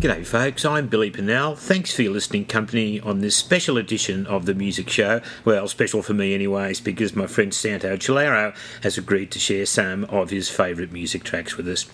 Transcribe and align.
G'day, 0.00 0.24
folks. 0.24 0.64
I'm 0.64 0.86
Billy 0.86 1.10
Pennell. 1.10 1.56
Thanks 1.56 1.94
for 1.94 2.00
your 2.00 2.14
listening 2.14 2.46
company 2.46 3.00
on 3.00 3.20
this 3.20 3.36
special 3.36 3.76
edition 3.76 4.26
of 4.26 4.46
the 4.46 4.54
Music 4.54 4.88
Show. 4.88 5.20
Well, 5.44 5.68
special 5.68 6.00
for 6.00 6.14
me, 6.14 6.32
anyways, 6.32 6.80
because 6.80 7.14
my 7.14 7.26
friend 7.26 7.52
Santo 7.52 7.98
Cilauro 7.98 8.56
has 8.82 8.96
agreed 8.96 9.30
to 9.32 9.38
share 9.38 9.66
some 9.66 10.04
of 10.04 10.30
his 10.30 10.48
favourite 10.48 10.90
music 10.90 11.22
tracks 11.22 11.58
with 11.58 11.68
us. 11.68 11.84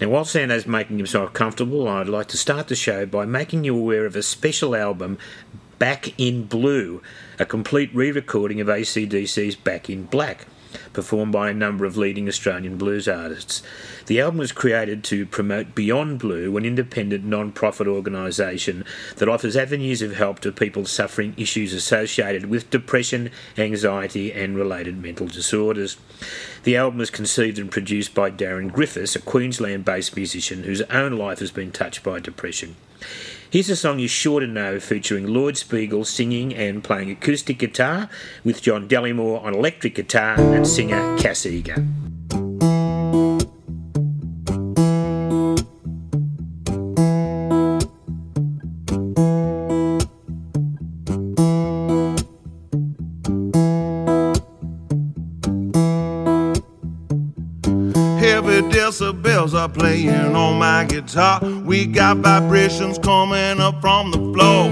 Now, 0.00 0.08
while 0.08 0.24
Santo's 0.24 0.66
making 0.66 0.96
himself 0.96 1.34
comfortable, 1.34 1.86
I'd 1.86 2.08
like 2.08 2.28
to 2.28 2.38
start 2.38 2.68
the 2.68 2.74
show 2.74 3.04
by 3.04 3.26
making 3.26 3.64
you 3.64 3.76
aware 3.76 4.06
of 4.06 4.16
a 4.16 4.22
special 4.22 4.74
album, 4.74 5.18
Back 5.78 6.18
in 6.18 6.46
Blue, 6.46 7.02
a 7.38 7.44
complete 7.44 7.94
re 7.94 8.10
recording 8.10 8.62
of 8.62 8.68
ACDC's 8.68 9.56
Back 9.56 9.90
in 9.90 10.04
Black 10.04 10.46
performed 10.92 11.32
by 11.32 11.50
a 11.50 11.54
number 11.54 11.84
of 11.84 11.96
leading 11.96 12.28
Australian 12.28 12.76
blues 12.76 13.08
artists. 13.08 13.62
The 14.06 14.20
album 14.20 14.38
was 14.38 14.52
created 14.52 15.04
to 15.04 15.26
promote 15.26 15.74
Beyond 15.74 16.18
Blue, 16.18 16.56
an 16.56 16.64
independent 16.64 17.24
non 17.24 17.52
profit 17.52 17.86
organisation 17.86 18.84
that 19.16 19.28
offers 19.28 19.56
avenues 19.56 20.02
of 20.02 20.14
help 20.14 20.40
to 20.40 20.52
people 20.52 20.84
suffering 20.84 21.34
issues 21.36 21.72
associated 21.72 22.46
with 22.46 22.70
depression, 22.70 23.30
anxiety, 23.56 24.32
and 24.32 24.56
related 24.56 25.02
mental 25.02 25.26
disorders. 25.26 25.96
The 26.64 26.76
album 26.76 26.98
was 26.98 27.10
conceived 27.10 27.58
and 27.58 27.70
produced 27.70 28.14
by 28.14 28.30
Darren 28.30 28.72
Griffiths, 28.72 29.16
a 29.16 29.20
Queensland 29.20 29.84
based 29.84 30.16
musician 30.16 30.64
whose 30.64 30.82
own 30.82 31.16
life 31.16 31.40
has 31.40 31.50
been 31.50 31.72
touched 31.72 32.02
by 32.02 32.20
depression. 32.20 32.76
Here's 33.52 33.68
a 33.68 33.76
song 33.76 33.98
you're 33.98 34.08
sure 34.08 34.40
to 34.40 34.46
know 34.46 34.80
featuring 34.80 35.26
Lloyd 35.26 35.58
Spiegel 35.58 36.06
singing 36.06 36.54
and 36.54 36.82
playing 36.82 37.10
acoustic 37.10 37.58
guitar 37.58 38.08
with 38.44 38.62
John 38.62 38.88
Dellymore 38.88 39.44
on 39.44 39.52
electric 39.52 39.94
guitar 39.94 40.40
and 40.40 40.66
singer 40.66 41.18
Cass 41.18 41.44
Eager. 41.44 41.74
Heavy 58.18 58.62
decibels 58.72 59.52
are 59.52 59.68
playing 59.68 60.34
on 60.34 60.58
my 60.58 60.86
guitar. 60.86 61.51
We 61.82 61.88
got 61.88 62.18
vibrations 62.18 62.96
coming 62.96 63.58
up 63.60 63.80
from 63.80 64.12
the 64.12 64.18
floor. 64.32 64.68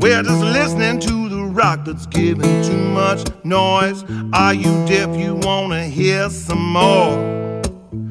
We're 0.00 0.24
just 0.24 0.42
listening 0.42 0.98
to 0.98 1.28
the 1.28 1.44
rock 1.44 1.84
that's 1.84 2.06
giving 2.06 2.64
too 2.64 2.76
much 2.76 3.24
noise. 3.44 4.02
Are 4.32 4.52
you 4.52 4.84
deaf? 4.84 5.16
You 5.16 5.36
wanna 5.36 5.84
hear 5.84 6.28
some 6.28 6.72
more? 6.72 7.16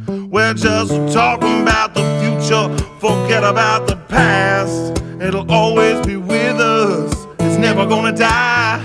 We're 0.08 0.54
just 0.54 0.94
talking 1.14 1.64
about 1.64 1.94
the 1.96 2.06
future. 2.22 2.66
Forget 3.02 3.44
about 3.44 3.88
the 3.88 3.98
past. 4.08 5.04
It'll 5.22 5.52
always 5.52 6.00
be 6.06 6.16
with 6.16 6.62
us. 6.62 7.28
It's 7.40 7.58
never 7.58 7.86
gonna 7.86 8.16
die. 8.16 8.82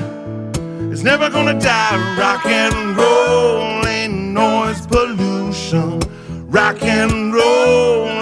It's 0.90 1.04
never 1.04 1.30
gonna 1.30 1.60
die. 1.60 2.16
Rock 2.18 2.44
and 2.46 2.96
roll 2.96 3.86
ain't 3.86 4.14
noise 4.34 4.84
pollution. 4.84 6.00
Rock 6.50 6.82
and 6.82 7.32
roll 7.32 8.17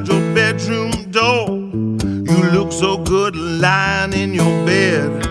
inside 0.00 0.12
your 0.12 0.34
bedroom 0.34 1.10
door. 1.10 1.48
You 1.48 2.50
look 2.50 2.72
so 2.72 2.98
good 2.98 3.36
lying 3.36 4.12
in 4.12 4.34
your 4.34 4.66
bed. 4.66 5.26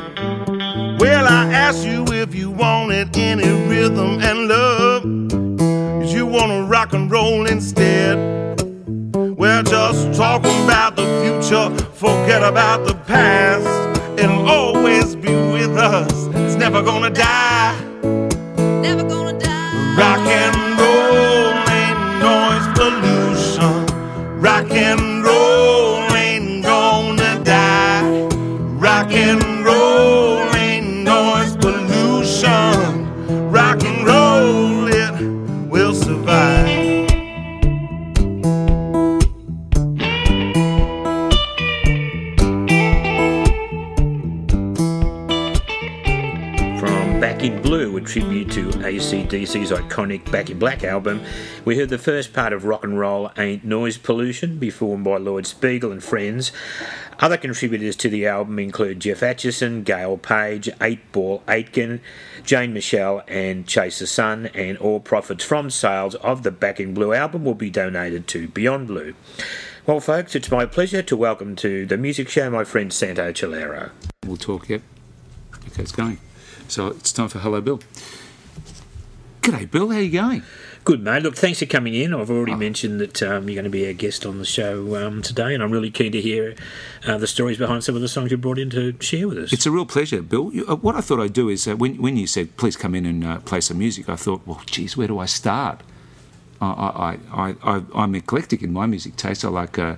Well, 1.00 1.28
I 1.28 1.52
asked 1.52 1.86
you 1.86 2.06
if 2.08 2.36
you 2.36 2.52
wanted 2.52 3.16
any 3.18 3.50
rhythm 3.68 4.20
and 4.22 4.48
love. 4.48 5.04
If 6.04 6.14
you 6.14 6.26
wanna 6.26 6.64
rock 6.64 6.94
and 6.94 7.10
roll 7.12 7.46
instead. 7.46 8.18
We're 9.38 9.64
just 9.64 10.14
talking 10.18 10.64
about 10.66 10.96
the 10.96 11.06
future, 11.24 11.70
forget 11.94 12.44
about 12.44 12.86
the 12.86 12.96
past. 12.96 13.68
It'll 14.20 14.48
always 14.48 14.69
ACDC's 49.50 49.72
iconic 49.72 50.32
Back 50.32 50.52
in 50.52 50.60
Black 50.60 50.84
album, 50.84 51.24
we 51.66 51.76
heard 51.76 51.90
the 51.90 51.98
first 51.98 52.34
part 52.34 52.54
of 52.54 52.66
Rock 52.66 52.84
and 52.84 53.00
Roll 53.00 53.32
Ain't 53.36 53.66
Noise 53.66 53.98
Pollution, 53.98 54.60
performed 54.60 55.06
by 55.06 55.18
Lloyd 55.18 55.48
Spiegel 55.48 55.92
and 55.92 56.04
friends. 56.04 56.52
Other 57.18 57.36
contributors 57.36 57.96
to 57.96 58.10
the 58.10 58.28
album 58.28 58.60
include 58.60 59.00
Geoff 59.00 59.24
Achison, 59.24 59.82
Gail 59.82 60.18
Page, 60.18 60.70
Eight 60.80 61.12
Ball 61.12 61.42
Aitken, 61.48 62.00
Jane 62.44 62.74
Michelle, 62.74 63.24
and 63.28 63.66
Chase 63.66 63.98
the 63.98 64.06
Sun, 64.06 64.52
and 64.54 64.78
all 64.78 65.00
profits 65.00 65.44
from 65.44 65.72
sales 65.72 66.14
of 66.16 66.44
the 66.44 66.52
Back 66.52 66.80
in 66.80 66.94
Blue 66.94 67.14
album 67.14 67.44
will 67.44 67.56
be 67.56 67.72
donated 67.72 68.28
to 68.28 68.50
Beyond 68.50 68.86
Blue. 68.86 69.16
Well, 69.88 70.00
folks, 70.00 70.36
it's 70.36 70.52
my 70.52 70.68
pleasure 70.68 71.02
to 71.02 71.18
welcome 71.18 71.56
to 71.56 71.88
the 71.88 71.98
music 71.98 72.30
show 72.30 72.52
my 72.52 72.66
friend 72.66 72.94
Santo 72.94 73.32
Cilauro. 73.32 73.90
We'll 74.28 74.38
talk, 74.38 74.70
yep. 74.70 74.84
Okay, 75.70 75.82
it's 75.82 75.92
going. 75.92 76.20
So 76.68 76.90
it's 76.90 77.12
time 77.12 77.30
for 77.30 77.40
Hello 77.40 77.62
Bill. 77.62 77.80
G'day, 79.50 79.72
Bill. 79.72 79.90
How 79.90 79.98
are 79.98 80.02
you 80.02 80.12
going? 80.12 80.44
Good, 80.84 81.02
mate. 81.02 81.24
Look, 81.24 81.36
thanks 81.36 81.58
for 81.58 81.66
coming 81.66 81.96
in. 81.96 82.14
I've 82.14 82.30
already 82.30 82.54
mentioned 82.54 83.02
that 83.02 83.24
um, 83.24 83.50
you're 83.50 83.56
going 83.56 83.64
to 83.64 83.72
be 83.72 83.86
a 83.86 83.94
guest 83.94 84.24
on 84.24 84.38
the 84.38 84.46
show 84.46 84.96
um, 84.96 85.24
today, 85.24 85.56
and 85.56 85.64
I'm 85.64 85.72
really 85.72 85.90
keen 85.90 86.12
to 86.12 86.22
hear 86.22 86.54
uh, 87.08 87.18
the 87.18 87.26
stories 87.26 87.58
behind 87.58 87.84
some 87.84 87.96
of 87.96 88.02
the 88.02 88.08
songs 88.08 88.30
you 88.30 88.38
brought 88.38 88.60
in 88.60 88.70
to 88.70 88.96
share 89.00 89.28
with 89.28 89.40
us. 89.40 89.52
It's 89.52 89.66
a 89.66 89.72
real 89.72 89.88
pleasure, 89.88 90.22
Bill. 90.22 90.54
You, 90.54 90.68
uh, 90.68 90.76
what 90.76 90.96
I 90.96 91.02
thought 91.02 91.20
I'd 91.20 91.34
do 91.34 91.50
is 91.50 91.68
uh, 91.68 91.76
when, 91.76 92.00
when 92.00 92.16
you 92.16 92.28
said, 92.28 92.58
please 92.58 92.76
come 92.76 92.94
in 92.94 93.08
and 93.08 93.24
uh, 93.24 93.40
play 93.40 93.60
some 93.60 93.80
music, 93.80 94.08
I 94.08 94.18
thought, 94.18 94.46
well, 94.46 94.62
geez, 94.68 94.96
where 94.96 95.08
do 95.08 95.18
I 95.18 95.26
start? 95.26 95.82
I, 96.62 96.68
I, 96.68 97.18
I, 97.34 97.56
I, 97.64 97.82
I'm 97.96 98.14
eclectic 98.14 98.62
in 98.62 98.72
my 98.72 98.86
music 98.86 99.16
taste. 99.16 99.44
I 99.44 99.48
like 99.48 99.80
uh, 99.80 99.96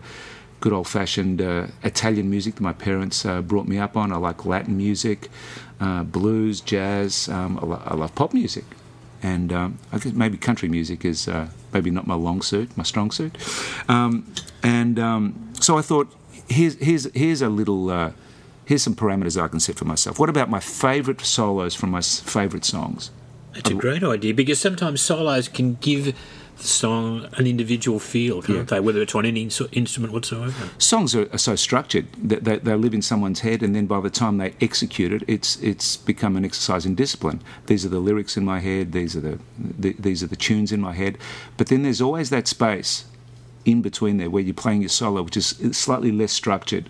good 0.61 0.71
old 0.71 0.87
fashioned 0.87 1.41
uh, 1.41 1.67
Italian 1.83 2.29
music 2.29 2.55
that 2.55 2.61
my 2.61 2.73
parents 2.73 3.25
uh, 3.25 3.41
brought 3.41 3.67
me 3.67 3.79
up 3.79 3.97
on. 3.97 4.13
I 4.13 4.15
like 4.15 4.45
Latin 4.45 4.77
music, 4.77 5.29
uh, 5.81 6.03
blues, 6.03 6.61
jazz. 6.61 7.27
Um, 7.27 7.59
I, 7.61 7.65
lo- 7.65 7.81
I 7.85 7.95
love 7.95 8.15
pop 8.15 8.33
music. 8.33 8.63
And 9.23 9.53
um, 9.53 9.77
I 9.91 9.99
guess 9.99 10.13
maybe 10.13 10.37
country 10.37 10.67
music 10.67 11.05
is 11.05 11.27
uh, 11.27 11.47
maybe 11.73 11.91
not 11.91 12.07
my 12.07 12.15
long 12.15 12.41
suit, 12.41 12.75
my 12.75 12.83
strong 12.83 13.11
suit. 13.11 13.37
Um, 13.87 14.31
and 14.63 14.97
um, 14.99 15.53
so 15.59 15.77
I 15.77 15.81
thought, 15.81 16.11
here's, 16.47 16.75
here's, 16.75 17.11
here's 17.13 17.41
a 17.41 17.49
little, 17.49 17.89
uh, 17.89 18.11
here's 18.65 18.81
some 18.81 18.95
parameters 18.95 19.41
I 19.41 19.47
can 19.47 19.59
set 19.59 19.75
for 19.75 19.85
myself. 19.85 20.19
What 20.19 20.29
about 20.29 20.49
my 20.49 20.59
favourite 20.59 21.21
solos 21.21 21.75
from 21.75 21.91
my 21.91 22.01
favourite 22.01 22.65
songs? 22.65 23.11
That's 23.53 23.69
a 23.69 23.73
great 23.73 24.03
idea 24.03 24.33
because 24.33 24.59
sometimes 24.59 25.01
solos 25.01 25.49
can 25.49 25.75
give 25.75 26.15
the 26.61 26.67
song 26.67 27.27
an 27.37 27.45
individual 27.47 27.99
feel, 27.99 28.41
can't 28.41 28.57
Yeah. 28.57 28.63
they? 28.63 28.79
Whether 28.79 29.01
it's 29.01 29.15
on 29.15 29.25
any 29.25 29.41
ins- 29.43 29.61
instrument 29.71 30.13
whatsoever. 30.13 30.53
songs 30.77 31.15
are, 31.15 31.27
are 31.33 31.37
so 31.37 31.55
structured 31.55 32.05
that 32.29 32.43
they, 32.43 32.57
they 32.57 32.75
live 32.75 32.93
in 32.93 33.01
someone's 33.01 33.41
head, 33.41 33.61
and 33.63 33.75
then 33.75 33.85
by 33.87 33.99
the 34.01 34.09
time 34.09 34.37
they 34.37 34.53
execute 34.61 35.11
it, 35.11 35.23
it's 35.27 35.57
it's 35.61 35.97
become 35.97 36.35
an 36.37 36.45
exercise 36.45 36.85
in 36.85 36.95
discipline. 36.95 37.39
These 37.65 37.85
are 37.85 37.89
the 37.89 37.99
lyrics 37.99 38.37
in 38.37 38.45
my 38.45 38.59
head. 38.59 38.91
These 38.91 39.15
are 39.17 39.21
the, 39.21 39.39
the 39.83 39.95
these 39.99 40.23
are 40.23 40.27
the 40.27 40.35
tunes 40.47 40.71
in 40.71 40.79
my 40.81 40.93
head. 40.93 41.17
But 41.57 41.67
then 41.67 41.83
there's 41.83 42.01
always 42.01 42.29
that 42.29 42.47
space 42.47 43.05
in 43.65 43.81
between 43.81 44.17
there 44.17 44.29
where 44.29 44.43
you're 44.43 44.53
playing 44.65 44.81
your 44.81 44.89
solo, 44.89 45.21
which 45.23 45.37
is 45.37 45.47
slightly 45.71 46.11
less 46.11 46.31
structured. 46.31 46.89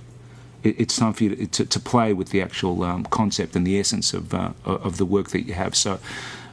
It, 0.63 0.79
it's 0.79 0.95
time 0.95 1.13
for 1.13 1.23
you 1.25 1.35
to, 1.35 1.47
to, 1.47 1.65
to 1.65 1.79
play 1.79 2.13
with 2.13 2.29
the 2.29 2.41
actual 2.41 2.83
um, 2.83 3.03
concept 3.05 3.55
and 3.55 3.65
the 3.65 3.79
essence 3.79 4.13
of 4.13 4.33
uh, 4.33 4.51
of 4.65 4.97
the 4.97 5.05
work 5.05 5.29
that 5.29 5.43
you 5.47 5.53
have. 5.53 5.75
So. 5.75 5.99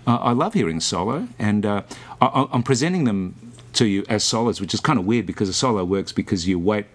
Uh, 0.08 0.16
I 0.22 0.32
love 0.32 0.54
hearing 0.54 0.80
solo, 0.80 1.28
and 1.38 1.66
uh, 1.66 1.82
I, 2.22 2.48
I'm 2.50 2.62
presenting 2.62 3.04
them 3.04 3.52
to 3.74 3.84
you 3.84 4.06
as 4.08 4.24
solos, 4.24 4.58
which 4.58 4.72
is 4.72 4.80
kind 4.80 4.98
of 4.98 5.04
weird 5.04 5.26
because 5.26 5.50
a 5.50 5.52
solo 5.52 5.84
works 5.84 6.12
because 6.12 6.48
you 6.48 6.58
wait 6.58 6.86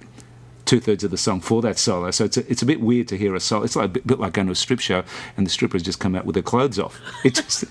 two 0.66 0.80
thirds 0.80 1.04
of 1.04 1.12
the 1.12 1.18
song 1.18 1.40
for 1.40 1.62
that 1.62 1.78
solo. 1.78 2.10
So 2.10 2.26
it's 2.26 2.38
a, 2.38 2.52
it's 2.52 2.64
a 2.64 2.66
bit 2.66 2.82
weird 2.82 3.08
to 3.10 3.18
hear 3.18 3.36
a 3.36 3.40
solo. 3.40 3.66
It's 3.66 3.76
like 3.76 3.86
a 3.86 3.90
bit, 3.90 4.08
bit 4.08 4.20
like 4.20 4.34
going 4.34 4.48
to 4.48 4.52
a 4.54 4.56
strip 4.56 4.80
show 4.80 5.04
and 5.38 5.46
the 5.46 5.52
strippers 5.52 5.84
just 5.84 6.00
come 6.00 6.16
out 6.16 6.26
with 6.26 6.34
their 6.34 6.42
clothes 6.42 6.80
off. 6.80 7.00
It 7.24 7.36
just, 7.36 7.66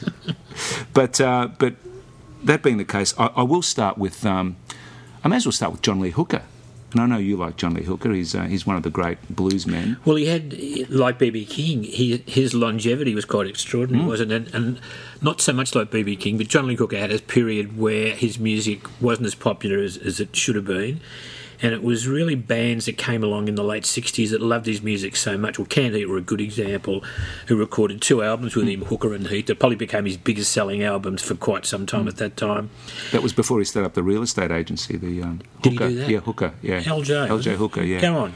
but 0.94 1.20
uh, 1.20 1.48
but 1.58 1.74
that 2.44 2.62
being 2.62 2.76
the 2.76 2.84
case, 2.84 3.12
I, 3.18 3.26
I 3.34 3.42
will 3.42 3.62
start 3.62 3.98
with. 3.98 4.24
Um, 4.24 4.54
I 5.24 5.28
may 5.28 5.36
as 5.36 5.46
well 5.46 5.52
start 5.52 5.72
with 5.72 5.82
John 5.82 5.98
Lee 5.98 6.10
Hooker. 6.10 6.42
And 6.92 7.00
I 7.00 7.06
know 7.06 7.18
you 7.18 7.36
like 7.36 7.56
John 7.56 7.74
Lee 7.74 7.82
Hooker. 7.84 8.12
He's 8.12 8.34
uh, 8.34 8.44
he's 8.44 8.66
one 8.66 8.76
of 8.76 8.82
the 8.82 8.90
great 8.90 9.18
blues 9.34 9.66
men. 9.66 9.96
Well, 10.04 10.16
he 10.16 10.26
had, 10.26 10.52
like 10.90 11.18
BB 11.18 11.48
King, 11.48 11.84
he, 11.84 12.22
his 12.26 12.54
longevity 12.54 13.14
was 13.14 13.24
quite 13.24 13.46
extraordinary, 13.46 14.06
wasn't 14.06 14.32
it? 14.32 14.54
And, 14.54 14.54
and 14.54 14.80
not 15.20 15.40
so 15.40 15.52
much 15.52 15.74
like 15.74 15.90
BB 15.90 16.20
King, 16.20 16.38
but 16.38 16.48
John 16.48 16.66
Lee 16.66 16.76
Hooker 16.76 16.98
had 16.98 17.12
a 17.12 17.18
period 17.18 17.78
where 17.78 18.14
his 18.14 18.38
music 18.38 18.86
wasn't 19.00 19.26
as 19.26 19.34
popular 19.34 19.78
as, 19.82 19.96
as 19.96 20.20
it 20.20 20.34
should 20.36 20.56
have 20.56 20.66
been. 20.66 21.00
And 21.62 21.72
it 21.72 21.82
was 21.82 22.08
really 22.08 22.34
bands 22.34 22.86
that 22.86 22.98
came 22.98 23.22
along 23.22 23.48
in 23.48 23.54
the 23.54 23.62
late 23.62 23.84
60s 23.84 24.30
that 24.30 24.40
loved 24.42 24.66
his 24.66 24.82
music 24.82 25.16
so 25.16 25.38
much. 25.38 25.58
Well, 25.58 25.68
Heat 25.70 26.06
were 26.06 26.16
a 26.16 26.22
good 26.22 26.40
example, 26.40 27.04
who 27.46 27.56
recorded 27.56 28.02
two 28.02 28.22
albums 28.22 28.56
with 28.56 28.68
him, 28.68 28.82
Hooker 28.82 29.14
and 29.14 29.28
Heat, 29.28 29.46
that 29.46 29.58
probably 29.58 29.76
became 29.76 30.04
his 30.04 30.16
biggest 30.16 30.52
selling 30.52 30.82
albums 30.82 31.22
for 31.22 31.34
quite 31.34 31.64
some 31.64 31.86
time 31.86 32.08
at 32.08 32.16
that 32.16 32.36
time. 32.36 32.70
That 33.12 33.22
was 33.22 33.32
before 33.32 33.58
he 33.58 33.64
set 33.64 33.84
up 33.84 33.94
the 33.94 34.02
real 34.02 34.22
estate 34.22 34.50
agency. 34.50 34.96
The 34.96 35.22
um, 35.22 35.40
Did 35.62 35.72
he 35.72 35.76
Hooker, 35.78 35.88
do 35.88 35.94
that? 35.96 36.10
yeah, 36.10 36.18
Hooker, 36.20 36.54
yeah, 36.62 36.82
LJ. 36.82 37.28
LJ? 37.28 37.56
Hooker, 37.56 37.82
yeah. 37.82 38.00
Go 38.00 38.16
on. 38.16 38.34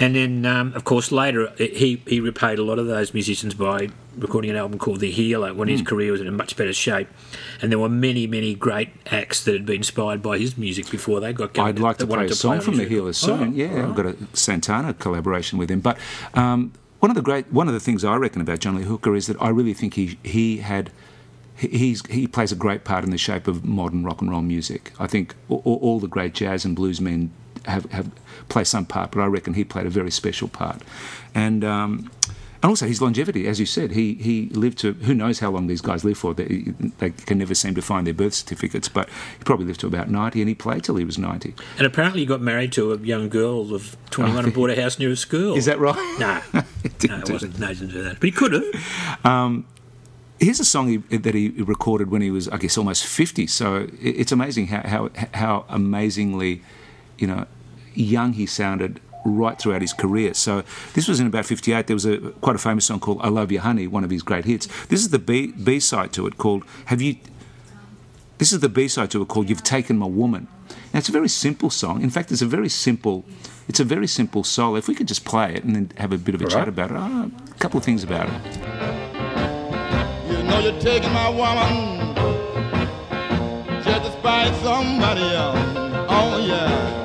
And 0.00 0.16
then, 0.16 0.44
um, 0.44 0.72
of 0.74 0.84
course, 0.84 1.12
later 1.12 1.52
he, 1.56 2.02
he 2.06 2.20
repaid 2.20 2.58
a 2.58 2.64
lot 2.64 2.78
of 2.78 2.86
those 2.86 3.14
musicians 3.14 3.54
by 3.54 3.90
recording 4.16 4.50
an 4.50 4.56
album 4.56 4.78
called 4.78 5.00
The 5.00 5.10
Healer 5.10 5.52
when 5.54 5.68
Hmm. 5.68 5.72
his 5.72 5.82
career 5.82 6.12
was 6.12 6.20
in 6.20 6.26
a 6.26 6.32
much 6.32 6.56
better 6.56 6.72
shape. 6.72 7.08
And 7.60 7.70
there 7.72 7.78
were 7.78 7.88
many, 7.88 8.26
many 8.26 8.54
great 8.54 8.90
acts 9.10 9.42
that 9.44 9.52
had 9.52 9.66
been 9.66 9.76
inspired 9.76 10.22
by 10.22 10.38
his 10.38 10.56
music 10.58 10.90
before 10.90 11.20
they 11.20 11.32
got 11.32 11.52
going. 11.54 11.68
I'd 11.68 11.78
like 11.78 11.98
to 11.98 12.06
play 12.06 12.26
a 12.26 12.32
song 12.34 12.54
on 12.56 12.60
from 12.60 12.76
the 12.76 12.84
Healer 12.84 13.12
soon. 13.12 13.40
Oh, 13.42 13.52
yeah, 13.52 13.82
all 13.82 13.90
I've 13.90 13.94
got 13.94 14.06
a 14.06 14.16
Santana 14.32 14.94
collaboration 14.94 15.58
with 15.58 15.70
him. 15.70 15.80
But 15.80 15.98
um, 16.34 16.72
one 17.00 17.10
of 17.10 17.14
the 17.16 17.22
great, 17.22 17.52
one 17.52 17.68
of 17.68 17.74
the 17.74 17.80
things 17.80 18.04
I 18.04 18.16
reckon 18.16 18.40
about 18.40 18.60
John 18.60 18.76
Lee 18.76 18.84
Hooker 18.84 19.14
is 19.14 19.26
that 19.26 19.36
I 19.40 19.48
really 19.48 19.74
think 19.74 19.94
he 19.94 20.18
he 20.22 20.58
had. 20.58 20.90
he- 21.56 21.68
He's, 21.68 22.04
he 22.10 22.26
plays 22.26 22.50
a 22.50 22.56
great 22.56 22.82
part 22.82 23.04
in 23.04 23.10
the 23.10 23.18
shape 23.18 23.46
of 23.46 23.64
modern 23.64 24.02
rock 24.04 24.20
and 24.20 24.28
roll 24.30 24.42
music. 24.42 24.92
I 24.98 25.06
think 25.06 25.34
all, 25.48 25.62
all 25.82 26.00
the 26.00 26.08
great 26.08 26.34
jazz 26.34 26.64
and 26.64 26.74
blues 26.74 27.00
men 27.00 27.30
have, 27.66 27.84
have 27.92 28.10
play 28.48 28.64
some 28.64 28.84
part, 28.84 29.12
but 29.12 29.20
I 29.20 29.26
reckon 29.26 29.54
he 29.54 29.62
played 29.62 29.86
a 29.86 29.90
very 29.90 30.10
special 30.10 30.48
part. 30.48 30.82
And 31.32 31.62
um, 31.64 32.10
and 32.64 32.70
also 32.70 32.86
his 32.86 33.02
longevity, 33.02 33.46
as 33.46 33.60
you 33.60 33.66
said, 33.66 33.90
he, 33.90 34.14
he 34.14 34.46
lived 34.48 34.78
to 34.78 34.94
who 34.94 35.12
knows 35.12 35.40
how 35.40 35.50
long 35.50 35.66
these 35.66 35.82
guys 35.82 36.02
live 36.02 36.16
for. 36.16 36.32
They, 36.32 36.72
they 36.96 37.10
can 37.10 37.36
never 37.36 37.54
seem 37.54 37.74
to 37.74 37.82
find 37.82 38.06
their 38.06 38.14
birth 38.14 38.32
certificates, 38.32 38.88
but 38.88 39.06
he 39.38 39.44
probably 39.44 39.66
lived 39.66 39.80
to 39.80 39.86
about 39.86 40.08
ninety, 40.08 40.40
and 40.40 40.48
he 40.48 40.54
played 40.54 40.82
till 40.82 40.96
he 40.96 41.04
was 41.04 41.18
ninety. 41.18 41.54
And 41.76 41.86
apparently 41.86 42.20
he 42.20 42.26
got 42.26 42.40
married 42.40 42.72
to 42.72 42.92
a 42.94 42.98
young 42.98 43.28
girl 43.28 43.74
of 43.74 43.98
21 44.12 44.44
and 44.46 44.48
oh, 44.48 44.56
bought 44.56 44.70
a 44.70 44.80
house 44.80 44.98
near 44.98 45.10
a 45.10 45.16
school. 45.16 45.52
Oh, 45.52 45.56
Is 45.56 45.66
that 45.66 45.78
right? 45.78 45.94
No. 46.18 46.62
didn't 46.98 47.10
no, 47.10 47.18
it 47.18 47.30
wasn't. 47.30 47.58
No, 47.58 47.66
he 47.66 47.74
didn't 47.74 47.92
do 47.92 48.02
that. 48.02 48.14
But 48.14 48.24
he 48.24 48.30
could 48.30 48.52
have. 48.54 49.26
Um, 49.26 49.66
here's 50.40 50.58
a 50.58 50.64
song 50.64 50.88
he, 50.88 50.96
that 51.18 51.34
he 51.34 51.50
recorded 51.50 52.10
when 52.10 52.22
he 52.22 52.30
was, 52.30 52.48
I 52.48 52.56
guess, 52.56 52.78
almost 52.78 53.04
50. 53.06 53.46
So 53.46 53.76
it- 53.76 53.90
it's 54.00 54.32
amazing 54.32 54.68
how, 54.68 54.80
how, 54.88 55.10
how 55.34 55.64
amazingly, 55.68 56.62
you 57.18 57.26
know, 57.26 57.44
young 57.94 58.32
he 58.32 58.46
sounded 58.46 59.02
right 59.24 59.58
throughout 59.58 59.80
his 59.82 59.92
career. 59.92 60.34
So 60.34 60.62
this 60.94 61.08
was 61.08 61.20
in 61.20 61.26
about 61.26 61.46
58. 61.46 61.86
There 61.86 61.96
was 61.96 62.06
a 62.06 62.18
quite 62.40 62.56
a 62.56 62.58
famous 62.58 62.84
song 62.86 63.00
called 63.00 63.20
"I 63.22 63.28
Love 63.28 63.50
You, 63.50 63.60
Honey," 63.60 63.86
one 63.86 64.04
of 64.04 64.10
his 64.10 64.22
great 64.22 64.44
hits. 64.44 64.68
This 64.86 65.00
is 65.00 65.08
the 65.10 65.18
B 65.18 65.48
B 65.52 65.80
side 65.80 66.12
to 66.12 66.26
it 66.26 66.38
called 66.38 66.64
"Have 66.86 67.00
You." 67.02 67.16
This 68.38 68.52
is 68.52 68.60
the 68.60 68.68
B 68.68 68.88
side 68.88 69.10
to 69.12 69.22
it 69.22 69.28
called 69.28 69.48
"You've 69.48 69.62
Taken 69.62 69.96
My 69.96 70.06
Woman." 70.06 70.48
Now 70.92 70.98
it's 70.98 71.08
a 71.08 71.12
very 71.12 71.28
simple 71.28 71.70
song. 71.70 72.02
In 72.02 72.10
fact, 72.10 72.30
it's 72.30 72.42
a 72.42 72.46
very 72.46 72.68
simple. 72.68 73.24
It's 73.66 73.80
a 73.80 73.84
very 73.84 74.06
simple 74.06 74.44
solo. 74.44 74.76
If 74.76 74.88
we 74.88 74.94
could 74.94 75.08
just 75.08 75.24
play 75.24 75.54
it 75.54 75.64
and 75.64 75.74
then 75.74 75.92
have 75.96 76.12
a 76.12 76.18
bit 76.18 76.34
of 76.34 76.42
a 76.42 76.46
chat 76.46 76.60
right. 76.60 76.68
about 76.68 76.90
it, 76.90 76.96
oh, 76.98 77.30
a 77.50 77.54
couple 77.58 77.78
of 77.78 77.84
things 77.84 78.04
about 78.04 78.28
it. 78.28 78.34
You 80.30 80.42
know 80.42 80.58
you're 80.60 80.80
taking 80.80 81.12
my 81.12 81.30
woman 81.30 82.14
just 83.82 84.04
to 84.04 84.12
spite 84.18 84.54
somebody 84.62 85.34
else. 85.34 85.58
Oh 86.08 86.44
yeah. 86.46 87.03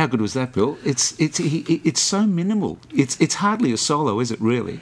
How 0.00 0.06
good 0.06 0.22
was 0.22 0.32
that, 0.32 0.54
Bill? 0.54 0.78
It's 0.82 1.12
it's 1.20 1.36
he, 1.36 1.58
it's 1.84 2.00
so 2.00 2.26
minimal. 2.26 2.78
It's 2.90 3.20
it's 3.20 3.34
hardly 3.34 3.70
a 3.70 3.76
solo, 3.76 4.18
is 4.18 4.30
it? 4.30 4.40
Really? 4.40 4.80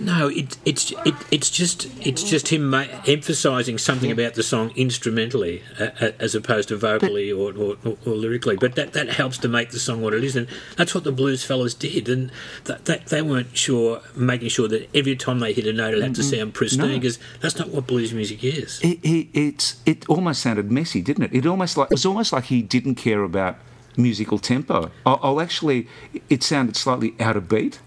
No, 0.00 0.28
it, 0.28 0.56
it's 0.64 0.90
it, 1.04 1.14
it's 1.30 1.50
just 1.50 1.86
it's 2.00 2.22
just 2.22 2.48
him 2.48 2.70
ma- 2.70 2.86
emphasising 3.06 3.76
something 3.76 4.10
about 4.10 4.32
the 4.32 4.42
song 4.42 4.72
instrumentally 4.74 5.62
uh, 5.78 6.12
as 6.18 6.34
opposed 6.34 6.70
to 6.70 6.78
vocally 6.78 7.30
or, 7.30 7.52
or, 7.52 7.76
or, 7.84 7.98
or 8.06 8.14
lyrically. 8.14 8.56
But 8.56 8.74
that, 8.76 8.94
that 8.94 9.10
helps 9.10 9.36
to 9.36 9.48
make 9.48 9.68
the 9.70 9.78
song 9.78 10.00
what 10.00 10.14
it 10.14 10.24
is, 10.24 10.34
and 10.34 10.46
that's 10.78 10.94
what 10.94 11.04
the 11.04 11.12
blues 11.12 11.44
fellas 11.44 11.74
did. 11.74 12.08
And 12.08 12.32
that, 12.64 12.86
that 12.86 13.08
they 13.08 13.20
weren't 13.20 13.54
sure 13.54 14.00
making 14.16 14.48
sure 14.48 14.66
that 14.68 14.88
every 14.96 15.14
time 15.14 15.40
they 15.40 15.52
hit 15.52 15.66
a 15.66 15.74
note 15.74 15.92
it 15.92 16.02
had 16.02 16.14
to 16.14 16.22
sound 16.22 16.54
pristine 16.54 16.88
No. 16.88 16.94
because 16.94 17.18
that's 17.42 17.58
not 17.58 17.68
what 17.68 17.86
blues 17.86 18.14
music 18.14 18.42
is. 18.42 18.80
It, 18.80 18.98
it 19.02 19.28
it's 19.34 19.76
it 19.84 20.08
almost 20.08 20.40
sounded 20.40 20.72
messy, 20.72 21.02
didn't 21.02 21.24
it? 21.24 21.34
It 21.34 21.44
almost 21.44 21.76
like 21.76 21.90
it 21.90 21.94
was 21.96 22.06
almost 22.06 22.32
like 22.32 22.44
he 22.44 22.62
didn't 22.62 22.94
care 22.94 23.22
about 23.24 23.58
musical 23.96 24.38
tempo. 24.38 24.90
I'll, 25.06 25.20
I'll 25.22 25.40
actually, 25.40 25.88
it 26.28 26.42
sounded 26.42 26.76
slightly 26.76 27.14
out 27.20 27.36
of 27.36 27.48
beat. 27.48 27.80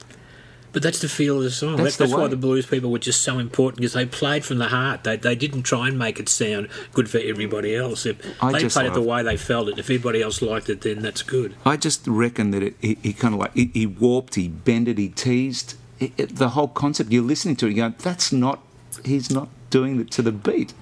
But 0.72 0.84
that's 0.84 1.00
the 1.00 1.08
feel 1.08 1.38
of 1.38 1.44
the 1.44 1.52
song. 1.52 1.78
That's 1.78 1.96
That's, 1.96 1.98
the 1.98 2.04
that's 2.08 2.14
why 2.20 2.28
the 2.28 2.36
blues 2.36 2.66
people 2.66 2.92
were 2.92 3.00
just 3.00 3.22
so 3.22 3.40
important 3.40 3.78
because 3.78 3.94
they 3.94 4.06
played 4.06 4.44
from 4.44 4.58
the 4.58 4.68
heart. 4.68 5.06
They, 5.06 5.16
they 5.16 5.34
didn't 5.34 5.64
try 5.64 5.88
and 5.88 5.98
make 5.98 6.20
it 6.20 6.28
sound 6.28 6.68
good 6.92 7.10
for 7.10 7.18
everybody 7.20 7.74
else. 7.74 8.06
If 8.06 8.18
I 8.44 8.52
they 8.52 8.68
played 8.68 8.88
it 8.88 8.94
the 8.94 9.02
way 9.02 9.24
they 9.24 9.38
felt 9.38 9.70
it, 9.70 9.80
if 9.80 9.86
everybody 9.86 10.22
else 10.22 10.42
liked 10.42 10.70
it, 10.70 10.82
then 10.82 11.00
that's 11.02 11.22
good. 11.22 11.56
I 11.66 11.78
just 11.78 12.06
reckon 12.06 12.52
that 12.52 12.62
it, 12.62 12.76
he, 12.82 12.98
he 13.02 13.14
kind 13.14 13.34
of 13.34 13.40
like 13.40 13.54
he, 13.54 13.72
he 13.74 13.86
warped, 13.86 14.36
he 14.36 14.50
bended, 14.50 14.98
he 14.98 15.08
teased. 15.08 15.76
It, 15.98 16.12
it- 16.18 16.36
the 16.36 16.50
whole 16.50 16.68
concept. 16.68 17.10
You're 17.10 17.24
listening 17.24 17.56
to 17.58 17.68
it, 17.68 17.70
you 17.70 17.76
go, 17.78 17.94
"That's 18.00 18.34
not. 18.34 18.62
He's 19.06 19.32
not 19.32 19.48
doing 19.70 20.02
it 20.02 20.12
to 20.12 20.22
the 20.22 20.34
beat." 20.34 20.74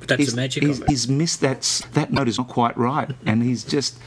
But 0.00 0.08
that's 0.08 0.18
he's, 0.20 0.30
the 0.30 0.40
magic 0.40 0.62
he's, 0.62 0.78
of 0.78 0.84
it. 0.84 0.88
he's 0.90 1.08
missed 1.08 1.42
that 1.42 1.82
that 1.92 2.10
note 2.10 2.26
is 2.26 2.38
not 2.38 2.48
quite 2.48 2.74
right, 2.78 3.10
and 3.26 3.42
he's 3.42 3.64
just 3.64 3.98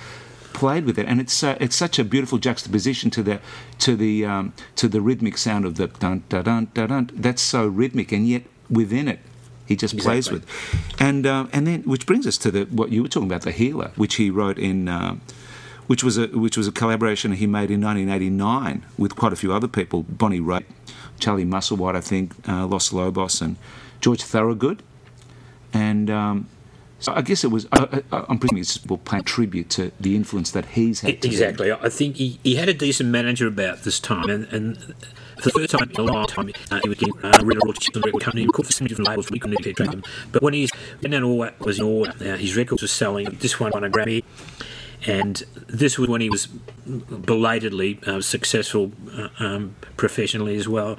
played 0.55 0.85
with 0.85 0.97
it, 0.97 1.05
and 1.05 1.19
it's 1.19 1.33
so, 1.33 1.57
it's 1.59 1.75
such 1.75 1.99
a 1.99 2.03
beautiful 2.03 2.37
juxtaposition 2.37 3.11
to 3.11 3.21
the 3.21 3.39
to 3.79 3.95
the 3.95 4.25
um, 4.25 4.53
to 4.77 4.87
the 4.87 5.01
rhythmic 5.01 5.37
sound 5.37 5.65
of 5.65 5.75
the 5.75 5.87
dun 5.87 6.23
dun 6.29 6.43
dun 6.43 6.67
dun. 6.73 6.87
dun. 6.87 7.09
That's 7.13 7.41
so 7.41 7.67
rhythmic, 7.67 8.11
and 8.11 8.27
yet 8.27 8.43
within 8.69 9.07
it, 9.07 9.19
he 9.67 9.75
just 9.75 9.97
plays 9.97 10.31
with, 10.31 10.47
and 10.99 11.27
um, 11.27 11.49
and 11.53 11.67
then 11.67 11.83
which 11.83 12.05
brings 12.05 12.25
us 12.25 12.37
to 12.39 12.49
the 12.49 12.63
what 12.65 12.89
you 12.89 13.03
were 13.03 13.09
talking 13.09 13.29
about, 13.29 13.41
the 13.41 13.51
healer, 13.51 13.91
which 13.95 14.15
he 14.15 14.31
wrote 14.31 14.57
in. 14.57 14.87
Um, 14.87 15.21
which 15.87 16.03
was 16.03 16.17
a 16.17 16.25
which 16.29 16.57
was 16.57 16.67
a 16.67 16.71
collaboration 16.71 17.31
he 17.33 17.45
made 17.45 17.69
in 17.69 17.79
1989 17.79 18.83
with 18.97 19.15
quite 19.15 19.31
a 19.31 19.35
few 19.35 19.53
other 19.53 19.67
people, 19.67 20.01
Bonnie 20.01 20.39
Raitt, 20.39 20.65
Charlie 21.19 21.45
Musselwhite, 21.45 21.95
I 21.95 22.01
think, 22.01 22.33
uh, 22.49 22.65
Los 22.65 22.91
Lobos, 22.91 23.39
and 23.39 23.55
George 24.01 24.23
Thorogood, 24.23 24.81
and 25.73 26.09
um, 26.09 26.47
so 27.05 27.13
I 27.13 27.21
guess 27.21 27.43
it 27.43 27.51
was. 27.51 27.67
I, 27.71 28.01
I'm 28.11 28.39
presuming 28.39 28.61
it's 28.61 28.83
will 28.83 28.97
pay 28.97 29.21
tribute 29.21 29.69
to 29.71 29.91
the 29.99 30.15
influence 30.15 30.49
that 30.51 30.65
he's 30.65 31.01
had. 31.01 31.23
Exactly. 31.23 31.71
I 31.71 31.87
think 31.87 32.15
he, 32.15 32.39
he 32.43 32.55
had 32.55 32.67
a 32.67 32.73
decent 32.73 33.09
manager 33.09 33.45
about 33.45 33.83
this 33.83 33.99
time, 33.99 34.27
and, 34.27 34.45
and 34.45 34.75
for 35.37 35.43
the 35.43 35.51
first 35.51 35.69
time 35.69 35.87
in 35.87 35.95
a 35.95 36.01
long 36.01 36.25
time, 36.25 36.49
uh, 36.71 36.79
he 36.81 36.89
was 36.89 36.97
getting 36.97 37.13
uh, 37.23 37.41
rid 37.43 37.57
of 37.57 37.63
all 37.63 37.73
the 37.73 37.79
chips 37.79 37.95
on 37.95 38.01
the 38.01 38.07
record 38.07 38.23
company. 38.23 38.41
He 38.41 38.47
called 38.47 38.65
for 38.65 38.73
some 38.73 38.87
different 38.87 39.07
labels, 39.07 39.27
but 39.27 39.35
he 39.35 39.39
couldn't 39.39 39.63
keep 39.63 39.77
track 39.77 39.93
of 39.93 40.01
them. 40.01 40.11
But 40.31 40.41
when 40.41 40.55
he's 40.55 40.71
when 41.01 41.11
that 41.11 41.21
all 41.21 41.41
that 41.41 41.59
was 41.59 41.77
in 41.77 41.85
order, 41.85 42.11
now 42.19 42.37
his 42.37 42.57
records 42.57 42.81
were 42.81 42.87
selling. 42.87 43.37
This 43.39 43.59
one 43.59 43.69
won 43.71 43.83
a 43.83 43.89
Grammy, 43.91 44.23
and 45.05 45.43
this 45.67 45.99
was 45.99 46.09
when 46.09 46.21
he 46.21 46.31
was 46.31 46.47
belatedly 46.47 47.99
uh, 48.07 48.21
successful 48.21 48.91
uh, 49.15 49.29
um, 49.37 49.75
professionally 49.95 50.55
as 50.55 50.67
well. 50.67 50.97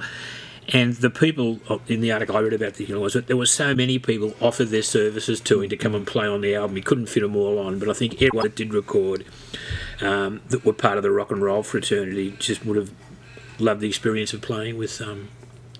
And 0.73 0.95
the 0.95 1.09
people 1.09 1.59
in 1.87 2.01
the 2.01 2.11
article 2.11 2.35
I 2.35 2.41
read 2.41 2.53
about 2.53 2.73
the 2.73 2.85
know, 2.87 2.99
was 2.99 3.13
that 3.13 3.27
there 3.27 3.37
were 3.37 3.45
so 3.45 3.73
many 3.73 3.99
people 3.99 4.33
offered 4.41 4.67
their 4.67 4.81
services 4.81 5.39
to 5.41 5.61
him 5.61 5.69
to 5.69 5.77
come 5.77 5.95
and 5.95 6.05
play 6.05 6.27
on 6.27 6.41
the 6.41 6.55
album. 6.55 6.75
He 6.75 6.81
couldn't 6.81 7.07
fit 7.07 7.21
them 7.21 7.35
all 7.35 7.57
on, 7.57 7.79
but 7.79 7.89
I 7.89 7.93
think 7.93 8.15
everyone 8.15 8.43
that 8.43 8.55
did 8.55 8.73
record 8.73 9.25
um, 10.01 10.41
that 10.49 10.65
were 10.65 10.73
part 10.73 10.97
of 10.97 11.03
the 11.03 11.11
rock 11.11 11.31
and 11.31 11.41
roll 11.41 11.63
fraternity 11.63 12.31
just 12.37 12.65
would 12.65 12.75
have 12.75 12.91
loved 13.59 13.79
the 13.81 13.87
experience 13.87 14.33
of 14.33 14.41
playing 14.41 14.77
with 14.77 15.01
um, 15.01 15.29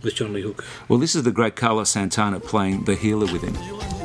with 0.03 0.15
John 0.15 0.31
Lee 0.31 0.41
Hooker. 0.41 0.63
Well, 0.87 0.99
this 0.99 1.15
is 1.15 1.23
the 1.23 1.31
great 1.31 1.55
Carlos 1.55 1.89
Santana 1.89 2.39
playing 2.39 2.85
the 2.85 2.95
healer 2.95 3.31
with 3.31 3.43
him. 3.43 3.96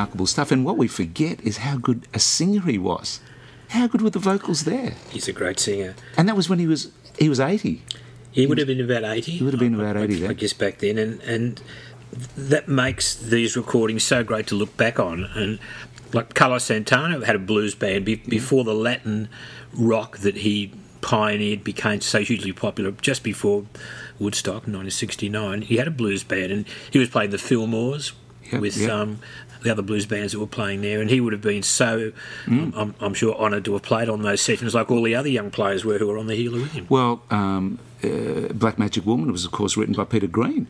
Remarkable 0.00 0.26
stuff. 0.26 0.50
And 0.50 0.64
what 0.64 0.76
we 0.78 0.88
forget 0.88 1.40
is 1.42 1.58
how 1.58 1.76
good 1.76 2.08
a 2.14 2.18
singer 2.18 2.60
he 2.62 2.78
was. 2.78 3.20
How 3.68 3.86
good 3.86 4.02
were 4.02 4.10
the 4.10 4.18
vocals 4.18 4.64
there? 4.64 4.94
He's 5.10 5.28
a 5.28 5.32
great 5.32 5.60
singer. 5.60 5.94
And 6.16 6.28
that 6.28 6.36
was 6.36 6.48
when 6.48 6.58
he 6.58 6.66
was 6.66 6.90
he 7.18 7.28
was 7.28 7.38
eighty. 7.38 7.82
He 8.32 8.46
would 8.46 8.58
have 8.58 8.68
been 8.68 8.80
about 8.80 9.02
80. 9.02 9.32
He 9.32 9.42
would 9.44 9.52
have 9.54 9.58
been 9.60 9.74
I- 9.74 9.82
about 9.90 9.96
I- 9.96 10.04
80 10.04 10.14
I, 10.14 10.26
then. 10.28 10.36
guess 10.36 10.52
back 10.52 10.78
then. 10.78 10.98
And, 10.98 11.20
and 11.22 11.60
that 12.36 12.68
makes 12.68 13.16
these 13.16 13.56
recordings 13.56 14.04
so 14.04 14.22
great 14.22 14.46
to 14.48 14.54
look 14.54 14.76
back 14.76 15.00
on. 15.00 15.24
And 15.34 15.58
like 16.12 16.32
Carlos 16.34 16.62
Santana 16.62 17.26
had 17.26 17.34
a 17.34 17.40
blues 17.40 17.74
band 17.74 18.04
be, 18.04 18.14
before 18.14 18.62
the 18.62 18.72
Latin 18.72 19.28
rock 19.72 20.18
that 20.18 20.36
he 20.38 20.72
pioneered 21.00 21.64
became 21.64 22.00
so 22.00 22.20
hugely 22.20 22.52
popular 22.52 22.92
just 22.92 23.24
before 23.24 23.66
Woodstock 24.20 24.68
in 24.68 24.74
1969. 24.74 25.62
He 25.62 25.76
had 25.78 25.88
a 25.88 25.90
blues 25.90 26.22
band 26.22 26.52
and 26.52 26.66
he 26.92 27.00
was 27.00 27.08
playing 27.08 27.30
the 27.30 27.36
Fillmores 27.36 28.12
Yep, 28.52 28.60
with 28.60 28.76
yep. 28.76 28.90
um, 28.90 29.18
the 29.62 29.70
other 29.70 29.82
blues 29.82 30.06
bands 30.06 30.32
that 30.32 30.38
were 30.40 30.46
playing 30.46 30.80
there. 30.82 31.00
And 31.00 31.10
he 31.10 31.20
would 31.20 31.32
have 31.32 31.42
been 31.42 31.62
so, 31.62 32.12
Mm. 32.46 32.72
I'm, 32.74 32.94
I'm 33.00 33.14
sure, 33.14 33.34
honoured 33.36 33.64
to 33.66 33.72
have 33.74 33.82
played 33.82 34.08
on 34.08 34.22
those 34.22 34.40
sessions 34.40 34.74
like 34.74 34.90
all 34.90 35.02
the 35.02 35.14
other 35.14 35.28
young 35.28 35.50
players 35.50 35.84
were 35.84 35.98
who 35.98 36.06
were 36.06 36.18
on 36.18 36.26
the 36.26 36.34
Healer 36.34 36.60
with 36.60 36.72
him. 36.72 36.86
Well, 36.88 37.22
um, 37.30 37.78
uh, 38.02 38.52
Black 38.54 38.78
Magic 38.78 39.04
Woman 39.04 39.30
was 39.32 39.44
of 39.44 39.50
course 39.52 39.76
written 39.76 39.94
by 39.94 40.04
Peter 40.04 40.26
Green, 40.26 40.66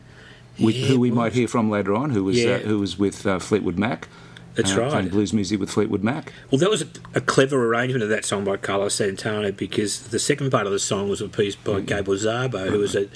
with, 0.59 0.75
Yeah, 0.75 0.87
who 0.87 0.99
we 0.99 1.11
might 1.11 1.33
hear 1.33 1.47
from 1.47 1.69
later 1.69 1.95
on, 1.95 2.09
who 2.11 2.23
was 2.23 2.37
Yeah. 2.37 2.55
uh, 2.55 2.59
who 2.59 2.79
was 2.79 2.99
with 2.99 3.25
uh, 3.25 3.39
Fleetwood 3.39 3.79
Mac. 3.79 4.07
That's 4.55 4.75
uh, 4.75 4.81
right. 4.81 4.91
Playing 4.91 5.07
blues 5.07 5.31
music 5.31 5.61
with 5.61 5.69
Fleetwood 5.71 6.03
Mac. 6.03 6.33
Well, 6.51 6.59
that 6.59 6.69
was 6.69 6.81
a, 6.81 6.87
a 7.15 7.21
clever 7.21 7.65
arrangement 7.65 8.03
of 8.03 8.09
that 8.09 8.25
song 8.25 8.43
by 8.43 8.57
Carlos 8.57 8.95
Santana 8.95 9.53
because 9.53 10.01
the 10.09 10.19
second 10.19 10.51
part 10.51 10.65
of 10.65 10.73
the 10.73 10.79
song 10.79 11.07
was 11.07 11.21
a 11.21 11.29
piece 11.29 11.55
by 11.55 11.71
Mm-hmm. 11.75 11.85
Gabor 11.85 12.15
Szabo, 12.15 12.67
who 12.69 12.79
was 12.79 12.93
a 12.93 13.07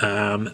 um, 0.00 0.50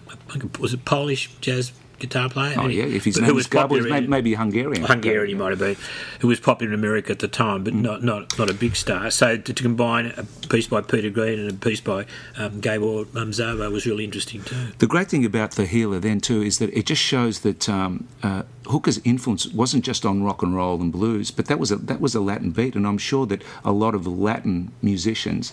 was 0.59 0.73
a 0.73 0.79
Polish 0.79 1.29
jazz 1.43 1.73
guitar 2.03 2.29
player. 2.29 2.55
Oh 2.59 2.67
yeah, 2.67 2.85
if 2.85 3.05
his 3.05 3.21
name 3.21 3.35
was 3.35 3.47
popular 3.47 3.97
in- 3.97 4.11
maybe 4.11 4.35
Hungarian. 4.35 4.85
Hungarian, 4.85 5.29
he 5.29 5.35
might 5.35 5.51
have 5.51 5.59
been, 5.59 5.77
who 6.21 6.29
was 6.29 6.41
popular 6.41 6.73
in 6.73 6.79
America 6.79 7.13
at 7.13 7.21
the 7.21 7.29
time, 7.29 7.65
but 7.65 7.75
not, 7.75 8.03
not 8.03 8.39
not 8.39 8.51
a 8.51 8.55
big 8.55 8.77
star. 8.77 9.11
So 9.11 9.37
to, 9.37 9.53
to 9.55 9.63
combine 9.63 10.13
a 10.17 10.25
piece 10.49 10.67
by 10.67 10.81
Peter 10.83 11.11
Green 11.11 11.39
and 11.39 11.51
a 11.51 11.55
piece 11.55 11.81
by 11.81 12.05
um, 12.37 12.61
Gabor 12.61 13.05
Szabo 13.07 13.71
was 13.71 13.87
really 13.87 14.05
interesting 14.05 14.43
too. 14.43 14.73
The 14.79 14.87
great 14.87 15.09
thing 15.09 15.25
about 15.25 15.53
the 15.53 15.65
Healer 15.65 16.01
then 16.01 16.21
too 16.21 16.43
is 16.43 16.59
that 16.59 16.71
it 16.77 16.87
just 16.87 17.03
shows 17.03 17.41
that 17.41 17.69
um, 17.69 18.07
uh, 18.23 18.43
Hooker's 18.67 19.01
influence 19.05 19.47
wasn't 19.47 19.85
just 19.85 20.07
on 20.07 20.23
rock 20.23 20.43
and 20.43 20.55
roll 20.55 20.81
and 20.81 20.93
blues, 20.93 21.31
but 21.31 21.47
that 21.47 21.59
was 21.59 21.71
a 21.71 21.77
that 21.77 22.01
was 22.01 22.15
a 22.15 22.21
Latin 22.21 22.51
beat, 22.51 22.75
and 22.77 22.87
I'm 22.87 22.99
sure 22.99 23.27
that 23.27 23.43
a 23.65 23.73
lot 23.73 23.95
of 23.95 24.07
Latin 24.07 24.73
musicians 24.83 25.53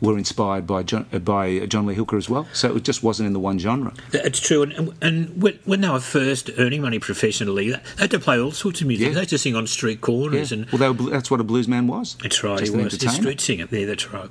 were 0.00 0.16
inspired 0.16 0.66
by 0.66 0.82
John, 0.82 1.06
uh, 1.12 1.18
by 1.18 1.60
John 1.66 1.86
Lee 1.86 1.94
Hooker 1.94 2.16
as 2.16 2.30
well. 2.30 2.46
So 2.52 2.76
it 2.76 2.84
just 2.84 3.02
wasn't 3.02 3.26
in 3.26 3.32
the 3.32 3.40
one 3.40 3.58
genre. 3.58 3.92
It's 4.12 4.40
true, 4.40 4.62
and, 4.62 4.94
and 5.02 5.42
when, 5.42 5.58
when 5.64 5.80
they 5.82 5.88
were 5.88 6.00
first 6.00 6.50
earning 6.58 6.82
money 6.82 6.98
professionally, 6.98 7.70
they 7.70 7.80
had 7.98 8.10
to 8.12 8.18
play 8.18 8.40
all 8.40 8.52
sorts 8.52 8.80
of 8.80 8.86
music. 8.86 9.08
Yeah. 9.08 9.14
They 9.14 9.20
had 9.20 9.28
to 9.30 9.38
sing 9.38 9.54
on 9.54 9.66
street 9.66 10.00
corners, 10.00 10.52
and 10.52 10.66
well, 10.70 10.78
they 10.78 11.04
were, 11.04 11.10
that's 11.10 11.30
what 11.30 11.40
a 11.40 11.44
blues 11.44 11.68
man 11.68 11.86
was. 11.86 12.16
that's 12.22 12.42
right, 12.42 12.58
Just 12.58 12.74
he 12.74 12.82
was. 12.82 12.94
A 13.02 13.08
street 13.10 13.40
singer. 13.40 13.68
Yeah, 13.70 13.86
that's 13.86 14.10
right. 14.12 14.30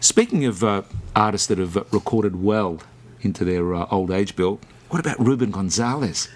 Speaking 0.00 0.44
of 0.44 0.62
uh, 0.62 0.82
artists 1.14 1.46
that 1.48 1.58
have 1.58 1.76
recorded 1.92 2.42
well 2.42 2.80
into 3.22 3.44
their 3.44 3.74
uh, 3.74 3.86
old 3.90 4.10
age, 4.10 4.36
Bill, 4.36 4.60
what 4.90 5.00
about 5.00 5.18
Ruben 5.18 5.50
Gonzalez? 5.50 6.28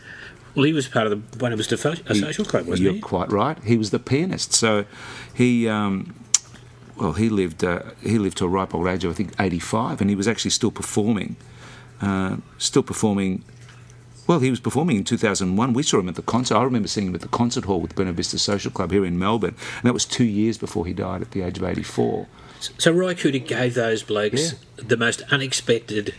Well, 0.61 0.67
he 0.67 0.75
was 0.75 0.89
part 0.89 1.07
of 1.07 1.11
the 1.11 1.39
Buena 1.39 1.57
Vista 1.57 1.79
social 1.79 2.45
club, 2.45 2.67
wasn't 2.67 2.91
he? 2.91 2.95
You're 2.97 3.03
quite 3.03 3.33
right. 3.33 3.57
He 3.65 3.79
was 3.79 3.93
the 3.93 3.99
pianist. 3.99 4.53
So 4.53 4.85
he, 5.33 5.67
um, 5.67 6.15
well, 6.99 7.15
he 7.15 7.31
lived 7.31 7.65
uh, 7.65 7.81
he 8.03 8.19
lived 8.19 8.37
to 8.39 8.45
a 8.45 8.49
ripe 8.49 8.75
old 8.75 8.87
age 8.87 9.03
of 9.03 9.13
I 9.13 9.15
think 9.15 9.33
85, 9.41 10.03
and 10.03 10.11
he 10.11 10.17
was 10.17 10.29
actually 10.29 10.51
still 10.51 10.71
performing, 10.71 11.37
uh, 12.03 12.37
still 12.59 12.83
performing. 12.83 13.43
Well, 14.27 14.41
he 14.41 14.51
was 14.51 14.61
performing 14.61 14.99
in 14.99 15.05
2001. 15.05 15.73
We 15.73 15.83
saw 15.83 15.99
him 15.99 16.11
at 16.11 16.17
the 16.17 16.21
concert. 16.21 16.57
I 16.57 16.63
remember 16.63 16.89
seeing 16.89 17.07
him 17.07 17.15
at 17.15 17.23
the 17.23 17.29
concert 17.29 17.65
hall 17.65 17.81
with 17.81 17.95
Buena 17.95 18.13
Vista 18.13 18.39
Social 18.39 18.71
Club 18.71 18.91
here 18.91 19.07
in 19.07 19.19
Melbourne, 19.19 19.57
and 19.77 19.85
that 19.85 19.95
was 19.95 20.05
two 20.05 20.25
years 20.25 20.59
before 20.59 20.85
he 20.85 20.93
died 20.93 21.23
at 21.23 21.31
the 21.31 21.41
age 21.41 21.57
of 21.57 21.65
84. 21.65 22.27
So 22.77 22.93
Ry 22.93 23.15
Cooder 23.15 23.47
gave 23.47 23.73
those 23.73 24.03
blokes 24.03 24.57
the 24.77 24.99
most 24.99 25.23
unexpected 25.31 26.15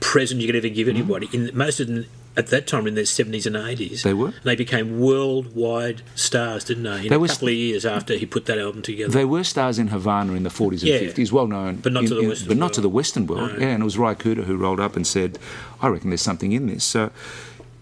present 0.00 0.42
you 0.42 0.48
could 0.48 0.56
ever 0.56 0.68
give 0.68 0.86
anybody. 0.86 1.30
In 1.32 1.50
most 1.54 1.80
of 1.80 1.86
them, 1.86 2.04
at 2.36 2.46
that 2.48 2.66
time, 2.66 2.86
in 2.86 2.94
their 2.94 3.04
seventies 3.04 3.46
and 3.46 3.56
eighties, 3.56 4.02
They 4.02 4.14
were. 4.14 4.28
And 4.28 4.34
they 4.44 4.56
became 4.56 4.98
worldwide 5.00 6.02
stars, 6.14 6.64
didn't 6.64 6.84
they? 6.84 7.02
In 7.02 7.08
They 7.08 7.14
a 7.16 7.18
were 7.18 7.28
couple 7.28 7.48
of 7.48 7.54
years 7.54 7.84
after 7.84 8.14
he 8.14 8.24
put 8.26 8.46
that 8.46 8.58
album 8.58 8.82
together. 8.82 9.10
They 9.12 9.24
were 9.24 9.44
stars 9.44 9.78
in 9.78 9.88
Havana 9.88 10.32
in 10.32 10.42
the 10.42 10.50
40s 10.50 10.80
and 10.82 10.90
Yeah. 10.90 10.98
50s, 11.00 11.30
well 11.32 11.46
known, 11.46 11.76
But 11.76 11.92
not 11.92 12.04
in- 12.04 12.08
to 12.08 12.14
the 12.14 12.20
in- 12.22 12.28
Western 12.28 12.48
but 12.48 12.56
not 12.56 12.64
world. 12.66 12.72
to 12.74 12.80
the 12.80 12.88
Western 12.88 13.26
world. 13.26 13.52
No. 13.52 13.58
Yeah, 13.58 13.68
and 13.74 13.82
it 13.82 13.84
was 13.84 13.98
Ry 13.98 14.14
Cooder 14.14 14.44
who 14.44 14.56
rolled 14.56 14.80
up 14.80 14.96
and 14.96 15.06
said, 15.06 15.38
"I 15.80 15.88
reckon 15.88 16.10
there's 16.10 16.22
something 16.22 16.52
in 16.52 16.66
this." 16.68 16.84
So, 16.84 17.10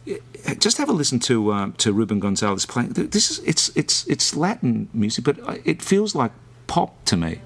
eh, 0.09 0.17
just 0.59 0.79
have 0.79 0.89
a 0.89 0.93
listen 0.93 1.21
to 1.21 1.53
um, 1.53 1.73
to 1.79 1.93
Ruben 1.93 2.19
Gonzalez 2.21 2.67
playing. 2.67 2.91
This 2.95 3.31
is 3.31 3.41
it's 3.45 3.71
it's 3.77 4.05
it's 4.07 4.35
Latin 4.37 4.89
music, 4.93 5.25
but 5.25 5.39
uh, 5.49 5.57
it 5.65 5.81
feels 5.83 6.15
like 6.15 6.33
pop 6.67 7.05
to 7.07 7.17
me. 7.17 7.41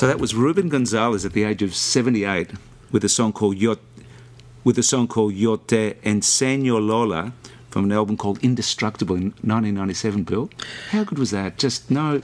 So 0.00 0.06
that 0.06 0.18
was 0.18 0.34
Ruben 0.34 0.70
Gonzalez 0.70 1.26
at 1.26 1.34
the 1.34 1.44
age 1.44 1.60
of 1.60 1.74
78 1.74 2.52
with 2.90 3.04
a 3.04 3.08
song 3.10 3.34
called 3.34 3.58
Yo, 3.58 3.76
with 4.64 4.78
a 4.78 4.82
song 4.82 5.06
called 5.06 5.34
Yo 5.34 5.56
Te 5.56 5.92
Enseño 6.02 6.80
Lola 6.80 7.34
from 7.68 7.84
an 7.84 7.92
album 7.92 8.16
called 8.16 8.42
Indestructible 8.42 9.14
in 9.14 9.24
1997. 9.42 10.22
Bill, 10.22 10.48
how 10.92 11.04
good 11.04 11.18
was 11.18 11.32
that? 11.32 11.58
Just 11.58 11.90
no, 11.90 12.22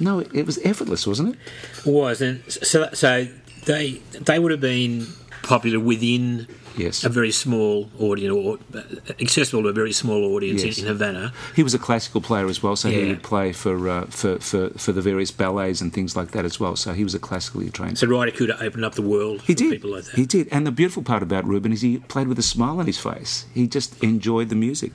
no, 0.00 0.20
it 0.20 0.46
was 0.46 0.58
effortless, 0.64 1.06
wasn't 1.06 1.34
it? 1.34 1.38
It 1.86 1.92
was 1.92 2.22
and 2.22 2.42
so 2.50 2.88
so 2.94 3.28
they 3.66 4.00
they 4.18 4.38
would 4.38 4.50
have 4.50 4.62
been 4.62 5.06
popular 5.42 5.78
within 5.78 6.46
Yes. 6.78 7.04
a 7.04 7.08
very 7.08 7.32
small 7.32 7.88
audience 7.98 8.34
or 8.34 8.58
uh, 8.74 8.82
accessible 9.20 9.62
to 9.64 9.68
a 9.68 9.72
very 9.72 9.92
small 9.92 10.20
audience 10.34 10.62
Yes. 10.64 10.78
in, 10.78 10.84
in 10.84 10.88
Havana. 10.92 11.32
He 11.56 11.62
was 11.62 11.74
a 11.74 11.78
classical 11.78 12.20
player 12.20 12.46
as 12.46 12.62
well, 12.62 12.76
so 12.76 12.88
he 12.88 13.00
Yeah. 13.00 13.08
would 13.08 13.22
play 13.22 13.52
for, 13.52 13.88
uh, 13.88 14.04
for 14.06 14.38
for 14.38 14.70
for 14.84 14.92
the 14.92 15.02
various 15.02 15.30
ballets 15.32 15.80
and 15.82 15.92
things 15.92 16.16
like 16.16 16.30
that 16.32 16.44
as 16.44 16.60
well. 16.60 16.76
So 16.76 16.92
he 16.92 17.04
was 17.04 17.14
a 17.14 17.18
classically 17.18 17.70
trained. 17.70 17.98
So 17.98 18.06
Ry 18.06 18.30
Cooder 18.30 18.36
could 18.36 18.50
open 18.66 18.84
up 18.84 18.94
the 18.94 19.02
world 19.14 19.42
He 19.42 19.52
for 19.54 19.58
did. 19.58 19.70
people 19.72 19.90
like 19.96 20.04
that. 20.04 20.14
He 20.16 20.26
did. 20.26 20.48
And 20.50 20.66
the 20.66 20.72
beautiful 20.72 21.02
part 21.02 21.22
about 21.22 21.44
Ruben 21.44 21.72
is 21.72 21.80
he 21.82 21.98
played 22.14 22.28
with 22.28 22.38
a 22.38 22.42
smile 22.54 22.78
on 22.80 22.86
his 22.86 22.98
face. 22.98 23.46
He 23.54 23.66
just 23.66 23.90
enjoyed 24.02 24.48
the 24.48 24.56
music. 24.56 24.92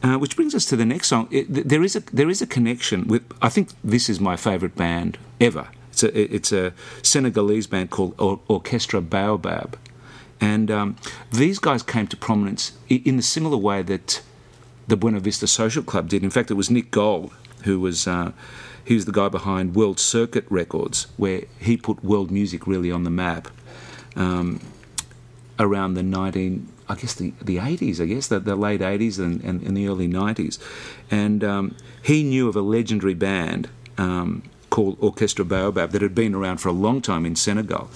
Uh, 0.00 0.16
which 0.16 0.36
brings 0.36 0.54
us 0.54 0.64
to 0.66 0.76
the 0.76 0.84
next 0.84 1.08
song. 1.08 1.26
It, 1.30 1.68
there 1.68 1.82
is 1.82 1.96
a 1.96 2.00
there 2.12 2.30
is 2.30 2.40
a 2.40 2.46
connection 2.46 3.08
with. 3.08 3.22
I 3.42 3.48
think 3.48 3.70
this 3.82 4.08
is 4.08 4.20
my 4.20 4.36
favourite 4.36 4.76
band 4.76 5.18
ever. 5.40 5.66
It's 5.90 6.02
a 6.04 6.34
it's 6.36 6.52
a 6.52 6.72
Senegalese 7.02 7.66
band 7.66 7.90
called 7.90 8.14
or- 8.18 8.38
Orchestra 8.46 9.00
Baobab, 9.00 9.76
and 10.40 10.70
um, 10.70 10.96
these 11.32 11.58
guys 11.58 11.82
came 11.82 12.06
to 12.06 12.16
prominence 12.16 12.72
in 12.88 13.16
the 13.16 13.22
similar 13.22 13.56
way 13.56 13.82
that 13.82 14.22
the 14.86 14.96
Buena 14.96 15.20
Vista 15.20 15.46
Social 15.46 15.82
Club 15.82 16.08
did. 16.08 16.22
In 16.22 16.30
fact, 16.30 16.50
it 16.50 16.54
was 16.54 16.70
Nick 16.70 16.90
Gold 16.90 17.32
who 17.64 17.80
was 17.80 18.06
uh, 18.06 18.32
he 18.84 18.94
was 18.94 19.04
the 19.04 19.12
guy 19.12 19.28
behind 19.28 19.74
World 19.74 20.00
Circuit 20.00 20.44
Records, 20.48 21.06
where 21.16 21.42
he 21.58 21.76
put 21.76 22.02
world 22.02 22.30
music 22.30 22.66
really 22.66 22.90
on 22.90 23.04
the 23.04 23.10
map 23.10 23.48
um, 24.16 24.60
around 25.58 25.94
the 25.94 26.02
19, 26.02 26.66
I 26.88 26.94
guess 26.94 27.12
the, 27.14 27.34
the 27.42 27.56
80s, 27.56 28.00
I 28.00 28.06
guess, 28.06 28.28
the, 28.28 28.40
the 28.40 28.56
late 28.56 28.80
80s 28.80 29.18
and, 29.18 29.42
and, 29.44 29.62
and 29.62 29.76
the 29.76 29.88
early 29.88 30.08
90s. 30.08 30.58
And 31.10 31.44
um, 31.44 31.76
he 32.02 32.22
knew 32.22 32.48
of 32.48 32.56
a 32.56 32.62
legendary 32.62 33.12
band 33.12 33.68
um, 33.98 34.42
called 34.70 34.96
Orchestra 35.00 35.44
Baobab 35.44 35.90
that 35.90 36.00
had 36.00 36.14
been 36.14 36.34
around 36.34 36.58
for 36.58 36.70
a 36.70 36.72
long 36.72 37.02
time 37.02 37.26
in 37.26 37.36
Senegal. 37.36 37.90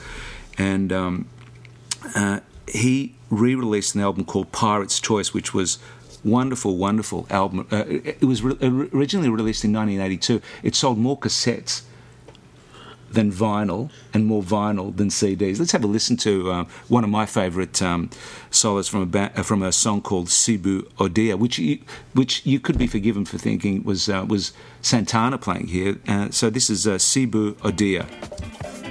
And 0.58 0.92
um, 0.92 1.26
uh, 2.14 2.40
he 2.68 3.14
re-released 3.30 3.94
an 3.94 4.00
album 4.00 4.24
called 4.24 4.52
Pirate's 4.52 5.00
Choice, 5.00 5.34
which 5.34 5.52
was 5.54 5.78
wonderful, 6.24 6.76
wonderful 6.76 7.26
album. 7.30 7.66
Uh, 7.72 7.84
it 7.88 8.18
it 8.20 8.24
was 8.24 8.42
re- 8.42 8.56
originally 8.92 9.28
released 9.28 9.64
in 9.64 9.72
1982. 9.72 10.40
It 10.62 10.74
sold 10.74 10.98
more 10.98 11.18
cassettes 11.18 11.82
than 13.12 13.30
vinyl 13.30 13.90
and 14.14 14.24
more 14.24 14.42
vinyl 14.42 14.96
than 14.96 15.08
CDs. 15.08 15.58
Let's 15.58 15.72
have 15.72 15.84
a 15.84 15.86
listen 15.86 16.16
to 16.18 16.50
um, 16.50 16.66
one 16.88 17.04
of 17.04 17.10
my 17.10 17.26
favourite 17.26 17.80
um, 17.82 18.10
solos 18.50 18.88
from 18.88 19.02
a 19.02 19.06
ba- 19.06 19.32
uh, 19.36 19.42
from 19.42 19.62
a 19.62 19.72
song 19.72 20.00
called 20.00 20.28
Sibou 20.28 20.82
Odia, 20.94 21.38
which 21.38 21.58
you, 21.58 21.80
which 22.14 22.44
you 22.46 22.58
could 22.58 22.78
be 22.78 22.86
forgiven 22.86 23.24
for 23.24 23.38
thinking 23.38 23.84
was 23.84 24.08
uh, 24.08 24.24
was 24.26 24.52
Santana 24.80 25.38
playing 25.38 25.68
here. 25.68 25.98
Uh, 26.08 26.30
so 26.30 26.50
this 26.50 26.70
is 26.70 26.86
uh, 26.86 26.92
Sibou 26.92 27.52
Odia. 27.56 28.81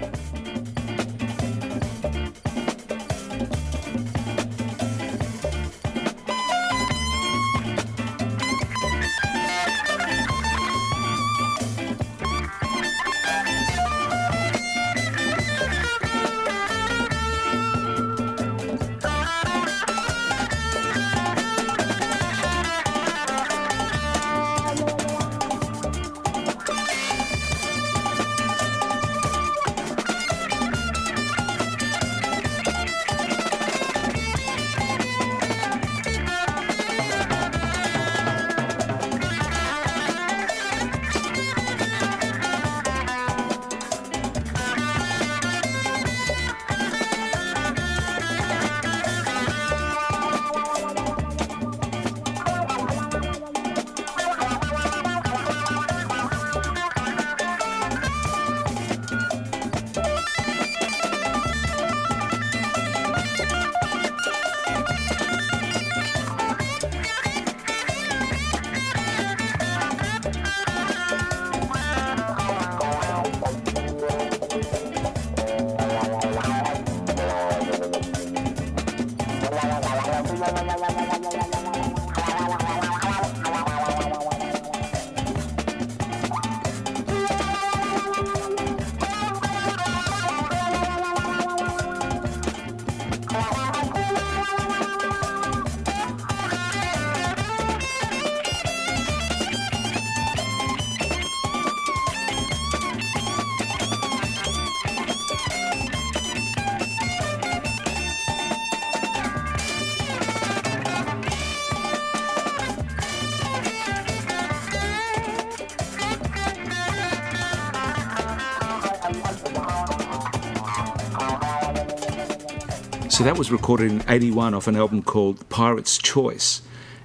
So 123.21 123.25
that 123.25 123.37
was 123.37 123.51
recorded 123.51 123.91
in 123.91 124.03
81 124.07 124.55
off 124.55 124.65
an 124.65 124.75
album 124.75 125.03
called 125.03 125.47
Pirate's 125.47 125.99
Choice. 125.99 126.63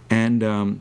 And 0.08 0.42
um, 0.42 0.80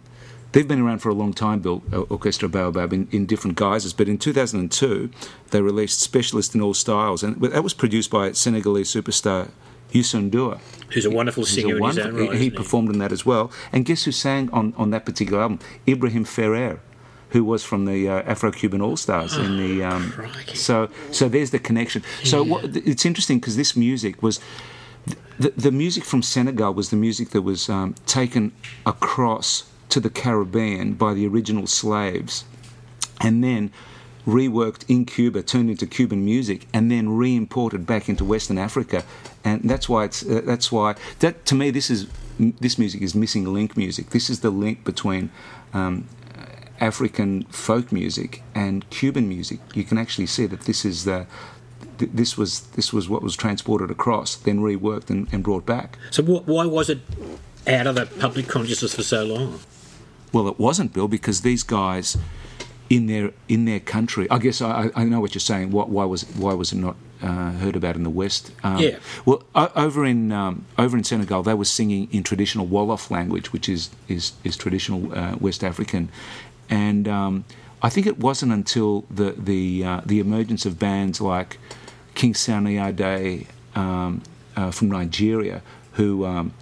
they've 0.54 0.66
been 0.66 0.80
around 0.80 1.00
for 1.00 1.10
a 1.10 1.14
long 1.14 1.34
time, 1.34 1.60
Bill, 1.60 1.84
uh, 1.92 2.04
Orchestra 2.04 2.48
Baobab, 2.48 2.94
in, 2.94 3.10
in 3.12 3.26
different 3.26 3.58
guises. 3.58 3.92
But 3.92 4.08
in 4.08 4.18
2002, 4.18 5.10
they 5.52 5.62
released 5.62 6.00
Specialist 6.00 6.56
in 6.56 6.62
All 6.62 6.74
Styles. 6.74 7.22
And 7.22 7.36
that 7.42 7.66
was 7.66 7.74
produced 7.74 8.12
by 8.12 8.32
Senegalese 8.32 8.90
superstar 8.90 9.50
Youssou 9.92 10.32
N'Dour. 10.32 10.62
Who's 10.94 11.04
a 11.04 11.10
wonderful 11.10 11.44
He's 11.44 11.52
a 11.52 11.62
singer 11.64 11.78
in 11.80 11.84
his 11.84 11.98
own 11.98 12.16
right. 12.16 12.32
he, 12.32 12.44
he 12.46 12.50
performed 12.50 12.88
in 12.92 13.00
that 13.00 13.12
as 13.12 13.26
well. 13.26 13.52
And 13.74 13.84
guess 13.84 14.06
who 14.06 14.14
sang 14.14 14.50
on, 14.52 14.74
on 14.78 14.92
that 14.92 15.06
particular 15.06 15.42
album? 15.42 15.60
Ibrahim 15.86 16.24
Ferrer, 16.24 16.80
who 17.32 17.44
was 17.44 17.62
from 17.62 17.84
the 17.84 18.08
uh, 18.08 18.22
Afro-Cuban 18.22 18.82
All 18.82 18.96
Stars 18.96 19.36
in 19.36 19.58
the. 19.58 19.84
Um, 19.86 20.14
so 20.54 20.88
so 21.12 21.28
there's 21.28 21.52
the 21.52 21.60
connection. 21.60 22.04
So 22.24 22.42
what, 22.42 22.64
it's 22.74 23.06
interesting 23.06 23.40
because 23.40 23.58
this 23.58 23.76
music 23.76 24.24
was. 24.24 24.40
The, 25.38 25.50
the 25.50 25.72
music 25.72 26.06
from 26.06 26.22
Senegal 26.22 26.74
was 26.74 26.90
the 26.90 26.96
music 26.96 27.30
that 27.32 27.42
was 27.42 27.70
um, 27.70 27.96
taken 28.06 28.54
across 28.86 29.70
to 29.90 30.00
the 30.00 30.10
Caribbean 30.10 30.94
by 30.94 31.14
the 31.14 31.28
original 31.28 31.68
slaves 31.68 32.46
and 33.22 33.44
then 33.44 33.72
reworked 34.26 34.90
in 34.90 35.06
Cuba, 35.06 35.44
turned 35.44 35.70
into 35.70 35.86
Cuban 35.86 36.26
music, 36.26 36.68
and 36.74 36.92
then 36.92 37.16
re-imported 37.16 37.86
back 37.86 38.10
into 38.10 38.26
Western 38.26 38.58
Africa, 38.58 39.04
and 39.44 39.62
that's 39.70 39.88
why 39.88 40.06
it's 40.06 40.24
uh, 40.24 40.42
that's 40.44 40.72
why 40.72 40.96
that 41.20 41.46
to 41.46 41.56
me 41.56 41.70
this 41.70 41.90
is 41.90 42.08
this 42.40 42.78
music 42.78 43.02
is 43.02 43.16
missing 43.16 43.54
link 43.54 43.78
music. 43.78 44.10
This 44.10 44.30
is 44.30 44.40
the 44.40 44.50
link 44.50 44.84
between 44.84 45.30
um, 45.74 46.08
African 46.80 47.44
folk 47.44 47.92
music 47.92 48.42
and 48.54 48.90
Cuban 48.90 49.30
music. 49.30 49.60
You 49.74 49.84
can 49.84 49.98
actually 49.98 50.28
see 50.28 50.46
that 50.48 50.62
this 50.62 50.84
is 50.84 51.06
the 51.06 51.28
th- 51.98 52.12
this 52.14 52.38
was 52.38 52.62
this 52.76 52.92
was 52.94 53.08
what 53.10 53.22
was 53.22 53.36
transported 53.36 53.90
across, 53.92 54.36
then 54.36 54.60
reworked 54.60 55.10
and, 55.10 55.28
and 55.32 55.44
brought 55.44 55.66
back. 55.66 55.98
So 56.12 56.24
wh- 56.24 56.48
why 56.48 56.66
was 56.66 56.90
it 56.90 57.00
out 57.68 57.88
of 57.88 57.96
the 57.96 58.06
public 58.06 58.48
consciousness 58.48 58.94
for 58.96 59.04
so 59.04 59.24
long? 59.26 59.60
Well, 60.32 60.48
it 60.48 60.60
wasn't, 60.60 60.94
Bill, 60.94 61.08
because 61.08 61.42
these 61.42 61.64
guys 61.64 62.18
in 62.90 63.08
their 63.08 63.32
in 63.48 63.66
their 63.66 63.80
country. 63.80 64.30
I 64.30 64.38
guess 64.38 64.62
I, 64.62 64.92
I 64.96 65.04
know 65.06 65.20
what 65.20 65.34
you're 65.34 65.40
saying. 65.40 65.72
Why, 65.72 65.86
why 65.86 66.06
was 66.06 66.24
why 66.36 66.54
was 66.54 66.72
it 66.72 66.78
not 66.78 66.96
uh, 67.22 67.52
heard 67.54 67.76
about 67.76 67.96
in 67.96 68.04
the 68.04 68.10
West? 68.12 68.52
Um, 68.64 68.78
Yeah. 68.78 69.00
Well, 69.26 69.44
o- 69.56 69.72
over 69.76 70.06
in 70.06 70.32
um, 70.32 70.66
over 70.78 70.96
in 70.98 71.04
Senegal, 71.04 71.42
they 71.44 71.54
were 71.56 71.66
singing 71.66 72.08
in 72.12 72.22
traditional 72.24 72.68
Wolof 72.68 73.10
language, 73.10 73.52
which 73.54 73.68
is 73.70 73.90
is 74.08 74.34
is 74.44 74.56
traditional 74.58 75.18
uh, 75.18 75.36
West 75.40 75.64
African, 75.64 76.10
and 76.70 77.08
um, 77.08 77.46
I 77.82 77.90
think 77.90 78.06
it 78.06 78.20
wasn't 78.20 78.52
until 78.52 79.06
the 79.10 79.32
the 79.32 79.84
uh, 79.84 80.02
the 80.06 80.20
emergence 80.20 80.66
of 80.68 80.78
bands 80.78 81.20
like 81.22 81.58
King 82.16 82.36
Ade 82.80 83.48
um, 83.76 84.22
uh, 84.56 84.72
from 84.72 84.90
Nigeria, 84.90 85.62
who 85.94 86.26
um, 86.26 86.54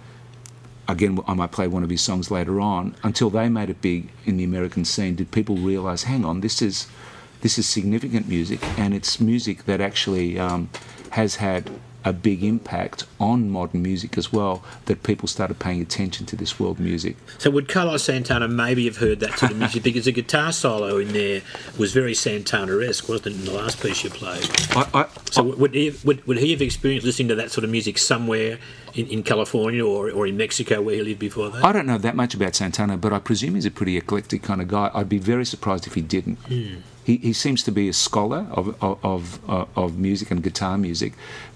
again, 0.88 1.18
I 1.26 1.34
might 1.34 1.52
play 1.52 1.68
one 1.68 1.82
of 1.82 1.90
his 1.90 2.00
songs 2.00 2.30
later 2.30 2.60
on. 2.60 2.94
Until 3.02 3.30
they 3.30 3.48
made 3.48 3.70
it 3.70 3.80
big 3.80 4.10
in 4.24 4.36
the 4.36 4.44
American 4.44 4.84
scene, 4.84 5.14
did 5.14 5.30
people 5.30 5.56
realise, 5.56 6.04
hang 6.04 6.24
on, 6.24 6.40
this 6.40 6.60
is 6.60 6.86
this 7.40 7.58
is 7.58 7.68
significant 7.68 8.26
music, 8.26 8.62
and 8.78 8.94
it's 8.94 9.20
music 9.20 9.64
that 9.66 9.80
actually 9.80 10.38
um, 10.38 10.70
has 11.10 11.36
had 11.36 11.70
a 12.04 12.12
big 12.12 12.42
impact 12.44 13.04
on 13.18 13.50
modern 13.50 13.82
music 13.82 14.18
as 14.18 14.32
well. 14.32 14.62
That 14.86 15.02
people 15.02 15.28
started 15.28 15.58
paying 15.58 15.80
attention 15.80 16.26
to 16.26 16.36
this 16.36 16.60
world 16.60 16.78
music. 16.78 17.16
So 17.38 17.50
would 17.50 17.68
Carlos 17.68 18.04
Santana 18.04 18.48
maybe 18.48 18.84
have 18.86 18.98
heard 18.98 19.20
that 19.20 19.38
sort 19.38 19.52
of 19.52 19.58
music 19.58 19.82
because 19.84 20.04
the 20.04 20.12
guitar 20.12 20.52
solo 20.52 20.98
in 20.98 21.12
there 21.12 21.42
was 21.78 21.92
very 21.92 22.14
Santana-esque, 22.14 23.08
wasn't 23.08 23.26
it, 23.28 23.38
in 23.40 23.44
the 23.44 23.52
last 23.52 23.82
piece 23.82 24.04
you 24.04 24.10
played? 24.10 24.48
I, 24.76 24.88
I, 24.94 25.06
So 25.30 25.42
would 25.42 25.74
he, 25.74 25.94
would, 26.04 26.26
would 26.26 26.38
he 26.38 26.50
have 26.52 26.62
experienced 26.62 27.06
listening 27.06 27.28
to 27.28 27.34
that 27.36 27.50
sort 27.50 27.64
of 27.64 27.70
music 27.70 27.98
somewhere 27.98 28.58
in, 28.94 29.06
in 29.08 29.22
California 29.22 29.84
or, 29.84 30.10
or 30.10 30.26
in 30.26 30.36
Mexico 30.36 30.82
where 30.82 30.96
he 30.96 31.02
lived 31.02 31.20
before 31.20 31.50
that? 31.50 31.64
I 31.64 31.72
don't 31.72 31.86
know 31.86 31.98
that 31.98 32.16
much 32.16 32.34
about 32.34 32.54
Santana, 32.54 32.96
but 32.96 33.12
I 33.12 33.18
presume 33.18 33.54
he's 33.54 33.66
a 33.66 33.70
pretty 33.70 33.96
eclectic 33.96 34.42
kind 34.42 34.60
of 34.60 34.68
guy. 34.68 34.90
I'd 34.94 35.08
be 35.08 35.18
very 35.18 35.44
surprised 35.44 35.86
if 35.86 35.94
he 35.94 36.00
didn't. 36.00 36.36
Hmm. 36.46 36.76
He, 37.04 37.18
he 37.18 37.32
seems 37.32 37.62
to 37.64 37.72
be 37.72 37.88
a 37.88 37.92
scholar 37.92 38.46
of, 38.50 38.82
of, 38.82 39.04
of, 39.04 39.50
uh, 39.50 39.66
of 39.76 39.98
music 39.98 40.30
and 40.30 40.42
guitar 40.42 40.78
music, 40.78 41.12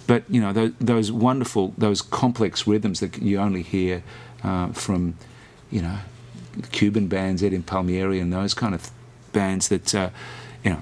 but 0.06 0.22
you 0.28 0.40
know 0.40 0.52
those, 0.52 0.72
those 0.78 1.10
wonderful, 1.10 1.74
those 1.78 2.02
complex 2.02 2.66
rhythms 2.66 3.00
that 3.00 3.18
you 3.22 3.38
only 3.38 3.62
hear 3.62 4.02
uh, 4.44 4.68
from, 4.68 5.14
you 5.70 5.82
know, 5.82 5.98
Cuban 6.70 7.08
bands, 7.08 7.42
Eddie 7.42 7.60
Palmieri, 7.60 8.20
and 8.20 8.32
those 8.32 8.54
kind 8.54 8.74
of 8.74 8.90
bands 9.32 9.68
that, 9.68 9.94
uh, 9.94 10.10
you 10.64 10.70
know, 10.72 10.80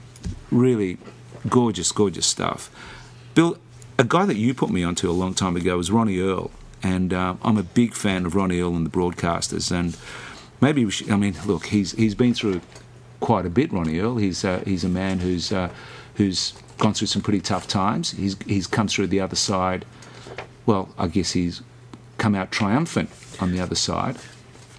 really 0.50 0.98
gorgeous, 1.48 1.92
gorgeous 1.92 2.26
stuff. 2.26 2.70
Bill, 3.34 3.58
a 3.98 4.04
guy 4.04 4.26
that 4.26 4.36
you 4.36 4.54
put 4.54 4.70
me 4.70 4.82
onto 4.84 5.10
a 5.10 5.12
long 5.12 5.34
time 5.34 5.56
ago 5.56 5.76
was 5.76 5.90
Ronnie 5.90 6.18
Earl, 6.18 6.50
and 6.82 7.12
uh, 7.12 7.36
I'm 7.42 7.56
a 7.56 7.62
big 7.62 7.94
fan 7.94 8.26
of 8.26 8.34
Ronnie 8.34 8.60
Earl 8.60 8.76
and 8.76 8.86
the 8.86 8.90
Broadcasters. 8.90 9.70
And 9.70 9.96
maybe 10.60 10.88
should, 10.90 11.10
I 11.10 11.16
mean, 11.16 11.34
look, 11.46 11.66
he's 11.66 11.92
he's 11.92 12.14
been 12.14 12.34
through 12.34 12.60
quite 13.26 13.44
a 13.44 13.50
bit. 13.50 13.72
Ronnie 13.72 13.98
Earl, 13.98 14.18
he's 14.18 14.44
uh, 14.44 14.62
he's 14.64 14.84
a 14.84 14.88
man 14.88 15.18
who's 15.18 15.50
uh, 15.50 15.68
who's 16.14 16.54
gone 16.78 16.94
through 16.94 17.08
some 17.08 17.22
pretty 17.22 17.40
tough 17.40 17.66
times. 17.66 18.12
He's 18.12 18.36
he's 18.46 18.68
come 18.68 18.86
through 18.86 19.08
the 19.08 19.20
other 19.20 19.34
side. 19.34 19.84
Well, 20.64 20.90
I 20.96 21.08
guess 21.08 21.32
he's 21.32 21.60
come 22.18 22.36
out 22.36 22.52
triumphant 22.52 23.10
on 23.40 23.50
the 23.50 23.60
other 23.60 23.74
side. 23.74 24.16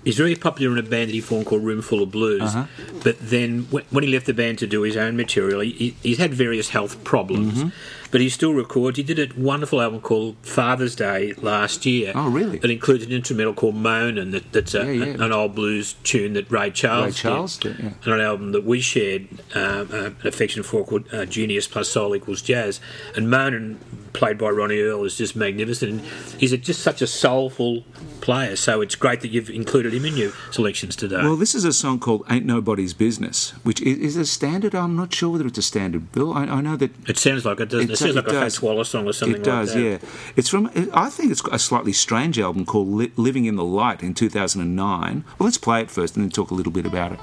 He's 0.05 0.15
very 0.15 0.35
popular 0.35 0.71
in 0.71 0.77
a 0.77 0.89
band 0.89 1.09
that 1.09 1.13
he 1.13 1.19
formed 1.19 1.45
called 1.47 1.65
Roomful 1.65 2.01
of 2.01 2.11
Blues. 2.11 2.41
Uh-huh. 2.41 2.65
But 3.03 3.17
then 3.19 3.67
when, 3.69 3.83
when 3.89 4.05
he 4.05 4.09
left 4.09 4.25
the 4.25 4.33
band 4.33 4.59
to 4.59 4.67
do 4.67 4.83
his 4.83 4.95
own 4.95 5.17
material, 5.17 5.59
he, 5.59 5.97
he's 6.01 6.17
had 6.17 6.33
various 6.33 6.69
health 6.69 7.03
problems. 7.03 7.55
Mm-hmm. 7.55 7.69
But 8.09 8.21
he 8.21 8.29
still 8.29 8.53
records. 8.53 8.97
He 8.97 9.03
did 9.03 9.19
a 9.19 9.27
wonderful 9.39 9.81
album 9.81 9.99
called 10.01 10.37
Father's 10.41 10.95
Day 10.95 11.33
last 11.33 11.85
year. 11.85 12.13
Oh, 12.15 12.29
really? 12.29 12.57
It 12.57 12.69
includes 12.71 13.03
an 13.05 13.11
instrumental 13.11 13.53
called 13.53 13.75
Moanin', 13.75 14.31
that, 14.31 14.51
that's 14.53 14.73
a, 14.75 14.85
Yeah, 14.85 15.05
yeah. 15.05 15.23
an 15.25 15.31
old 15.33 15.55
blues 15.55 15.95
tune 16.03 16.33
that 16.33 16.49
Ray 16.49 16.71
Charles 16.71 17.05
Ray 17.07 17.11
Charles 17.11 17.57
did. 17.57 17.75
did, 17.77 17.85
yeah. 17.85 17.91
And 18.05 18.13
an 18.13 18.21
album 18.21 18.51
that 18.53 18.63
we 18.63 18.79
shared 18.79 19.27
um, 19.55 19.89
uh, 19.91 19.95
an 19.97 20.15
affection 20.23 20.63
for 20.63 20.85
called 20.85 21.13
uh, 21.13 21.25
Genius 21.25 21.67
plus 21.67 21.89
Soul 21.89 22.15
equals 22.15 22.41
Jazz. 22.41 22.79
And 23.15 23.27
Moanin', 23.27 23.77
played 24.13 24.37
by 24.37 24.49
Ronnie 24.49 24.79
Earl, 24.79 25.03
is 25.03 25.17
just 25.17 25.35
magnificent. 25.35 25.91
And 25.91 26.01
he's 26.39 26.53
a, 26.53 26.57
just 26.57 26.81
such 26.81 27.01
a 27.01 27.07
soulful 27.07 27.83
player. 28.21 28.55
So 28.55 28.81
it's 28.81 28.95
great 28.95 29.21
that 29.21 29.29
you've 29.29 29.49
included 29.49 29.93
him 29.93 30.05
in 30.05 30.15
your 30.17 30.31
selections 30.51 30.95
today. 30.95 31.17
Well, 31.17 31.35
this 31.35 31.53
is 31.53 31.65
a 31.65 31.73
song 31.73 31.99
called 31.99 32.25
"Ain't 32.29 32.45
Nobody's 32.45 32.93
Business," 32.93 33.51
which 33.63 33.81
is, 33.81 33.97
is 33.99 34.15
a 34.15 34.25
standard. 34.25 34.73
I'm 34.75 34.95
not 34.95 35.13
sure 35.13 35.29
whether 35.31 35.45
it's 35.45 35.57
a 35.57 35.61
standard. 35.61 36.11
Bill, 36.13 36.33
I, 36.33 36.45
I 36.45 36.61
know 36.61 36.75
that 36.77 36.91
It 37.09 37.17
sounds 37.17 37.45
like 37.45 37.59
it, 37.59 37.69
doesn't 37.69 37.91
it? 37.91 37.96
It 38.01 38.03
sounds 38.03 38.15
like 38.15 38.25
it 38.25 38.31
a 38.31 38.39
Fats 38.39 38.55
does. 38.55 38.61
Wallace 38.61 38.89
song 38.89 39.07
or 39.07 39.13
something 39.13 39.41
it 39.41 39.43
does. 39.43 39.75
like 39.75 39.83
that. 39.83 39.89
yeah, 40.03 40.09
it's 40.35 40.49
from. 40.49 40.69
I 40.93 41.09
think 41.09 41.31
it's 41.31 41.41
got 41.41 41.53
a 41.55 41.59
slightly 41.59 41.93
strange 41.93 42.39
album 42.39 42.65
called 42.65 42.87
"Living 43.17 43.45
in 43.45 43.55
the 43.55 43.63
Light" 43.65 44.01
in 44.03 44.13
2009. 44.13 45.23
Well, 45.39 45.45
let's 45.45 45.57
play 45.57 45.81
it 45.81 45.91
first 45.91 46.15
and 46.15 46.23
then 46.23 46.31
talk 46.31 46.51
a 46.51 46.53
little 46.53 46.71
bit 46.71 46.85
about 46.85 47.13
it. 47.13 47.19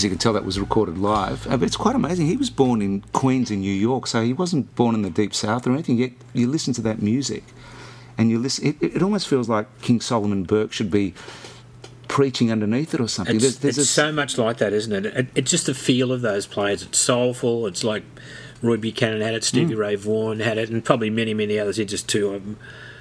As 0.00 0.04
you 0.04 0.08
can 0.08 0.18
tell, 0.18 0.32
that 0.32 0.46
was 0.46 0.58
recorded 0.58 0.96
live. 0.96 1.46
Uh, 1.46 1.58
but 1.58 1.66
it's 1.66 1.76
quite 1.76 1.94
amazing. 1.94 2.26
He 2.26 2.38
was 2.38 2.48
born 2.48 2.80
in 2.80 3.02
Queens 3.12 3.50
in 3.50 3.60
New 3.60 3.70
York, 3.72 4.06
so 4.06 4.22
he 4.22 4.32
wasn't 4.32 4.74
born 4.74 4.94
in 4.94 5.02
the 5.02 5.10
deep 5.10 5.34
south 5.34 5.66
or 5.66 5.72
anything. 5.72 5.98
Yet 5.98 6.12
you 6.32 6.46
listen 6.48 6.72
to 6.74 6.80
that 6.82 7.02
music, 7.02 7.44
and 8.16 8.30
you 8.30 8.38
listen. 8.38 8.68
It, 8.80 8.94
it 8.96 9.02
almost 9.02 9.28
feels 9.28 9.46
like 9.46 9.66
King 9.82 10.00
Solomon 10.00 10.44
Burke 10.44 10.72
should 10.72 10.90
be 10.90 11.12
preaching 12.08 12.50
underneath 12.50 12.94
it 12.94 13.00
or 13.00 13.08
something. 13.08 13.36
It's, 13.36 13.44
There's- 13.44 13.58
there's 13.58 13.78
it's 13.78 13.90
a- 13.90 13.92
so 13.92 14.10
much 14.10 14.38
like 14.38 14.56
that, 14.56 14.72
isn't 14.72 14.92
it? 15.04 15.06
it? 15.14 15.26
It's 15.34 15.50
just 15.50 15.66
the 15.66 15.74
feel 15.74 16.12
of 16.12 16.22
those 16.22 16.46
players. 16.46 16.82
It's 16.82 16.98
soulful. 16.98 17.66
It's 17.66 17.84
like 17.84 18.02
Roy 18.62 18.78
Buchanan 18.78 19.20
had 19.20 19.34
it, 19.34 19.44
Stevie 19.44 19.74
Mm. 19.74 19.78
Ray 19.78 19.94
Vaughan 19.96 20.40
had 20.40 20.56
it, 20.56 20.70
and 20.70 20.82
probably 20.82 21.10
many, 21.10 21.34
many 21.34 21.58
others. 21.58 21.76
Here, 21.76 21.84
just 21.84 22.08
two 22.08 22.28
of 22.32 22.42
them 22.44 22.56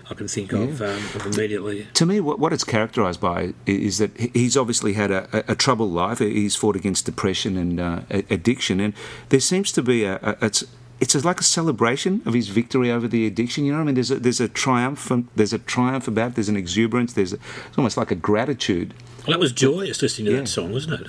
I 0.09 0.15
can 0.15 0.27
think 0.27 0.51
of, 0.53 0.81
um, 0.81 0.87
of 1.15 1.25
immediately. 1.27 1.87
to 1.93 2.05
me, 2.05 2.19
what, 2.19 2.39
what 2.39 2.51
it's 2.51 2.63
characterised 2.63 3.21
by 3.21 3.53
is 3.67 3.99
that 3.99 4.11
he's 4.17 4.57
obviously 4.57 4.93
had 4.93 5.11
a, 5.11 5.27
a, 5.49 5.51
a 5.51 5.55
troubled 5.55 5.91
life. 5.91 6.17
He's 6.19 6.55
fought 6.55 6.75
against 6.75 7.05
depression 7.05 7.57
and 7.57 7.79
uh, 7.79 8.01
addiction, 8.29 8.79
and 8.79 8.93
there 9.29 9.39
seems 9.39 9.71
to 9.73 9.81
be 9.83 10.05
a, 10.05 10.15
a 10.23 10.37
it's 10.45 10.63
it's 10.99 11.15
like 11.23 11.39
a 11.39 11.43
celebration 11.43 12.21
of 12.25 12.33
his 12.33 12.49
victory 12.49 12.91
over 12.91 13.07
the 13.07 13.25
addiction. 13.27 13.63
You 13.65 13.71
know 13.71 13.77
what 13.77 13.83
I 13.83 13.85
mean? 13.85 13.95
There's 13.95 14.11
a, 14.11 14.15
there's 14.19 14.41
a 14.41 14.47
triumph. 14.49 15.11
There's 15.35 15.53
a 15.53 15.59
triumph 15.59 16.07
about. 16.07 16.31
it. 16.31 16.35
There's 16.35 16.49
an 16.49 16.57
exuberance. 16.57 17.13
There's 17.13 17.31
a, 17.33 17.37
it's 17.67 17.77
almost 17.77 17.95
like 17.95 18.11
a 18.11 18.15
gratitude. 18.15 18.93
Well, 19.19 19.33
that 19.37 19.39
was 19.39 19.51
joyous 19.53 20.01
listening 20.01 20.25
to 20.25 20.31
Yeah. 20.31 20.39
that 20.41 20.47
song, 20.47 20.71
wasn't 20.73 21.01
it? 21.01 21.07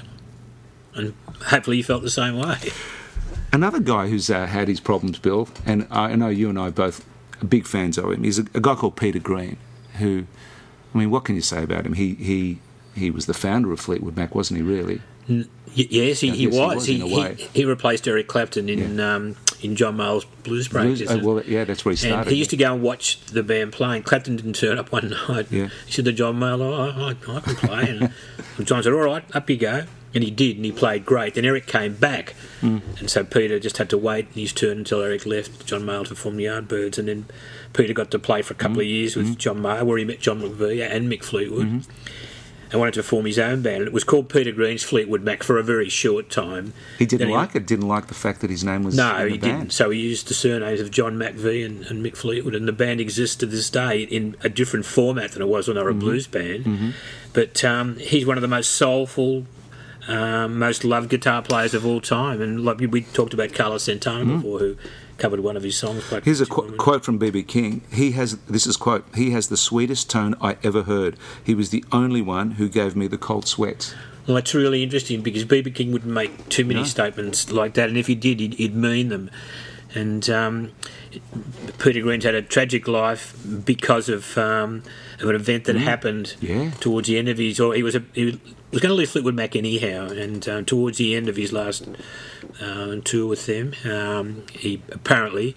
and 0.94 1.14
hopefully 1.46 1.76
you 1.78 1.84
felt 1.84 2.02
the 2.02 2.10
same 2.10 2.36
way. 2.36 2.56
Another 3.52 3.80
guy 3.80 4.08
who's 4.08 4.28
uh, 4.30 4.46
had 4.46 4.68
his 4.68 4.80
problems, 4.80 5.18
Bill, 5.18 5.48
and 5.66 5.86
I 5.90 6.14
know 6.16 6.28
you 6.28 6.48
and 6.48 6.58
I 6.58 6.70
both 6.70 7.04
big 7.48 7.66
fans 7.66 7.98
of 7.98 8.12
him. 8.12 8.22
He's 8.24 8.38
a, 8.38 8.44
a 8.54 8.60
guy 8.60 8.74
called 8.74 8.96
Peter 8.96 9.18
Green, 9.18 9.56
who, 9.98 10.26
I 10.94 10.98
mean, 10.98 11.10
what 11.10 11.24
can 11.24 11.34
you 11.34 11.40
say 11.42 11.62
about 11.62 11.86
him? 11.86 11.94
He 11.94 12.14
he 12.14 12.58
he 12.94 13.10
was 13.10 13.26
the 13.26 13.34
founder 13.34 13.72
of 13.72 13.80
Fleetwood 13.80 14.16
Mac, 14.16 14.34
wasn't 14.34 14.58
he? 14.58 14.62
Really? 14.62 15.00
Y- 15.28 15.44
yes, 15.74 16.20
he, 16.20 16.30
he, 16.30 16.46
guess 16.46 16.54
he 16.54 16.60
was. 16.60 16.74
was, 16.76 16.86
He, 16.86 17.48
he, 17.54 17.64
replaced 17.64 18.08
Eric 18.08 18.26
Clapton 18.26 18.68
in 18.68 18.98
um, 18.98 19.36
in 19.62 19.76
John 19.76 19.96
Mayall's 19.96 20.24
Blues 20.24 20.66
Breakers. 20.66 21.08
Oh, 21.08 21.18
well, 21.18 21.44
yeah, 21.44 21.64
that's 21.64 21.84
where 21.84 21.94
he 21.94 22.06
And 22.08 22.12
started. 22.14 22.30
he 22.30 22.36
used 22.36 22.50
to 22.50 22.56
go 22.56 22.72
and 22.74 22.82
watch 22.82 23.20
the 23.26 23.44
band 23.44 23.72
playing. 23.72 24.02
Clapton 24.02 24.34
didn't 24.36 24.54
turn 24.54 24.78
up 24.78 24.90
one 24.90 25.10
night. 25.28 25.46
Yeah. 25.50 25.68
He 25.86 25.92
said 25.92 26.06
to 26.06 26.12
John 26.12 26.40
Mayall, 26.40 26.60
oh, 26.60 27.06
I, 27.06 27.10
I 27.10 27.40
can 27.40 27.54
play. 27.56 27.88
And 27.88 28.12
John 28.66 28.82
said, 28.82 28.92
all 28.92 29.00
right, 29.00 29.24
up 29.34 29.48
you 29.48 29.56
go. 29.56 29.84
And 30.12 30.24
he 30.24 30.30
did, 30.32 30.56
and 30.56 30.64
he 30.64 30.72
played 30.72 31.06
great. 31.06 31.34
Then 31.34 31.44
Eric 31.44 31.66
came 31.68 31.94
back, 31.94 32.34
Mm. 32.62 32.80
and 32.98 33.08
so 33.08 33.22
Peter 33.22 33.60
just 33.60 33.76
had 33.78 33.88
to 33.90 33.96
wait 33.98 34.26
his 34.34 34.52
turn 34.52 34.78
until 34.78 35.00
Eric 35.02 35.24
left 35.24 35.64
John 35.66 35.82
Mayall 35.82 36.06
to 36.08 36.16
form 36.16 36.36
the 36.36 36.46
Yardbirds. 36.46 36.98
And 36.98 37.06
then 37.08 37.26
Peter 37.74 37.92
got 37.92 38.10
to 38.10 38.18
play 38.18 38.42
for 38.42 38.54
a 38.54 38.56
couple 38.56 38.80
of 38.80 38.86
Mm. 38.86 38.90
years 38.90 39.14
with 39.16 39.38
John 39.38 39.58
Mayall, 39.62 39.84
where 39.86 39.98
he 39.98 40.04
met 40.04 40.18
John 40.20 40.40
McVie 40.42 40.80
and 40.88 41.10
Mick 41.10 41.22
Fleetwood. 41.22 41.66
Mm-hmm. 41.66 41.90
And 42.72 42.78
wanted 42.78 42.94
to 42.94 43.02
form 43.02 43.26
his 43.26 43.36
own 43.36 43.62
band. 43.62 43.82
It 43.82 43.92
was 43.92 44.04
called 44.04 44.28
Peter 44.28 44.52
Green's 44.52 44.84
Fleetwood 44.84 45.24
Mac 45.24 45.42
for 45.42 45.58
a 45.58 45.62
very 45.62 45.88
short 45.88 46.30
time. 46.30 46.72
He 47.00 47.04
didn't 47.06 47.26
Then 47.26 47.36
like 47.36 47.56
it. 47.56 47.66
Didn't 47.66 47.88
like 47.88 48.06
the 48.06 48.14
fact 48.14 48.40
that 48.42 48.50
his 48.50 48.62
name 48.62 48.84
was 48.84 48.94
no, 48.96 49.16
in 49.16 49.24
the 49.24 49.30
he 49.32 49.38
band. 49.38 49.58
didn't. 49.58 49.72
So 49.72 49.90
he 49.90 49.98
used 49.98 50.28
the 50.28 50.34
surnames 50.34 50.80
of 50.80 50.92
John 50.92 51.16
McVie 51.16 51.66
and, 51.66 51.84
and 51.86 52.04
Mick 52.06 52.16
Fleetwood, 52.16 52.54
and 52.54 52.68
the 52.68 52.72
band 52.72 53.00
exists 53.00 53.34
to 53.36 53.46
this 53.46 53.70
day 53.70 54.02
in 54.02 54.36
a 54.44 54.48
different 54.48 54.86
format 54.86 55.32
than 55.32 55.42
it 55.42 55.48
was 55.48 55.66
when 55.66 55.76
they 55.78 55.82
were 55.82 55.88
a 55.88 55.92
Mm-hmm. 55.92 55.98
blues 56.00 56.26
band. 56.28 56.94
But 57.32 57.64
um, 57.64 57.96
he's 57.98 58.24
one 58.24 58.38
of 58.38 58.42
the 58.42 58.46
most 58.48 58.70
soulful, 58.70 59.46
um, 60.10 60.58
most 60.58 60.84
loved 60.84 61.08
guitar 61.08 61.40
players 61.42 61.72
of 61.74 61.86
all 61.86 62.00
time. 62.00 62.40
And 62.42 62.64
like 62.64 62.78
we- 62.78 63.02
talked 63.02 63.32
about 63.34 63.52
Carlos 63.54 63.84
Santana 63.84 64.24
before, 64.36 64.58
who 64.58 64.76
covered 65.18 65.40
one 65.40 65.56
of 65.56 65.62
his 65.62 65.76
songs. 65.76 66.04
quite 66.08 66.22
Mm. 66.22 66.24
Here's 66.24 66.40
a 66.40 66.46
qu- 66.46 66.72
quote 66.76 67.04
from 67.04 67.18
BB 67.18 67.42
King. 67.46 67.82
He 67.92 68.12
has 68.12 68.36
this 68.48 68.66
is 68.66 68.76
quote. 68.76 69.04
He 69.14 69.30
has 69.30 69.48
the 69.48 69.56
sweetest 69.56 70.10
tone 70.10 70.34
I 70.40 70.56
ever 70.62 70.82
heard. 70.84 71.16
He 71.44 71.54
was 71.54 71.70
the 71.70 71.84
only 71.92 72.22
one 72.22 72.52
who 72.52 72.68
gave 72.68 72.96
me 72.96 73.06
the 73.06 73.18
cold 73.18 73.46
sweats. 73.46 73.94
Well, 74.26 74.34
that's 74.36 74.54
really 74.54 74.82
interesting 74.82 75.22
because 75.22 75.44
B.B. 75.44 75.70
King 75.72 75.92
wouldn't 75.92 76.12
make 76.12 76.48
too 76.48 76.64
many 76.64 76.80
No. 76.80 76.86
statements 76.86 77.50
like 77.50 77.74
that, 77.74 77.88
and 77.88 77.98
if 77.98 78.06
he 78.06 78.14
did, 78.14 78.38
he'd, 78.40 78.54
he'd 78.54 78.76
mean 78.76 79.08
them. 79.08 79.30
And 79.94 80.28
um, 80.30 80.70
Peter 81.78 82.00
Green's 82.00 82.24
had 82.24 82.34
a 82.34 82.42
tragic 82.42 82.86
life 82.86 83.34
because 83.64 84.08
of, 84.08 84.36
um, 84.38 84.82
of 85.22 85.28
an 85.28 85.34
event 85.36 85.64
that 85.64 85.76
happened 85.76 86.34
Yeah. 86.40 86.70
towards 86.80 87.08
the 87.08 87.18
end 87.18 87.28
of 87.28 87.38
his. 87.38 87.60
Or 87.60 87.74
he 87.74 87.82
was 87.82 87.94
a, 87.94 88.02
he 88.14 88.24
was 88.70 88.80
going 88.80 88.90
to 88.90 88.94
leave 88.94 89.10
Fleetwood 89.10 89.34
Mac 89.34 89.54
anyhow, 89.56 90.08
and 90.08 90.48
um, 90.48 90.64
towards 90.64 90.98
the 90.98 91.14
end 91.14 91.28
of 91.28 91.36
his 91.36 91.52
last 91.52 91.88
uh, 92.60 92.96
tour 93.04 93.26
with 93.28 93.46
them, 93.46 93.72
um, 93.84 94.42
he 94.52 94.82
apparently 94.92 95.56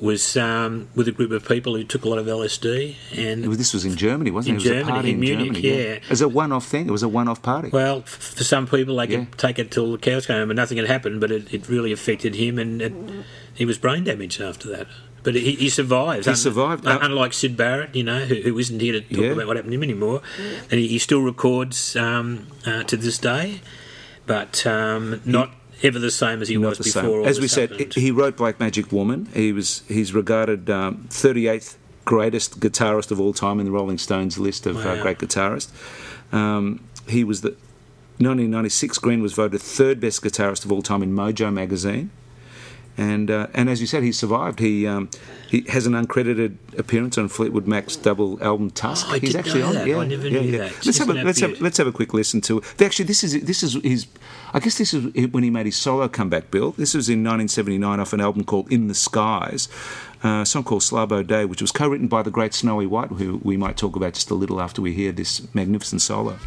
was 0.00 0.36
um, 0.36 0.88
with 0.96 1.06
a 1.06 1.12
group 1.12 1.30
of 1.30 1.46
people 1.46 1.76
who 1.76 1.84
took 1.84 2.04
a 2.04 2.08
lot 2.08 2.18
of 2.18 2.26
LSD 2.26 2.96
and 3.16 3.46
was- 3.46 3.56
This 3.58 3.72
was 3.72 3.84
in 3.84 3.94
Germany, 3.94 4.32
wasn't 4.32 4.56
In 4.56 4.56
it? 4.56 4.66
It 4.66 4.68
was 4.70 4.78
Germany, 4.78 4.90
a 4.90 4.92
party 4.94 5.08
in 5.10 5.14
in, 5.14 5.20
Munich, 5.20 5.46
Germany. 5.62 5.68
yeah. 5.68 5.92
It 5.94 6.10
was 6.10 6.20
a 6.22 6.28
one-off 6.28 6.66
thing. 6.66 6.88
It 6.88 6.90
was 6.90 7.04
a 7.04 7.08
one-off 7.08 7.40
party. 7.40 7.68
Well, 7.72 7.98
f- 7.98 8.08
for 8.08 8.42
some 8.42 8.66
people, 8.66 8.96
they 8.96 9.06
could 9.06 9.38
take 9.38 9.60
it 9.60 9.70
till 9.70 9.92
the 9.92 9.98
cows 9.98 10.26
came 10.26 10.38
home 10.38 10.50
and 10.50 10.56
nothing 10.56 10.76
had 10.78 10.88
happened, 10.88 11.20
but 11.20 11.30
it, 11.30 11.54
it 11.54 11.68
really 11.68 11.92
affected 11.92 12.34
him, 12.34 12.58
and 12.58 12.82
it, 12.82 12.92
he 13.54 13.64
was 13.64 13.78
brain 13.78 14.02
damaged 14.02 14.40
after 14.40 14.68
that. 14.70 14.88
But 15.24 15.36
he, 15.36 15.52
he 15.52 15.68
survives. 15.68 16.26
He 16.26 16.34
survived. 16.34 16.84
un- 16.86 16.96
Uh, 16.96 17.06
unlike 17.06 17.32
Syd 17.32 17.56
Barrett, 17.56 17.94
you 17.94 18.02
know, 18.02 18.20
who, 18.24 18.34
who 18.36 18.58
isn't 18.58 18.80
here 18.80 18.94
to 18.94 19.00
talk 19.00 19.10
Yeah. 19.10 19.26
about 19.30 19.46
what 19.46 19.56
happened 19.56 19.70
to 19.72 19.76
him 19.76 19.82
anymore, 19.84 20.20
and 20.70 20.80
he, 20.80 20.88
he 20.88 20.98
still 20.98 21.20
records 21.22 21.94
um, 21.96 22.48
uh, 22.66 22.82
to 22.84 22.96
this 22.96 23.18
day, 23.18 23.60
but 24.26 24.66
um, 24.66 25.20
not 25.24 25.52
ever 25.82 25.98
the 26.00 26.10
same 26.10 26.42
as 26.42 26.48
he 26.48 26.56
was 26.56 26.78
before. 26.78 27.20
all 27.20 27.26
As 27.26 27.38
we 27.38 27.42
this 27.44 27.52
said, 27.52 27.70
happened. 27.70 27.94
he 27.94 28.10
wrote 28.10 28.36
Black 28.36 28.58
Magic 28.58 28.90
Woman. 28.90 29.28
He 29.32 29.52
was 29.52 29.82
he's 29.88 30.12
regarded 30.12 30.68
um, 30.68 31.06
38th 31.10 31.76
greatest 32.04 32.58
guitarist 32.58 33.12
of 33.12 33.20
all 33.20 33.32
time 33.32 33.60
in 33.60 33.64
the 33.66 33.70
Rolling 33.70 33.98
Stones 33.98 34.38
list 34.38 34.66
of 34.66 34.84
uh, 34.84 35.00
great 35.02 35.18
guitarists. 35.18 35.70
Um, 36.32 36.80
he 37.08 37.22
was 37.22 37.42
the 37.42 37.50
1996. 38.18 38.98
Green 38.98 39.22
was 39.22 39.32
voted 39.34 39.60
third 39.60 40.00
best 40.00 40.22
guitarist 40.22 40.64
of 40.64 40.72
all 40.72 40.82
time 40.82 41.02
in 41.02 41.12
Mojo 41.12 41.52
magazine. 41.52 42.10
And 42.98 43.30
uh, 43.30 43.46
and 43.54 43.70
as 43.70 43.80
you 43.80 43.86
said, 43.86 44.02
he 44.02 44.12
survived. 44.12 44.58
He 44.58 44.86
um, 44.86 45.08
he 45.48 45.62
has 45.68 45.86
an 45.86 45.94
uncredited 45.94 46.56
appearance 46.78 47.16
on 47.16 47.28
Fleetwood 47.28 47.66
Mac's 47.66 47.96
double 47.96 48.42
album 48.42 48.70
Tusk. 48.70 49.06
Oh, 49.08 49.14
I 49.14 49.18
He's 49.18 49.34
actually 49.34 49.62
on. 49.62 49.74
that. 49.74 49.86
Yeah, 49.86 49.98
I 49.98 50.06
never 50.06 50.28
yeah, 50.28 50.40
knew 50.40 50.50
yeah. 50.50 50.58
that. 50.58 50.84
Let's 50.84 50.98
have 50.98 51.08
a 51.08 51.14
let's 51.14 51.40
have 51.40 51.60
let's 51.60 51.78
have 51.78 51.86
a 51.86 51.92
quick 51.92 52.12
listen 52.12 52.42
to. 52.42 52.58
It. 52.58 52.82
Actually, 52.82 53.06
this 53.06 53.24
is 53.24 53.42
this 53.42 53.62
is 53.62 53.74
his. 53.82 54.06
I 54.52 54.60
guess 54.60 54.76
this 54.76 54.92
is 54.92 55.32
when 55.32 55.42
he 55.42 55.48
made 55.48 55.66
his 55.66 55.76
solo 55.76 56.06
comeback. 56.08 56.50
Bill. 56.50 56.72
This 56.72 56.92
was 56.92 57.08
in 57.08 57.20
1979 57.20 57.98
off 57.98 58.12
an 58.12 58.20
album 58.20 58.44
called 58.44 58.70
In 58.70 58.88
the 58.88 58.94
Skies, 58.94 59.68
uh, 60.22 60.42
a 60.42 60.46
song 60.46 60.64
called 60.64 60.82
Slabo 60.82 61.26
Day, 61.26 61.46
which 61.46 61.62
was 61.62 61.72
co-written 61.72 62.08
by 62.08 62.22
the 62.22 62.30
great 62.30 62.52
Snowy 62.52 62.86
White, 62.86 63.08
who 63.08 63.40
we 63.42 63.56
might 63.56 63.78
talk 63.78 63.96
about 63.96 64.12
just 64.12 64.30
a 64.30 64.34
little 64.34 64.60
after 64.60 64.82
we 64.82 64.92
hear 64.92 65.12
this 65.12 65.42
magnificent 65.54 66.02
solo. 66.02 66.38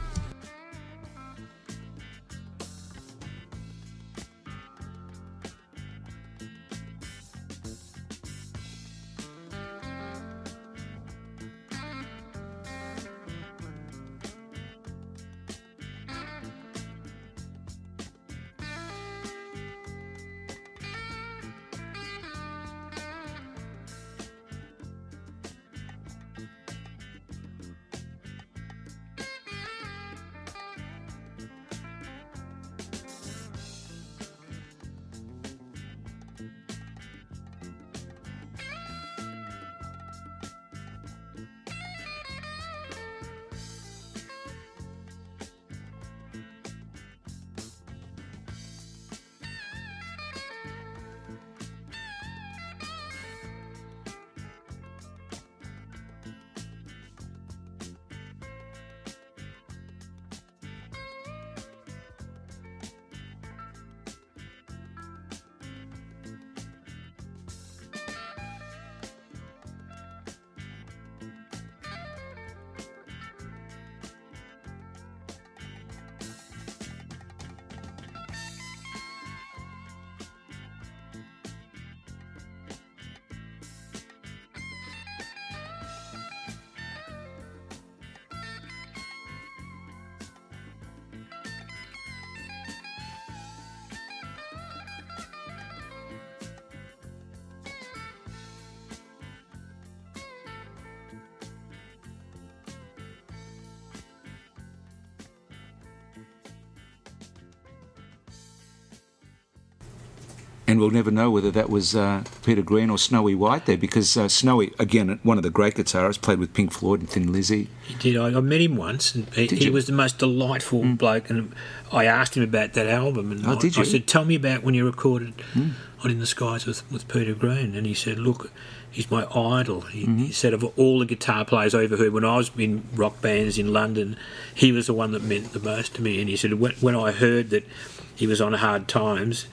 And 110.75 110.81
we'll 110.81 110.91
never 110.91 111.09
know 111.09 111.31
whether 111.31 111.51
that 111.51 111.69
was 111.69 111.95
uh, 111.95 112.21
Peter 112.43 112.61
Green 112.61 112.89
or 112.89 112.97
Snowy 112.97 113.33
White 113.33 113.65
there, 113.65 113.77
because 113.77 114.17
uh, 114.17 114.27
Snowy, 114.27 114.73
again, 114.77 115.21
one 115.23 115.38
of 115.38 115.43
the 115.43 115.49
great 115.49 115.75
guitarists, 115.75 116.21
played 116.21 116.38
with 116.38 116.53
Pink 116.53 116.73
Floyd 116.73 116.99
and 116.99 117.09
Thin 117.09 117.31
Lizzy. 117.31 117.69
He 117.88 117.93
did. 117.95 118.17
I, 118.17 118.27
I 118.38 118.41
met 118.41 118.59
him 118.59 118.75
once, 118.75 119.15
and 119.15 119.33
he, 119.33 119.47
he 119.47 119.69
was 119.69 119.88
the 119.88 119.93
most 119.93 120.17
delightful 120.19 120.83
bloke. 120.95 121.29
And 121.29 121.53
I 121.93 122.03
asked 122.03 122.35
him 122.35 122.43
about 122.43 122.73
that 122.73 122.88
album, 122.88 123.31
and 123.31 123.45
Oh, 123.47 123.53
I, 123.53 123.55
did 123.55 123.77
I 123.79 123.83
said, 123.83 124.05
"Tell 124.05 124.25
me 124.25 124.35
about 124.35 124.63
when 124.63 124.73
you 124.73 124.85
recorded 124.85 125.33
on 125.55 126.11
In 126.11 126.19
the 126.19 126.25
Skies 126.25 126.65
with, 126.65 126.89
with 126.91 127.07
Peter 127.07 127.33
Green." 127.33 127.73
And 127.73 127.88
he 127.88 127.93
said, 127.93 128.19
"Look, 128.19 128.51
he's 128.91 129.09
my 129.09 129.25
idol." 129.33 129.79
He, 129.81 130.05
he 130.05 130.31
said, 130.33 130.53
"Of 130.53 130.65
all 130.77 130.99
the 130.99 131.05
guitar 131.05 131.45
players 131.45 131.73
I 131.73 131.85
ever 131.85 131.95
heard 131.95 132.11
when 132.11 132.25
I 132.25 132.35
was 132.35 132.51
in 132.57 132.83
rock 132.93 133.21
bands 133.21 133.57
in 133.57 133.71
London, 133.71 134.17
he 134.53 134.73
was 134.73 134.88
the 134.88 134.93
one 134.93 135.13
that 135.13 135.23
meant 135.23 135.53
the 135.53 135.61
most 135.61 135.95
to 135.95 136.01
me." 136.01 136.19
And 136.19 136.27
he 136.27 136.35
said, 136.35 136.55
"When, 136.55 136.73
when 136.81 136.95
I 136.97 137.11
heard 137.13 137.49
that 137.51 137.65
he 138.13 138.27
was 138.27 138.41
on 138.41 138.51
hard 138.53 138.89
times 138.89 139.45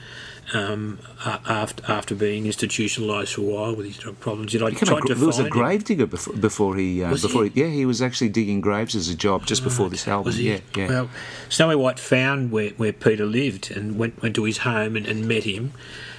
um, 0.55 0.99
after 1.25 1.83
after 1.91 2.15
being 2.15 2.45
institutionalised 2.45 3.35
for 3.35 3.41
a 3.43 3.45
while 3.45 3.77
with 3.77 3.87
his 3.87 3.97
drug 3.97 4.19
problems. 4.21 4.53
You 4.53 4.61
know, 4.61 4.67
I 4.67 4.71
tried 4.73 5.01
gra- 5.01 5.09
to 5.09 5.15
there 5.15 5.27
was 5.27 5.39
a 5.39 5.49
grave 5.49 5.85
digger 5.85 6.07
before, 6.07 6.35
before 6.35 6.77
he. 6.77 7.03
Uh, 7.03 7.11
before 7.11 7.45
he? 7.45 7.51
he? 7.51 7.61
Yeah, 7.63 7.69
he 7.69 7.87
was 7.87 8.03
actually 8.03 8.31
digging 8.31 8.61
graves 8.61 8.95
as 8.95 9.09
a 9.09 9.15
job 9.15 9.47
just 9.47 9.63
before 9.63 9.89
this 9.89 10.07
album. 10.09 10.35
Yeah, 10.37 10.59
yeah. 10.77 10.89
Well, 10.89 11.11
Snowy 11.49 11.77
White 11.77 11.99
found 11.99 12.51
where, 12.51 12.71
where 12.71 12.93
Peter 12.93 13.25
lived 13.25 13.71
and 13.71 13.99
went, 13.99 14.21
went 14.23 14.35
to 14.37 14.45
his 14.45 14.59
home 14.59 14.97
and, 14.97 15.07
and 15.07 15.27
met 15.27 15.45
him, 15.45 15.73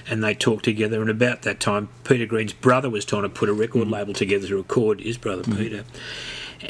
and 0.08 0.24
they 0.24 0.34
talked 0.34 0.64
together. 0.64 1.00
And 1.00 1.10
about 1.10 1.42
that 1.42 1.60
time, 1.60 1.88
Peter 2.04 2.26
Green's 2.26 2.52
brother 2.52 2.90
was 2.90 3.04
trying 3.04 3.22
to 3.22 3.28
put 3.28 3.48
a 3.48 3.54
record 3.54 3.88
label 3.88 4.14
together 4.14 4.48
to 4.48 4.56
record 4.56 5.00
his 5.00 5.18
brother 5.18 5.42
Peter, 5.42 5.84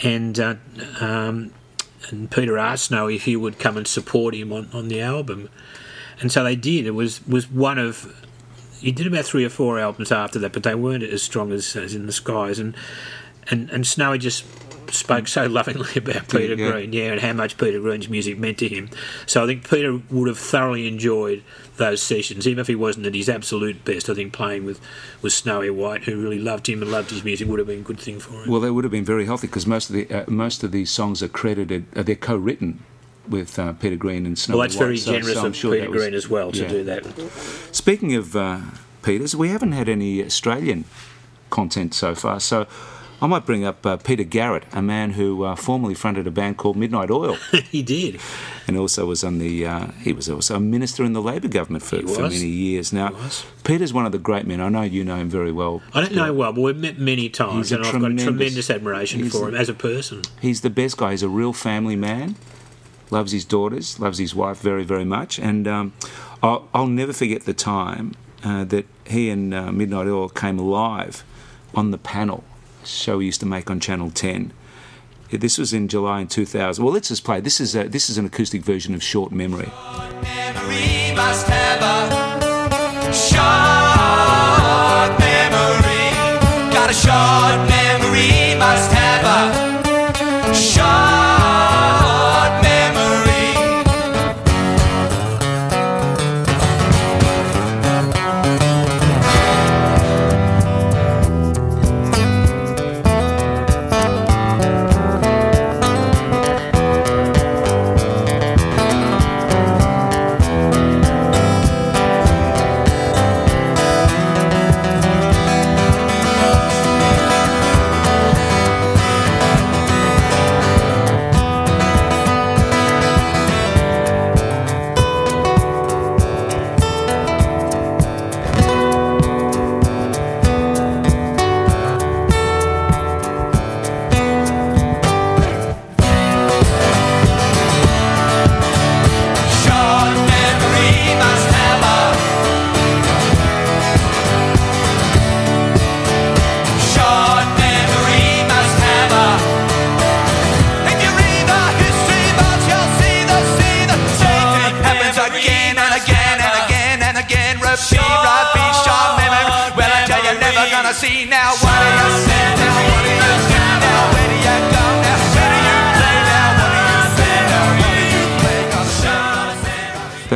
and 0.02 0.38
uh, 0.38 0.56
um, 1.00 1.52
and 2.10 2.30
Peter 2.30 2.58
asked 2.58 2.86
Snowy 2.86 3.16
if 3.16 3.24
he 3.24 3.36
would 3.36 3.58
come 3.58 3.76
and 3.76 3.86
support 3.86 4.34
him 4.34 4.52
on, 4.52 4.68
on 4.72 4.88
the 4.88 5.00
album, 5.00 5.48
and 6.20 6.30
so 6.30 6.44
they 6.44 6.56
did. 6.56 6.86
It 6.86 6.92
was 6.92 7.26
was 7.26 7.50
one 7.50 7.78
of 7.78 8.24
he 8.80 8.92
did 8.92 9.06
about 9.06 9.24
three 9.24 9.44
or 9.44 9.50
four 9.50 9.78
albums 9.78 10.12
after 10.12 10.38
that, 10.40 10.52
but 10.52 10.62
they 10.62 10.74
weren't 10.74 11.02
as 11.02 11.22
strong 11.22 11.52
as, 11.52 11.74
as 11.74 11.94
in 11.94 12.06
the 12.06 12.12
skies. 12.12 12.58
And 12.58 12.74
and 13.50 13.70
and 13.70 13.86
Snowy 13.86 14.18
just 14.18 14.44
spoke 14.92 15.26
so 15.26 15.46
lovingly 15.46 15.90
about 15.96 16.28
Peter 16.28 16.54
yeah. 16.54 16.70
Green, 16.70 16.92
yeah, 16.92 17.12
and 17.12 17.20
how 17.20 17.32
much 17.32 17.56
Peter 17.56 17.80
Green's 17.80 18.08
music 18.08 18.38
meant 18.38 18.58
to 18.58 18.68
him. 18.68 18.90
So 19.26 19.42
I 19.42 19.46
think 19.46 19.68
Peter 19.68 20.00
would 20.10 20.28
have 20.28 20.38
thoroughly 20.38 20.86
enjoyed 20.86 21.42
those 21.76 22.02
sessions, 22.02 22.46
even 22.46 22.60
if 22.60 22.66
he 22.66 22.74
wasn't 22.74 23.06
at 23.06 23.14
his 23.14 23.28
absolute 23.28 23.84
best. 23.84 24.08
I 24.08 24.14
think 24.14 24.32
playing 24.32 24.64
with 24.64 24.80
with 25.22 25.32
Snowy 25.32 25.70
White, 25.70 26.04
who 26.04 26.20
really 26.20 26.38
loved 26.38 26.68
him 26.68 26.82
and 26.82 26.90
loved 26.90 27.10
his 27.10 27.24
music, 27.24 27.48
would 27.48 27.58
have 27.58 27.68
been 27.68 27.80
a 27.80 27.82
good 27.82 28.00
thing 28.00 28.20
for 28.20 28.42
him. 28.42 28.50
Well, 28.50 28.60
they 28.60 28.70
would 28.70 28.84
have 28.84 28.92
been 28.92 29.04
very 29.04 29.26
healthy 29.26 29.46
because 29.46 29.66
most 29.66 29.90
of 29.90 29.96
the 29.96 30.10
uh, 30.10 30.24
most 30.28 30.62
of 30.62 30.72
these 30.72 30.90
songs 30.90 31.22
are 31.22 31.28
credited. 31.28 31.86
Uh, 31.96 32.02
they're 32.02 32.14
co-written 32.16 32.82
with 33.28 33.58
uh, 33.58 33.72
Peter 33.74 33.96
Green 33.96 34.26
and 34.26 34.38
Snowy 34.38 34.58
Well, 34.58 34.66
that's 34.66 34.76
White. 34.76 34.84
very 34.84 34.96
so- 34.98 35.12
generous 35.12 35.34
so 35.34 35.40
I'm 35.40 35.46
of 35.46 35.56
sure 35.56 35.74
Peter 35.74 35.90
was- 35.90 36.02
Green 36.02 36.14
as 36.14 36.28
well 36.28 36.52
to 36.52 36.62
yeah. 36.62 36.68
do 36.68 36.84
that. 36.84 37.04
Speaking 37.72 38.14
of 38.14 38.34
uh, 38.36 38.60
Peters, 39.02 39.34
we 39.36 39.48
haven't 39.48 39.72
had 39.72 39.88
any 39.88 40.24
Australian 40.24 40.84
content 41.50 41.94
so 41.94 42.14
far, 42.14 42.40
so 42.40 42.66
I 43.22 43.26
might 43.26 43.46
bring 43.46 43.64
up 43.64 43.86
uh, 43.86 43.96
Peter 43.96 44.24
Garrett, 44.24 44.64
a 44.72 44.82
man 44.82 45.12
who 45.12 45.44
uh, 45.44 45.54
formerly 45.56 45.94
fronted 45.94 46.26
a 46.26 46.30
band 46.30 46.56
called 46.58 46.76
Midnight 46.76 47.10
Oil, 47.10 47.34
he 47.70 47.82
did. 47.82 48.20
and 48.66 48.76
also 48.76 49.06
was 49.06 49.22
on 49.24 49.38
the. 49.38 49.64
Uh, 49.66 49.86
he 50.02 50.12
was 50.12 50.28
also 50.28 50.56
a 50.56 50.60
minister 50.60 51.04
in 51.04 51.12
the 51.12 51.22
Labor 51.22 51.48
government 51.48 51.84
for, 51.84 52.00
for 52.06 52.22
many 52.22 52.46
years. 52.46 52.92
Now. 52.92 53.14
Peter's 53.62 53.94
one 53.94 54.04
of 54.04 54.12
the 54.12 54.18
great 54.18 54.46
men. 54.46 54.60
I 54.60 54.68
know 54.68 54.82
you 54.82 55.04
know 55.04 55.16
him 55.16 55.30
very 55.30 55.52
well. 55.52 55.80
I 55.94 56.00
don't 56.02 56.14
know 56.14 56.34
well, 56.34 56.52
but 56.52 56.60
we've 56.60 56.76
met 56.76 56.98
many 56.98 57.30
times, 57.30 57.72
and 57.72 57.84
I've 57.86 57.92
got 57.92 58.18
tremendous 58.18 58.68
admiration 58.68 59.30
for 59.30 59.48
him 59.48 59.54
as 59.54 59.68
a 59.70 59.74
person. 59.74 60.20
He's 60.42 60.60
the 60.60 60.68
best 60.70 60.98
guy. 60.98 61.12
He's 61.12 61.22
a 61.22 61.28
real 61.28 61.52
family 61.54 61.96
man. 61.96 62.34
Loves 63.10 63.32
his 63.32 63.44
daughters. 63.44 63.98
Loves 64.00 64.18
his 64.18 64.34
wife 64.34 64.60
very, 64.60 64.84
very 64.84 65.04
much. 65.04 65.38
And 65.38 65.68
um, 65.68 65.92
I'll, 66.42 66.68
I'll 66.74 66.86
never 66.86 67.12
forget 67.12 67.44
the 67.44 67.54
time 67.54 68.14
uh, 68.42 68.64
that 68.64 68.86
he 69.06 69.30
and 69.30 69.52
uh, 69.54 69.72
Midnight 69.72 70.06
Oil 70.06 70.28
came 70.28 70.58
alive 70.58 71.24
on 71.74 71.90
the 71.90 71.98
panel 71.98 72.44
show 72.84 73.18
we 73.18 73.26
used 73.26 73.40
to 73.40 73.46
make 73.46 73.70
on 73.70 73.80
Channel 73.80 74.10
Ten. 74.10 74.52
This 75.30 75.58
was 75.58 75.72
in 75.72 75.88
July 75.88 76.20
in 76.20 76.28
2000. 76.28 76.84
Well, 76.84 76.92
let's 76.92 77.08
just 77.08 77.24
play. 77.24 77.40
This 77.40 77.60
is 77.60 77.74
a, 77.74 77.88
this 77.88 78.08
is 78.08 78.18
an 78.18 78.26
acoustic 78.26 78.62
version 78.62 78.94
of 78.94 79.02
Short 79.02 79.32
Memory. 79.32 79.70
short 86.94 87.68
memory, 87.68 88.54
must 88.56 88.92
have 88.92 89.24
a 89.24 90.54
short 90.54 91.33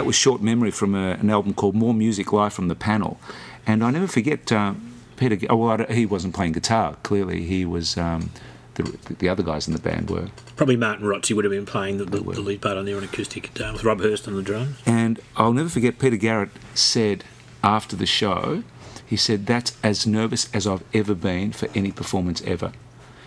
was 0.09 0.17
Short 0.17 0.41
Memory 0.41 0.71
from 0.71 0.95
a, 0.95 1.11
an 1.21 1.29
album 1.29 1.53
called 1.53 1.75
More 1.75 1.93
Music 1.93 2.33
Live 2.33 2.55
from 2.55 2.69
the 2.69 2.75
Panel. 2.75 3.21
And 3.67 3.85
I 3.85 3.91
never 3.91 4.07
forget 4.07 4.51
uh, 4.51 4.73
Peter. 5.19 5.47
Oh, 5.51 5.57
well, 5.57 5.85
he 5.91 6.07
wasn't 6.07 6.35
playing 6.35 6.53
guitar. 6.53 6.97
Clearly, 7.03 7.45
he 7.45 7.65
was. 7.67 7.97
Um, 7.99 8.31
the, 8.75 9.15
the 9.19 9.29
other 9.29 9.43
guys 9.43 9.67
in 9.67 9.75
the 9.75 9.81
band 9.81 10.09
were. 10.09 10.29
Probably 10.57 10.77
Martin 10.77 11.05
Rotsey 11.05 11.35
would 11.35 11.45
have 11.45 11.51
been 11.51 11.67
playing 11.67 11.99
the, 11.99 12.05
the, 12.05 12.21
the 12.21 12.41
lead 12.41 12.63
part 12.63 12.79
on 12.79 12.87
there 12.87 12.97
on 12.97 13.03
acoustic 13.03 13.53
guitar 13.53 13.73
with 13.73 13.83
Rob 13.83 14.01
Hirst 14.01 14.29
on 14.29 14.37
the 14.37 14.43
drums. 14.43 14.79
And 14.87 15.21
I'll 15.37 15.53
never 15.53 15.69
forget 15.69 15.99
Peter 15.99 16.17
Garrett 16.17 16.51
said 16.75 17.25
after 17.63 17.97
the 17.97 18.07
show, 18.07 18.63
he 19.05 19.17
said, 19.17 19.47
That's 19.47 19.77
as 19.83 20.07
nervous 20.07 20.49
as 20.55 20.67
I've 20.67 20.85
ever 20.95 21.15
been 21.15 21.53
for 21.53 21.69
any 21.75 21.91
performance 21.93 22.41
ever. 22.43 22.73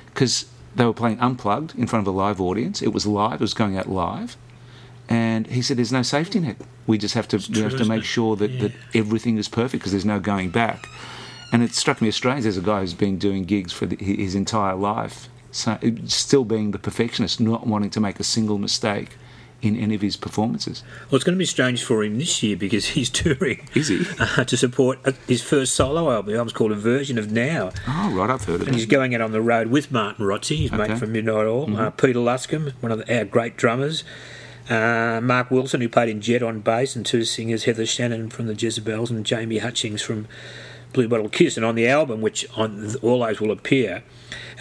Because 0.05 0.45
they 0.73 0.85
were 0.85 0.93
playing 0.93 1.19
unplugged 1.19 1.77
in 1.77 1.85
front 1.85 2.07
of 2.07 2.13
a 2.13 2.17
live 2.17 2.41
audience. 2.41 2.81
It 2.81 2.93
was 2.93 3.05
live, 3.05 3.35
it 3.35 3.41
was 3.41 3.53
going 3.53 3.77
out 3.77 3.89
live. 3.89 4.37
And 5.12 5.47
he 5.47 5.62
said, 5.62 5.78
There's 5.78 5.91
no 5.91 6.04
safety 6.04 6.39
net. 6.39 6.56
We 6.88 6.97
just 6.97 7.15
have 7.15 7.28
to, 7.30 7.38
we 7.38 7.43
true, 7.43 7.63
have 7.63 7.78
to 7.78 7.86
make 7.86 8.02
it? 8.04 8.06
sure 8.06 8.36
that, 8.38 8.60
that 8.60 8.71
everything 8.93 9.38
is 9.38 9.50
perfect 9.50 9.82
because 9.82 9.91
there's 9.91 10.06
no 10.06 10.19
going 10.19 10.52
back. 10.52 10.88
And 11.52 11.62
it 11.62 11.74
struck 11.74 12.02
me 12.02 12.08
as 12.08 12.15
strange 12.15 12.45
as 12.45 12.58
a 12.58 12.62
guy 12.62 12.80
who's 12.80 12.93
been 12.93 13.17
doing 13.17 13.43
gigs 13.43 13.74
for 13.74 13.86
the, 13.86 13.97
his 14.04 14.36
entire 14.36 14.76
life, 14.76 15.28
so, 15.52 15.78
still 16.06 16.45
being 16.45 16.71
the 16.71 16.80
perfectionist, 16.80 17.41
not 17.41 17.67
wanting 17.67 17.89
to 17.89 18.00
make 18.00 18.21
a 18.21 18.24
single 18.24 18.58
mistake 18.58 19.17
in 19.62 19.76
any 19.76 19.93
of 19.95 20.02
his 20.02 20.15
performances. 20.15 20.82
Well, 21.10 21.17
it's 21.17 21.26
going 21.26 21.36
to 21.36 21.39
be 21.39 21.45
strange 21.45 21.84
for 21.84 22.04
him 22.04 22.17
this 22.17 22.41
year 22.41 22.56
because 22.56 22.86
he's 22.95 23.10
touring 23.10 23.67
Is 23.76 23.89
he? 23.89 24.06
uh, 24.19 24.45
to 24.45 24.56
support 24.56 25.00
uh, 25.04 25.12
his 25.28 25.43
first 25.43 25.76
solo 25.76 26.10
album. 26.10 26.32
The 26.32 26.38
album's 26.38 26.54
called 26.54 26.71
A 26.71 26.76
Version 26.76 27.17
of 27.17 27.32
Now. 27.32 27.71
Oh, 27.86 28.12
right, 28.15 28.30
I've 28.30 28.45
heard 28.45 28.62
of 28.62 28.67
And 28.67 28.76
he's 28.78 28.86
going 28.86 29.13
out 29.13 29.19
on 29.21 29.34
the 29.34 29.41
road 29.41 29.67
with 29.67 29.91
Martin 29.91 30.26
Rotsey, 30.26 30.55
his 30.57 30.72
Okay. 30.72 30.88
mate 30.88 30.97
from 30.97 31.12
Midnight 31.12 31.45
Oil, 31.45 31.78
uh, 31.78 31.89
Peter 31.91 32.20
Luscombe, 32.20 32.72
one 32.80 32.91
of 32.93 32.99
the, 32.99 33.18
our 33.18 33.26
great 33.26 33.57
drummers, 33.57 34.03
uh, 34.72 35.19
Mark 35.22 35.51
Wilson, 35.51 35.82
who 35.82 35.89
played 35.89 36.09
in 36.09 36.22
Jet 36.22 36.41
on 36.41 36.61
bass, 36.61 36.95
and 36.95 37.05
two 37.05 37.26
singers, 37.26 37.65
Heather 37.65 37.86
Shannon 37.86 38.30
from 38.30 38.47
the 38.47 38.53
Jezabels 38.53 39.09
and 39.09 39.26
Jamie 39.26 39.57
Hutchings 39.57 40.01
from 40.01 40.28
Bluebottle 40.93 41.32
Kiss. 41.32 41.57
And 41.57 41.65
on 41.65 41.76
the 41.76 41.89
album, 41.89 42.22
which 42.22 42.45
on 42.55 42.95
all 43.01 43.19
those 43.19 43.41
will 43.41 43.51
appear, 43.51 44.03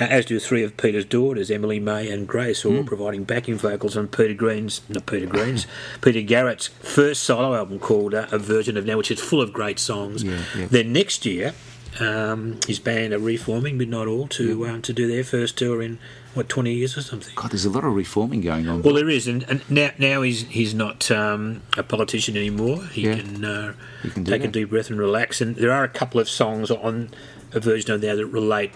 uh, 0.01 0.05
as 0.05 0.25
do 0.25 0.41
three 0.41 0.65
of 0.65 0.77
Peter's 0.77 1.05
daughters, 1.05 1.51
Emily 1.51 1.79
May 1.79 2.11
and 2.11 2.27
Grace, 2.27 2.65
all 2.65 2.83
providing 2.83 3.23
backing 3.23 3.57
vocals 3.57 3.97
on 3.97 4.09
Peter 4.09 4.35
Green's, 4.35 4.81
not 4.89 5.07
Peter 5.07 5.27
Green's, 5.27 5.67
Peter 6.01 6.23
Garrett's 6.23 6.67
first 6.67 7.23
solo 7.23 7.55
album 7.55 7.79
called 7.79 8.13
uh, 8.13 8.27
A 8.33 8.39
Version 8.39 8.77
of 8.77 8.85
Now, 8.85 8.97
which 8.97 9.13
is 9.13 9.21
full 9.21 9.41
of 9.41 9.53
great 9.53 9.79
songs. 9.79 10.25
Yeah, 10.25 10.43
yeah. 10.57 10.67
Then 10.67 10.93
next 10.93 11.25
year, 11.25 11.55
um, 12.01 12.59
his 12.67 12.79
band 12.81 13.13
are 13.13 13.19
reforming 13.19 13.79
Midnight 13.79 14.09
Oil 14.09 14.27
to 14.29 14.67
um, 14.67 14.83
to 14.83 14.93
do 14.93 15.07
their 15.07 15.25
first 15.25 15.59
tour 15.59 15.83
in 15.83 15.99
what 16.35 16.49
twenty 16.49 16.75
years 16.75 16.97
or 16.97 17.03
something. 17.03 17.33
God, 17.35 17.51
there's 17.51 17.65
a 17.65 17.71
lot 17.71 17.85
of 17.85 17.95
reforming 17.95 18.41
going 18.41 18.69
on. 18.69 18.83
Well, 18.83 18.95
there 18.95 19.09
is, 19.09 19.27
and, 19.27 19.43
and 19.49 19.69
now 19.71 19.91
now 19.99 20.23
he's 20.23 20.43
he's 20.43 20.75
not 20.75 21.11
um, 21.11 21.63
a 21.77 21.83
politician 21.83 22.37
anymore. 22.37 22.85
He 22.93 23.03
Yeah. 23.03 23.17
can, 23.17 23.45
uh, 23.45 23.73
He 24.03 24.11
can 24.11 24.25
take 24.25 24.45
a 24.45 24.49
deep 24.49 24.71
breath 24.71 24.91
and 24.91 24.99
relax. 24.99 25.41
And 25.41 25.57
there 25.57 25.73
are 25.73 25.85
a 25.85 25.89
couple 25.89 26.21
of 26.21 26.29
songs 26.29 26.71
on 26.71 27.11
a 27.53 27.59
version 27.59 27.91
of 27.91 28.01
now 28.03 28.15
that 28.15 28.27
relate 28.27 28.71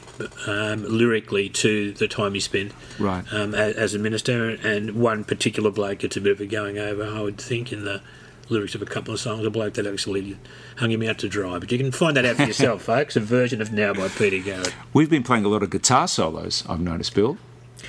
um, 0.49 0.85
lyrically 0.89 1.49
to 1.49 1.93
the 1.93 2.09
time 2.09 2.35
he 2.35 2.41
spent 2.41 2.73
Right. 2.99 3.25
um, 3.33 3.55
as, 3.55 3.77
as 3.77 3.95
a 3.95 3.99
minister. 4.01 4.49
And 4.51 4.97
one 4.97 5.23
particular 5.23 5.71
bloke 5.71 6.01
gets 6.01 6.17
a 6.17 6.21
bit 6.21 6.33
of 6.33 6.41
a 6.41 6.47
going 6.47 6.77
over, 6.79 7.05
I 7.05 7.21
would 7.21 7.39
think, 7.41 7.73
in 7.73 7.85
the 7.85 8.01
lyrics 8.49 8.75
of 8.75 8.83
a 8.83 8.87
couple 8.87 9.15
of 9.15 9.21
songs. 9.21 9.45
A 9.45 9.51
bloke 9.51 9.75
that 9.75 9.87
actually 9.87 10.37
hung 10.77 10.91
him 10.91 11.03
out 11.03 11.19
to 11.19 11.29
dry. 11.29 11.59
But 11.59 11.71
you 11.73 11.79
can 11.79 11.93
find 11.93 12.17
that 12.17 12.25
out 12.25 12.37
for 12.37 12.45
yourself, 12.45 12.83
folks. 12.91 13.17
A 13.17 13.21
version 13.21 13.61
of 13.61 13.73
Now 13.73 13.93
by 13.95 14.09
Peter 14.09 14.39
Garrett. 14.39 14.75
We've 14.93 15.11
been 15.11 15.23
playing 15.23 15.45
a 15.45 15.49
lot 15.49 15.63
of 15.63 15.71
guitar 15.71 16.09
solos. 16.09 16.65
I've 16.69 16.81
noticed, 16.81 17.15
Bill. 17.15 17.39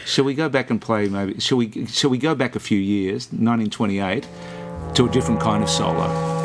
Shall 0.06 0.26
we 0.26 0.34
go 0.34 0.50
back 0.50 0.70
and 0.70 0.82
play? 0.82 1.08
Maybe 1.08 1.40
shall 1.40 1.58
we? 1.58 1.86
Shall 1.88 2.10
we 2.10 2.18
go 2.18 2.36
back 2.36 2.56
a 2.56 2.60
few 2.60 2.80
years, 2.80 3.28
1928, 3.28 4.28
to 4.96 5.06
a 5.06 5.10
different 5.10 5.40
kind 5.40 5.64
of 5.64 5.70
solo? 5.70 6.45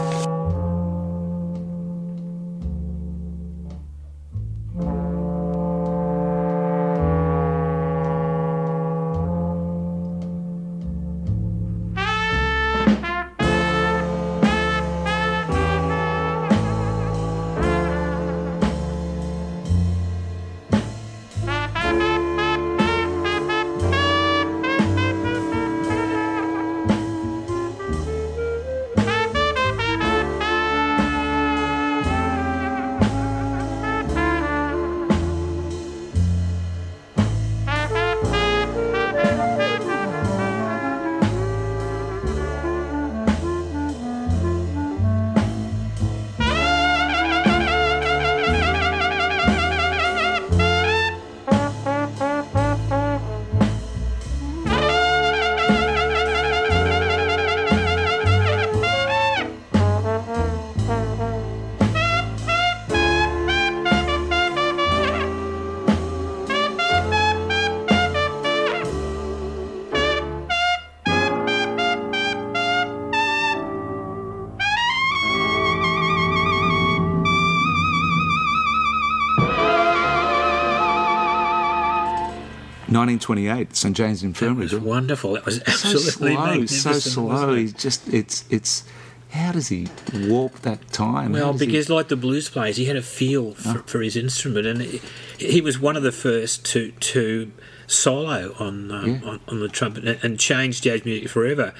Nineteen 83.06 83.18
twenty-eight, 83.18 83.74
St 83.76 83.96
James 83.96 84.22
Infirmary. 84.22 84.64
was 84.64 84.74
wonderful. 84.74 85.32
That 85.34 85.44
was 85.46 85.60
absolutely 85.66 86.66
so 86.66 86.92
slow, 86.92 86.92
so 86.92 87.10
slow. 87.10 87.54
it? 87.54 87.58
He's 87.60 87.72
just 87.72 88.08
it's 88.08 88.44
it's. 88.50 88.84
How 89.30 89.52
does 89.52 89.68
he 89.68 89.86
warp 90.12 90.58
that 90.62 90.90
time? 90.92 91.32
Well, 91.32 91.52
does 91.52 91.60
he- 91.60 91.66
because 91.68 91.88
like 91.88 92.08
the 92.08 92.16
blues 92.16 92.48
players, 92.48 92.76
he 92.76 92.86
had 92.86 92.96
a 92.96 93.02
feel 93.02 93.54
for, 93.54 93.78
Ah. 93.78 93.82
for 93.86 94.00
his 94.00 94.16
instrument, 94.16 94.66
and 94.66 94.82
he, 94.82 95.00
he 95.38 95.60
was 95.60 95.78
one 95.78 95.96
of 95.96 96.02
the 96.02 96.10
first 96.12 96.64
to 96.72 96.90
to 96.90 97.52
solo 97.86 98.54
on 98.58 98.90
um, 98.90 99.06
Yeah. 99.22 99.28
on, 99.30 99.40
on 99.48 99.60
the 99.60 99.68
trumpet 99.68 100.04
and, 100.04 100.18
and 100.24 100.38
change 100.40 100.80
jazz 100.82 101.04
music 101.04 101.28
forever. 101.28 101.72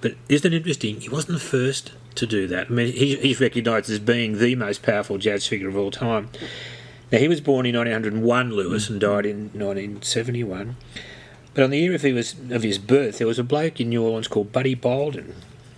But 0.00 0.14
isn't 0.28 0.52
it 0.52 0.56
interesting? 0.56 1.00
He 1.00 1.08
wasn't 1.08 1.38
the 1.38 1.44
first 1.44 1.92
to 2.16 2.26
do 2.26 2.46
that. 2.48 2.66
I 2.66 2.70
mean, 2.70 2.92
he, 2.92 3.16
he's 3.16 3.40
recognised 3.40 3.88
as 3.88 3.98
being 4.00 4.38
the 4.38 4.54
most 4.56 4.82
powerful 4.82 5.16
jazz 5.18 5.46
figure 5.46 5.68
of 5.68 5.76
all 5.76 5.90
time. 5.90 6.28
Now, 7.12 7.18
he 7.18 7.28
was 7.28 7.40
born 7.40 7.66
in 7.66 7.76
1901, 7.76 8.52
Lewis, 8.52 8.90
and 8.90 9.00
died 9.00 9.26
in 9.26 9.50
1971. 9.52 10.76
But 11.54 11.64
on 11.64 11.70
the 11.70 11.78
year 11.78 11.94
of, 11.94 12.02
was, 12.02 12.34
of 12.50 12.62
his 12.62 12.78
birth, 12.78 13.18
there 13.18 13.26
was 13.26 13.38
a 13.38 13.44
bloke 13.44 13.80
in 13.80 13.88
New 13.88 14.02
Orleans 14.02 14.28
called 14.28 14.52
Buddy 14.52 14.74
Bolden, 14.74 15.34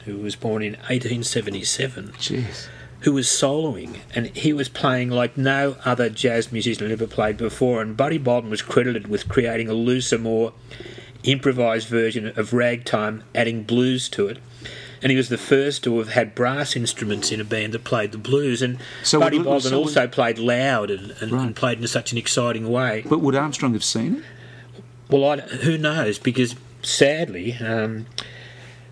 who 0.06 0.16
was 0.16 0.34
born 0.34 0.62
in 0.62 0.72
1877 0.72 2.12
Jeez. 2.18 2.66
who 3.00 3.12
was 3.12 3.28
soloing 3.28 3.98
and 4.12 4.26
he 4.28 4.52
was 4.52 4.68
playing 4.68 5.10
like 5.10 5.36
no 5.36 5.76
other 5.84 6.08
jazz 6.08 6.50
musician 6.50 6.84
had 6.84 6.92
ever 7.00 7.06
played 7.06 7.36
before. 7.36 7.80
And 7.80 7.96
Buddy 7.96 8.18
Bolden 8.18 8.50
was 8.50 8.62
credited 8.62 9.06
with 9.06 9.28
creating 9.28 9.68
a 9.68 9.74
looser, 9.74 10.18
more 10.18 10.52
improvised 11.22 11.88
version 11.88 12.26
of 12.36 12.52
ragtime, 12.52 13.22
adding 13.34 13.62
blues 13.62 14.08
to 14.08 14.26
it. 14.28 14.38
And 15.02 15.10
he 15.10 15.16
was 15.16 15.28
the 15.28 15.38
first 15.38 15.84
to 15.84 15.98
have 15.98 16.08
had 16.10 16.34
brass 16.34 16.74
instruments 16.74 17.30
in 17.30 17.40
a 17.40 17.44
band 17.44 17.72
that 17.74 17.84
played 17.84 18.12
the 18.12 18.18
blues. 18.18 18.62
And 18.62 18.78
So 19.04 19.20
Buddy 19.20 19.38
would- 19.38 19.62
so 19.62 19.70
would- 19.70 19.76
also 19.76 20.06
played 20.08 20.38
loud 20.38 20.90
and, 20.90 21.14
and, 21.20 21.30
Right. 21.32 21.46
and 21.46 21.56
played 21.56 21.78
in 21.80 21.86
such 21.86 22.10
an 22.12 22.18
exciting 22.18 22.68
way. 22.68 23.04
But 23.08 23.20
would 23.20 23.34
Armstrong 23.36 23.72
have 23.74 23.84
seen 23.84 24.16
it? 24.16 24.22
Well, 25.08 25.24
I, 25.24 25.36
who 25.40 25.78
knows? 25.78 26.18
Because 26.18 26.54
sadly, 26.82 27.56
um, 27.64 28.06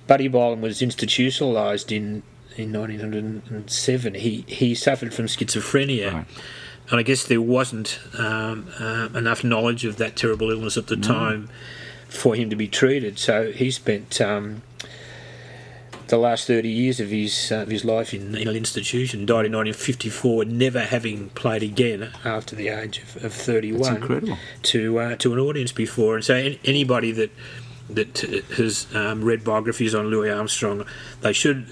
Buddy 0.06 0.28
Bolden 0.28 0.60
was 0.62 0.80
institutionalised 0.80 1.90
in 1.94 2.22
in 2.56 2.72
1907. 2.72 4.14
He 4.14 4.44
he 4.48 4.74
suffered 4.74 5.12
from 5.12 5.26
schizophrenia, 5.26 6.12
Right. 6.12 6.24
and 6.90 7.00
I 7.00 7.02
guess 7.02 7.24
there 7.24 7.42
wasn't 7.42 7.98
um, 8.16 8.68
uh, 8.80 9.08
enough 9.14 9.44
knowledge 9.44 9.84
of 9.84 9.96
that 9.96 10.16
terrible 10.16 10.50
illness 10.50 10.76
at 10.78 10.86
the 10.86 10.96
time 10.96 11.50
for 12.08 12.34
him 12.34 12.48
to 12.48 12.56
be 12.56 12.68
treated. 12.68 13.18
So 13.18 13.50
he 13.52 13.70
spent. 13.70 14.20
Um, 14.20 14.62
the 16.08 16.18
last 16.18 16.46
30 16.46 16.68
years 16.68 17.00
of 17.00 17.10
his 17.10 17.50
uh, 17.52 17.56
of 17.62 17.68
his 17.68 17.84
life 17.84 18.14
in, 18.14 18.34
in 18.36 18.48
an 18.48 18.56
institution 18.56 19.26
died 19.26 19.46
in 19.46 19.52
1954 19.52 20.44
never 20.44 20.80
having 20.80 21.30
played 21.30 21.62
again 21.62 22.10
after 22.24 22.54
the 22.56 22.68
age 22.68 22.98
of, 22.98 23.24
of 23.24 23.32
31 23.32 23.80
That's 23.82 23.96
incredible. 23.96 24.38
to 24.62 24.98
uh, 24.98 25.16
to 25.16 25.32
an 25.32 25.38
audience 25.38 25.72
before. 25.72 26.14
And 26.16 26.24
so 26.24 26.34
an- 26.34 26.58
anybody 26.64 27.12
that 27.12 27.30
that 27.90 28.18
has 28.56 28.86
um, 28.94 29.22
read 29.24 29.44
biographies 29.44 29.94
on 29.94 30.06
Louis 30.08 30.30
Armstrong, 30.30 30.84
they 31.20 31.32
should 31.32 31.66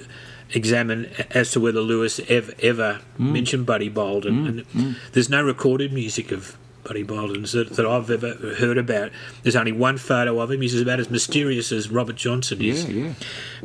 examine 0.52 1.06
as 1.30 1.50
to 1.52 1.58
whether 1.60 1.80
Lewis 1.80 2.20
ever, 2.28 2.52
ever 2.62 3.00
Mm. 3.18 3.32
mentioned 3.32 3.66
Buddy 3.66 3.88
Bolden. 3.88 4.64
and 4.74 4.96
there's 5.12 5.28
no 5.30 5.42
recorded 5.42 5.92
music 5.92 6.30
of 6.32 6.56
Buddy 6.84 7.02
Bolden's 7.02 7.52
that, 7.52 7.70
that 7.70 7.86
I've 7.86 8.10
ever 8.10 8.34
heard 8.56 8.78
about. 8.78 9.10
There's 9.42 9.56
only 9.56 9.72
one 9.72 9.96
photo 9.96 10.38
of 10.40 10.50
him. 10.50 10.60
He's 10.60 10.80
about 10.80 11.00
as 11.00 11.10
mysterious 11.10 11.72
as 11.72 11.90
Robert 11.90 12.16
Johnson 12.16 12.60
is. 12.60 12.84
Yeah, 12.88 13.06
yeah. 13.06 13.14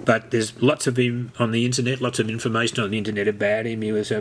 But 0.06 0.32
there's 0.32 0.60
lots 0.62 0.88
of 0.88 0.98
him 0.98 1.32
on 1.38 1.52
the 1.52 1.66
internet, 1.66 2.02
lots 2.02 2.20
of 2.20 2.30
information 2.30 2.80
on 2.80 2.92
the 2.92 2.98
internet 2.98 3.28
about 3.28 3.66
him. 3.66 3.82
He 3.82 3.92
was 3.92 4.10
a, 4.12 4.20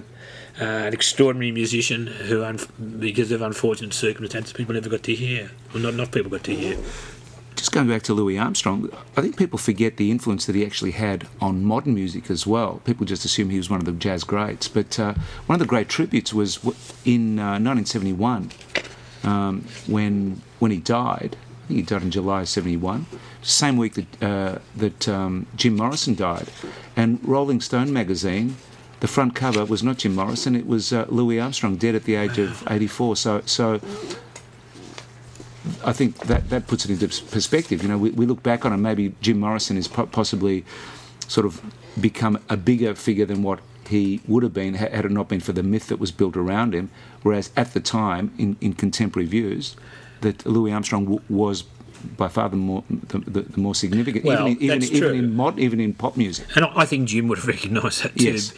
uh, 0.60 0.64
an 0.64 0.92
extraordinary 0.92 1.52
musician 1.52 2.08
who, 2.08 2.44
un- 2.44 2.58
because 2.98 3.30
of 3.30 3.40
unfortunate 3.40 3.94
circumstances, 3.94 4.52
people 4.52 4.74
never 4.74 4.88
got 4.88 5.04
to 5.04 5.14
hear. 5.14 5.52
Well, 5.72 5.82
not 5.82 5.94
enough 5.94 6.10
people 6.10 6.30
got 6.30 6.44
to 6.44 6.54
hear. 6.54 6.76
Just 7.54 7.72
going 7.72 7.88
back 7.88 8.02
to 8.02 8.14
Louis 8.14 8.38
Armstrong, 8.38 8.88
I 9.16 9.20
think 9.20 9.36
people 9.36 9.58
forget 9.58 9.96
the 9.96 10.12
influence 10.12 10.46
that 10.46 10.54
he 10.54 10.64
actually 10.64 10.92
had 10.92 11.26
on 11.40 11.64
modern 11.64 11.92
music 11.92 12.30
as 12.30 12.46
well. 12.46 12.80
People 12.84 13.04
just 13.04 13.24
assume 13.24 13.50
he 13.50 13.56
was 13.56 13.68
one 13.68 13.80
of 13.80 13.84
the 13.84 13.90
jazz 13.90 14.22
greats. 14.22 14.68
But 14.68 14.98
uh, 14.98 15.14
one 15.46 15.56
of 15.56 15.58
the 15.60 15.66
great 15.66 15.88
tributes 15.88 16.32
was 16.32 16.64
in 17.04 17.40
uh, 17.40 17.58
1971 17.58 18.52
um, 19.24 19.64
when 19.86 20.42
when 20.58 20.70
he 20.70 20.78
died. 20.78 21.36
I 21.64 21.68
think 21.68 21.80
he 21.80 21.82
died 21.82 22.02
in 22.02 22.10
July 22.10 22.42
of 22.42 22.48
71, 22.48 23.04
same 23.42 23.76
week 23.76 23.92
that, 23.94 24.22
uh, 24.22 24.58
that 24.76 25.06
um, 25.06 25.46
Jim 25.54 25.76
Morrison 25.76 26.14
died. 26.14 26.48
And 26.96 27.20
Rolling 27.22 27.60
Stone 27.60 27.92
magazine, 27.92 28.56
the 29.00 29.06
front 29.06 29.34
cover 29.34 29.66
was 29.66 29.82
not 29.82 29.98
Jim 29.98 30.14
Morrison, 30.14 30.56
it 30.56 30.66
was 30.66 30.94
uh, 30.94 31.04
Louis 31.10 31.38
Armstrong, 31.38 31.76
dead 31.76 31.94
at 31.94 32.04
the 32.04 32.14
age 32.14 32.38
of 32.38 32.66
84. 32.70 33.16
So, 33.16 33.42
so 33.44 33.80
I 35.84 35.92
think 35.92 36.18
that, 36.26 36.48
that 36.48 36.66
puts 36.66 36.86
it 36.86 36.90
into 36.90 37.06
perspective. 37.26 37.82
You 37.82 37.90
know, 37.90 37.98
we, 37.98 38.10
we 38.12 38.24
look 38.24 38.42
back 38.42 38.64
on 38.64 38.72
it, 38.72 38.78
maybe 38.78 39.14
Jim 39.20 39.38
Morrison 39.38 39.76
is 39.76 39.88
po- 39.88 40.06
possibly 40.06 40.64
sort 41.26 41.44
of 41.44 41.60
become 42.00 42.38
a 42.48 42.56
bigger 42.56 42.94
figure 42.94 43.26
than 43.26 43.42
what 43.42 43.60
he 43.88 44.20
would 44.26 44.42
have 44.42 44.54
been 44.54 44.74
had 44.74 45.04
it 45.04 45.10
not 45.10 45.28
been 45.28 45.40
for 45.40 45.52
the 45.52 45.62
myth 45.62 45.88
that 45.88 45.98
was 45.98 46.12
built 46.12 46.36
around 46.36 46.74
him. 46.74 46.90
Whereas 47.22 47.50
at 47.56 47.74
the 47.74 47.80
time, 47.80 48.32
in, 48.38 48.56
in 48.60 48.72
contemporary 48.74 49.26
views, 49.28 49.76
that 50.20 50.46
Louis 50.46 50.72
Armstrong 50.72 51.04
w- 51.04 51.22
was 51.28 51.64
by 52.16 52.28
far 52.28 52.48
the 52.48 52.54
more 52.56 52.84
the, 52.88 53.18
the, 53.18 53.40
the 53.42 53.58
more 53.60 53.74
significant, 53.74 54.24
Well, 54.24 54.46
even, 54.46 54.62
in- 54.76 54.82
even, 54.84 54.96
even 54.96 55.14
in 55.16 55.34
mod, 55.34 55.58
even 55.58 55.80
in 55.80 55.94
pop 55.94 56.16
music. 56.16 56.46
And 56.54 56.64
I 56.64 56.84
think 56.84 57.08
Jim 57.08 57.26
would 57.26 57.38
have 57.38 57.48
recognised 57.48 58.04
that 58.04 58.16
too. 58.16 58.24
Yes. 58.24 58.54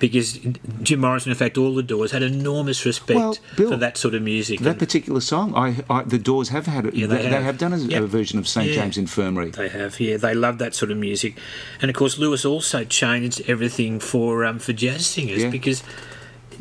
Because 0.00 0.40
Jim 0.82 0.98
Morrison, 1.00 1.30
in 1.30 1.38
fact, 1.38 1.56
all 1.56 1.76
the 1.76 1.84
Doors 1.84 2.10
had 2.10 2.24
enormous 2.24 2.84
respect 2.84 3.16
Well, 3.16 3.36
Bill, 3.56 3.70
for 3.70 3.76
that 3.76 3.96
sort 3.96 4.14
of 4.14 4.22
music. 4.22 4.58
That 4.60 4.80
particular 4.80 5.20
song, 5.20 5.54
I, 5.54 5.76
I 5.88 6.02
the 6.02 6.18
Doors 6.18 6.48
have 6.48 6.66
had 6.66 6.86
it. 6.86 6.94
Yeah, 6.94 7.06
they, 7.06 7.18
they 7.18 7.22
they 7.22 7.28
have. 7.30 7.42
have 7.44 7.58
done 7.58 7.72
a, 7.72 7.78
Yep. 7.78 8.02
a 8.02 8.06
version 8.08 8.38
of 8.40 8.48
St 8.48 8.68
Yeah. 8.70 8.74
James 8.82 8.98
Infirmary. 8.98 9.50
They 9.50 9.68
have, 9.68 10.00
yeah. 10.00 10.16
They 10.16 10.34
love 10.34 10.58
that 10.58 10.74
sort 10.74 10.90
of 10.90 10.98
music, 10.98 11.38
and 11.80 11.88
of 11.88 11.94
course, 11.94 12.18
Lewis 12.18 12.44
also 12.44 12.82
changed 12.84 13.42
everything 13.46 14.00
for 14.00 14.44
um, 14.44 14.58
for 14.58 14.72
jazz 14.72 15.06
singers 15.06 15.42
Yeah. 15.44 15.50
because 15.50 15.84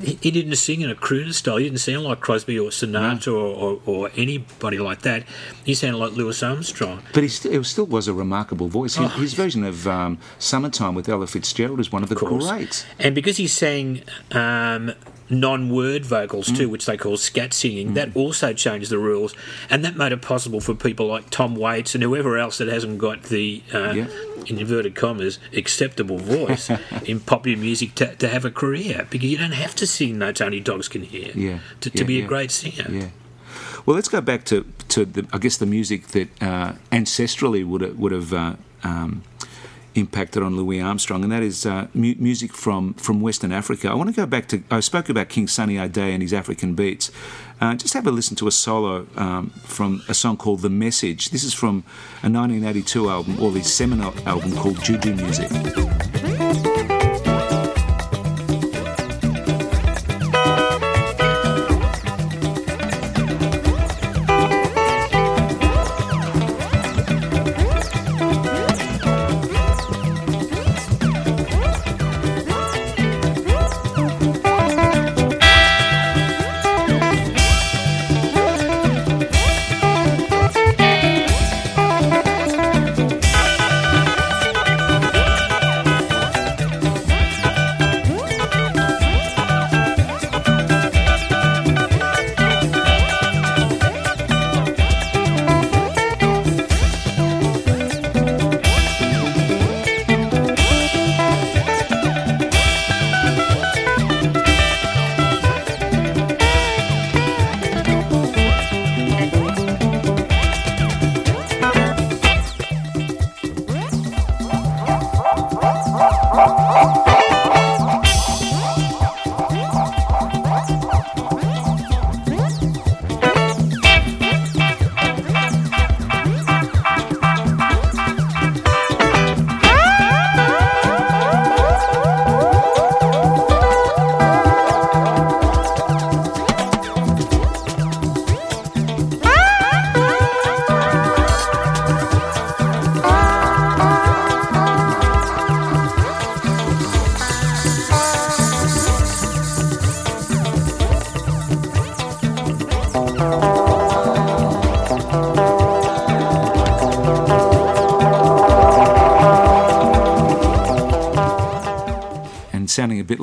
he, 0.02 0.32
didn't 0.32 0.56
sing 0.56 0.82
in 0.82 0.90
a 0.90 0.96
crooner 0.96 1.34
style. 1.34 1.58
He 1.58 1.66
didn't 1.66 1.80
sound 1.80 2.04
like 2.04 2.20
Crosby 2.20 2.58
or 2.60 2.70
Sinatra 2.70 3.34
or, 3.34 3.38
or, 3.38 3.82
or 3.86 4.12
anybody 4.16 4.78
like 4.80 5.02
that. 5.04 5.24
He 5.66 5.74
sounded 5.74 5.98
like 5.98 6.14
Louis 6.14 6.42
Armstrong. 6.44 7.02
But 7.14 7.24
he 7.24 7.30
st- 7.30 7.66
still 7.66 7.86
was 7.86 8.08
a 8.08 8.14
remarkable 8.14 8.68
voice. 8.68 8.96
His, 8.96 9.06
Oh, 9.06 9.10
his 9.20 9.34
version 9.34 9.64
of 9.64 9.88
um, 9.88 10.18
"Summertime" 10.40 10.96
with 10.96 11.08
Ella 11.10 11.28
Fitzgerald 11.28 11.80
is 11.80 11.92
one 11.92 12.04
of 12.04 12.10
the 12.10 12.16
course. 12.16 12.50
greats. 12.50 12.86
And 13.00 13.14
because 13.16 13.38
he 13.38 13.48
sang 13.48 14.02
um, 14.32 14.94
non-word 15.32 16.06
vocals 16.06 16.48
too, 16.52 16.68
Mm. 16.68 16.72
which 16.72 16.86
they 16.86 16.98
call 16.98 17.18
scat 17.18 17.54
singing, 17.54 17.94
that 17.96 18.10
also 18.16 18.54
changed 18.54 18.90
the 18.90 18.98
rules, 19.00 19.34
and 19.70 19.84
that 19.86 19.96
made 19.96 20.12
it 20.12 20.22
possible 20.22 20.60
for 20.60 20.76
people 20.76 21.08
like 21.08 21.30
Tom 21.30 21.56
Waits 21.56 21.96
and 21.96 22.04
whoever 22.04 22.38
else 22.38 22.58
that 22.60 22.68
hasn't 22.68 22.98
got 22.98 23.24
the, 23.24 23.64
uh, 23.74 23.94
Yeah. 23.96 24.08
in 24.48 24.58
inverted 24.60 24.94
commas, 24.96 25.40
acceptable 25.54 26.18
voice 26.18 26.70
in 27.06 27.20
popular 27.22 27.58
music 27.58 27.96
to, 27.96 28.16
to 28.16 28.28
have 28.28 28.44
a 28.46 28.52
career, 28.52 29.08
because 29.10 29.30
you 29.30 29.38
don't 29.38 29.54
have 29.54 29.74
to 29.76 29.88
sing 29.88 30.18
notes 30.20 30.42
only 30.42 30.60
dogs 30.60 30.88
can 30.88 31.04
hear 31.04 31.32
Yeah, 31.34 31.60
to, 31.80 31.90
to 31.90 32.00
yeah, 32.00 32.04
be 32.04 32.22
a 32.22 32.26
great 32.28 32.52
singer. 32.52 32.88
Yeah. 32.92 33.08
Well, 33.86 33.96
let's 33.96 34.10
go 34.10 34.22
back 34.22 34.44
to, 34.46 34.66
to 34.90 35.06
the, 35.06 35.26
I 35.34 35.38
guess 35.40 35.58
the 35.58 35.66
music 35.66 36.08
that 36.10 36.30
uh, 36.42 36.74
ancestrally 36.92 37.66
would 37.66 37.82
have, 37.82 37.98
would 37.98 38.12
have 38.12 38.32
uh, 38.34 38.54
um, 38.84 39.24
impacted 39.96 40.42
on 40.44 40.56
Louis 40.56 40.82
Armstrong, 40.82 41.24
and 41.24 41.32
that 41.32 41.44
is 41.44 41.66
uh, 41.66 41.88
mu- 41.94 42.16
music 42.18 42.54
from, 42.54 42.94
from 42.96 43.22
Western 43.22 43.52
Africa. 43.52 43.90
I 43.90 43.94
want 43.94 44.10
to 44.10 44.16
go 44.16 44.26
back 44.26 44.48
to, 44.50 44.64
I 44.72 44.80
spoke 44.80 45.10
about 45.10 45.30
King 45.30 45.48
Sunny 45.48 45.78
Ade 45.78 45.98
and 45.98 46.22
his 46.22 46.34
African 46.34 46.76
beats. 46.76 47.12
Uh, 47.60 47.76
just 47.76 47.94
have 47.94 48.08
a 48.08 48.12
listen 48.12 48.36
to 48.38 48.48
a 48.48 48.52
solo 48.52 49.06
um, 49.16 49.50
from 49.64 50.02
a 50.08 50.14
song 50.14 50.38
called 50.38 50.62
The 50.62 50.70
Message. 50.70 51.30
This 51.30 51.44
is 51.44 51.54
from 51.54 51.84
a 52.24 52.30
1982 52.30 53.10
album, 53.10 53.40
or 53.42 53.52
the 53.52 53.64
seminal 53.64 54.14
album 54.28 54.56
called 54.56 54.82
Juju 54.84 55.14
Music. 55.16 56.71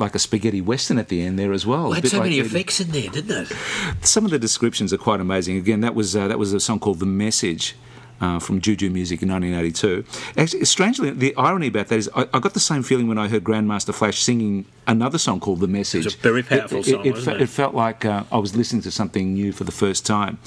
Like 0.09 0.15
a 0.15 0.19
spaghetti 0.19 0.59
western 0.59 0.97
at 0.97 1.07
the 1.07 1.21
end 1.21 1.37
there 1.37 1.53
as 1.53 1.67
well. 1.67 1.89
Well, 1.89 1.93
it 1.93 2.03
had 2.03 2.09
so 2.09 2.17
like 2.17 2.25
many 2.25 2.39
effects 2.39 2.79
in 2.79 2.89
there, 2.89 3.09
didn't 3.09 3.51
it? 3.51 3.55
Some 4.01 4.25
of 4.25 4.31
the 4.31 4.39
descriptions 4.39 4.91
are 4.91 4.97
quite 4.97 5.19
amazing. 5.21 5.57
Again, 5.57 5.81
that 5.81 5.93
was 5.93 6.15
uh, 6.15 6.27
that 6.27 6.39
was 6.39 6.51
a 6.51 6.59
song 6.59 6.79
called 6.79 6.99
"The 6.99 7.05
Message." 7.05 7.75
Uh, 8.21 8.37
from 8.37 8.59
Juju 8.59 8.89
Music 8.89 9.21
in 9.21 9.29
1982. 9.29 10.03
Actually, 10.35 10.65
strangely, 10.65 11.09
the 11.11 11.33
irony 11.37 11.67
about 11.67 11.87
that 11.87 11.95
is 11.95 12.09
I, 12.13 12.27
I 12.33 12.39
got 12.39 12.53
the 12.53 12.59
same 12.59 12.83
feeling 12.83 13.07
when 13.07 13.17
I 13.17 13.29
heard 13.29 13.45
Grandmaster 13.45 13.93
Flash 13.93 14.19
singing 14.21 14.65
another 14.89 15.17
song 15.17 15.39
called 15.39 15.59
"The 15.61 15.67
Message." 15.67 16.05
It's 16.05 16.15
a 16.15 16.17
very 16.17 16.43
powerful 16.43 16.79
it, 16.79 16.85
song, 16.85 17.05
It, 17.05 17.11
wasn't 17.13 17.25
fe- 17.37 17.41
it? 17.41 17.41
it 17.43 17.49
felt 17.49 17.73
like 17.73 18.03
uh, 18.03 18.23
I 18.31 18.37
was 18.37 18.55
listening 18.55 18.81
to 18.83 18.91
something 18.91 19.33
new 19.33 19.51
for 19.53 19.63
the 19.63 19.71
first 19.71 20.05
time. 20.05 20.37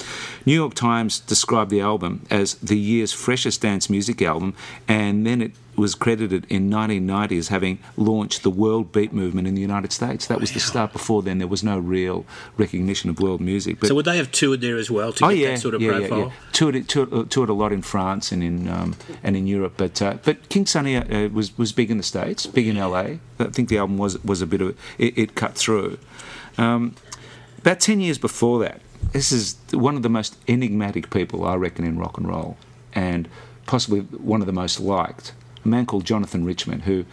New 0.45 0.55
York 0.55 0.75
Times 0.75 1.21
described 1.21 1.71
the 1.71 1.81
album 1.81 2.27
as 2.31 2.55
the 2.57 2.79
year's 2.79 3.13
freshest 3.13 3.63
dance 3.63 3.89
music 3.89 4.21
album, 4.21 4.55
and 4.87 5.27
then 5.27 5.41
it 5.41 5.53
was 5.75 5.95
credited 5.95 6.45
in 6.51 6.69
1990 6.69 7.39
as 7.39 7.49
having 7.49 7.79
launched 7.97 8.43
the 8.43 8.51
world 8.51 8.93
beat 8.93 9.11
movement 9.11 9.49
in 9.49 9.55
the 9.55 9.61
United 9.63 9.91
States. 9.91 10.27
That 10.27 10.39
was 10.39 10.53
the 10.53 10.61
start. 10.61 10.93
Before 10.93 11.23
then, 11.23 11.39
there 11.39 11.49
was 11.49 11.63
no 11.65 11.79
real 11.79 12.27
recognition 12.59 13.09
of 13.09 13.19
world 13.19 13.41
music. 13.41 13.81
But 13.81 13.89
So 13.89 13.95
would 13.95 14.05
they 14.05 14.19
have 14.19 14.31
toured 14.31 14.61
there 14.61 14.77
as 14.77 14.91
well 14.91 15.15
to 15.15 15.25
oh 15.25 15.29
get 15.31 15.39
yeah, 15.39 15.51
that 15.53 15.61
sort 15.61 15.75
of 15.75 15.81
yeah, 15.81 15.93
profile? 15.93 16.19
yeah, 16.19 16.25
yeah. 16.27 16.33
Toured, 16.53 16.77
it, 16.77 16.89
toured, 16.89 17.11
uh, 17.15 17.25
toured 17.31 17.49
a 17.49 17.55
lot 17.55 17.73
in 17.73 17.81
France 17.81 18.33
and 18.33 18.43
in 18.43 18.69
um, 18.69 18.95
and 19.23 19.35
in 19.35 19.47
Europe, 19.47 19.75
but 19.79 20.03
uh, 20.03 20.19
but 20.23 20.47
King 20.51 20.67
Sunny 20.67 20.95
uh, 20.97 21.29
was 21.31 21.57
was 21.57 21.73
big 21.73 21.91
in 21.91 21.97
the 21.97 22.03
states, 22.03 22.47
big 22.47 22.67
in 22.67 22.77
LA. 22.77 23.15
I 23.43 23.51
think 23.51 23.69
the 23.69 23.79
album 23.79 23.99
was 23.99 24.23
was 24.25 24.43
a 24.43 24.47
bit 24.47 24.61
of 24.61 24.79
it, 24.99 25.19
it 25.19 25.35
cut 25.35 25.55
through. 25.55 25.99
Um, 26.59 26.95
about 27.59 27.81
ten 27.81 28.01
years 28.01 28.19
before 28.19 28.61
that, 28.61 28.81
this 29.13 29.33
is 29.33 29.57
one 29.73 29.97
of 29.97 30.03
the 30.03 30.09
most 30.09 30.37
enigmatic 30.49 31.11
people 31.11 31.45
I 31.45 31.55
reckon 31.55 31.85
in 31.85 31.99
rock 31.99 32.19
and 32.19 32.29
roll, 32.29 32.57
and 32.95 33.29
possibly 33.67 34.01
one 34.01 34.41
of 34.41 34.47
the 34.47 34.53
most 34.53 34.81
liked. 34.81 35.33
A 35.65 35.69
man 35.69 35.87
called 35.87 36.05
Jonathan 36.05 36.45
Richman, 36.45 36.81
who. 36.81 37.05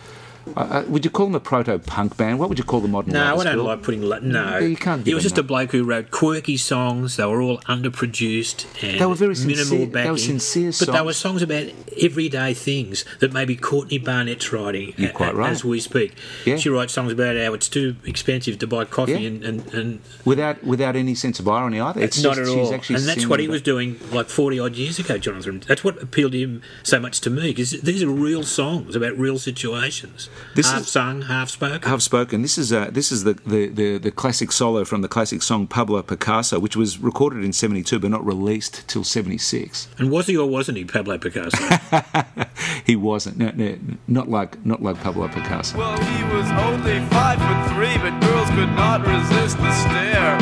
Uh, 0.55 0.59
uh, 0.59 0.83
would 0.87 1.05
you 1.05 1.11
call 1.11 1.27
him 1.27 1.35
a 1.35 1.39
proto-punk 1.39 2.17
band? 2.17 2.39
What 2.39 2.49
would 2.49 2.57
you 2.57 2.63
call 2.63 2.79
the 2.79 2.87
modern? 2.87 3.13
No, 3.13 3.37
I 3.37 3.43
don't 3.43 3.63
like 3.63 3.83
putting. 3.83 4.01
La- 4.01 4.19
no, 4.19 4.57
You 4.59 4.75
can't 4.75 5.05
He 5.05 5.13
was 5.13 5.23
just 5.23 5.37
a 5.37 5.43
bloke 5.43 5.71
who 5.71 5.83
wrote 5.83 6.11
quirky 6.11 6.57
songs. 6.57 7.17
They 7.17 7.25
were 7.25 7.41
all 7.41 7.59
underproduced 7.61 8.65
and 8.83 8.99
They 8.99 9.05
were 9.05 9.15
very 9.15 9.35
minimal 9.35 9.55
sincere- 9.65 9.87
backing. 9.87 10.03
they 10.05 10.11
were 10.11 10.17
sincere 10.17 10.71
songs. 10.71 10.85
but 10.87 10.93
they 10.97 11.05
were 11.05 11.13
songs. 11.13 11.41
about 11.41 11.67
everyday 12.01 12.53
things 12.53 13.05
that 13.19 13.31
maybe 13.33 13.55
Courtney 13.55 13.97
Barnett's 13.97 14.51
writing. 14.51 14.93
You're 14.97 15.09
a- 15.09 15.13
quite 15.13 15.35
right. 15.35 15.49
As 15.51 15.63
we 15.63 15.79
speak, 15.79 16.13
Yeah. 16.45 16.57
she 16.57 16.69
writes 16.69 16.93
songs 16.93 17.11
about 17.11 17.35
how 17.37 17.53
it's 17.53 17.69
too 17.69 17.95
expensive 18.05 18.59
to 18.59 18.67
buy 18.67 18.85
coffee 18.85 19.13
Yeah. 19.13 19.27
and, 19.27 19.43
and, 19.43 19.73
and 19.73 19.99
without 20.25 20.63
without 20.63 20.95
any 20.95 21.15
sense 21.15 21.39
of 21.39 21.47
irony 21.47 21.79
either. 21.79 22.01
It's 22.01 22.21
not 22.21 22.35
just, 22.35 22.51
at 22.51 22.57
all. 22.57 22.73
And 22.73 23.03
that's 23.07 23.25
what 23.27 23.39
he 23.39 23.47
was 23.47 23.61
doing 23.61 23.99
like 24.11 24.29
40 24.29 24.59
odd 24.59 24.75
years 24.75 24.99
ago, 24.99 25.17
Jonathan. 25.17 25.61
That's 25.67 25.83
what 25.83 26.01
appealed 26.01 26.33
to 26.33 26.39
him 26.39 26.61
so 26.83 26.99
much 26.99 27.21
to 27.21 27.29
me 27.29 27.49
because 27.49 27.71
these 27.81 28.03
are 28.03 28.09
real 28.09 28.43
songs 28.43 28.95
about 28.95 29.17
real 29.17 29.39
situations. 29.39 30.29
This 30.55 30.69
half 30.71 30.81
is- 30.81 30.87
sung, 30.91 31.21
half 31.23 31.49
spoken. 31.49 31.89
Half 31.89 32.01
spoken. 32.01 32.41
This 32.41 32.57
is 32.57 32.73
uh, 32.73 32.89
this 32.91 33.11
is 33.11 33.23
the, 33.23 33.33
the, 33.45 33.67
the, 33.67 33.97
the 33.97 34.11
classic 34.11 34.51
solo 34.51 34.83
from 34.85 35.01
the 35.01 35.07
classic 35.07 35.41
song 35.41 35.67
Pablo 35.67 36.01
Picasso, 36.01 36.59
which 36.59 36.75
was 36.75 36.97
recorded 36.99 37.43
in 37.43 37.53
'72 37.53 37.99
but 37.99 38.09
not 38.11 38.25
released 38.25 38.87
till 38.87 39.03
'76. 39.03 39.87
and 39.97 40.11
was 40.11 40.27
he 40.27 40.35
or 40.37 40.47
wasn't 40.49 40.77
he 40.77 40.85
Pablo 40.85 41.17
Picasso? 41.17 41.57
He 42.85 42.95
wasn't, 42.95 43.37
no, 43.37 43.51
no, 43.55 43.77
not 44.07 44.29
like 44.29 44.65
not 44.65 44.81
like 44.81 44.99
Pablo 45.01 45.27
Picasso. 45.27 45.77
Well, 45.77 45.97
he 45.97 46.23
was 46.35 46.49
only 46.65 46.99
five 47.09 47.37
foot 47.39 47.73
three, 47.75 47.95
but 47.97 48.19
girls 48.19 48.49
could 48.49 48.71
not 48.75 49.01
resist 49.05 49.57
the 49.57 49.71
stare. 49.73 50.37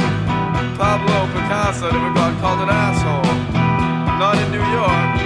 Pablo 0.77 1.27
Picasso 1.33 1.91
never 1.91 2.13
got 2.13 2.39
called 2.39 2.61
an 2.61 2.69
asshole. 2.69 3.33
Not 4.17 4.37
in 4.37 4.51
New 4.51 4.65
York. 4.73 5.16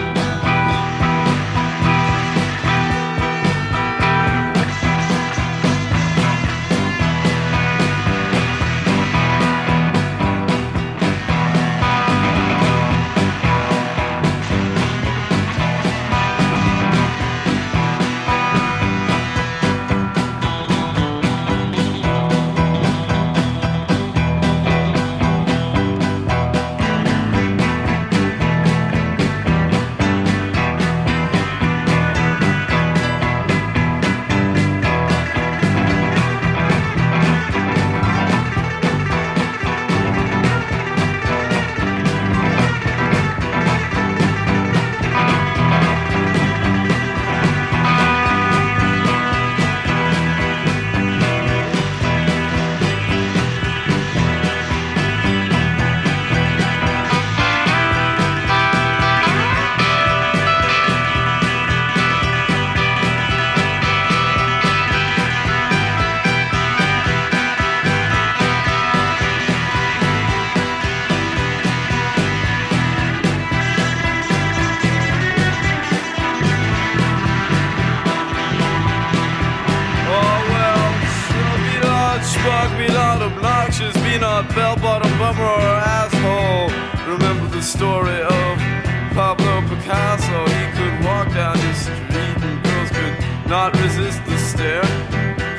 Not 93.52 93.78
resist 93.82 94.24
the 94.24 94.38
stare. 94.38 94.82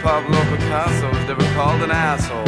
Pablo 0.03 0.41
Picasso 0.57 1.09
was 1.11 1.29
never 1.29 1.45
called 1.55 1.83
an 1.83 1.91
asshole. 1.91 2.39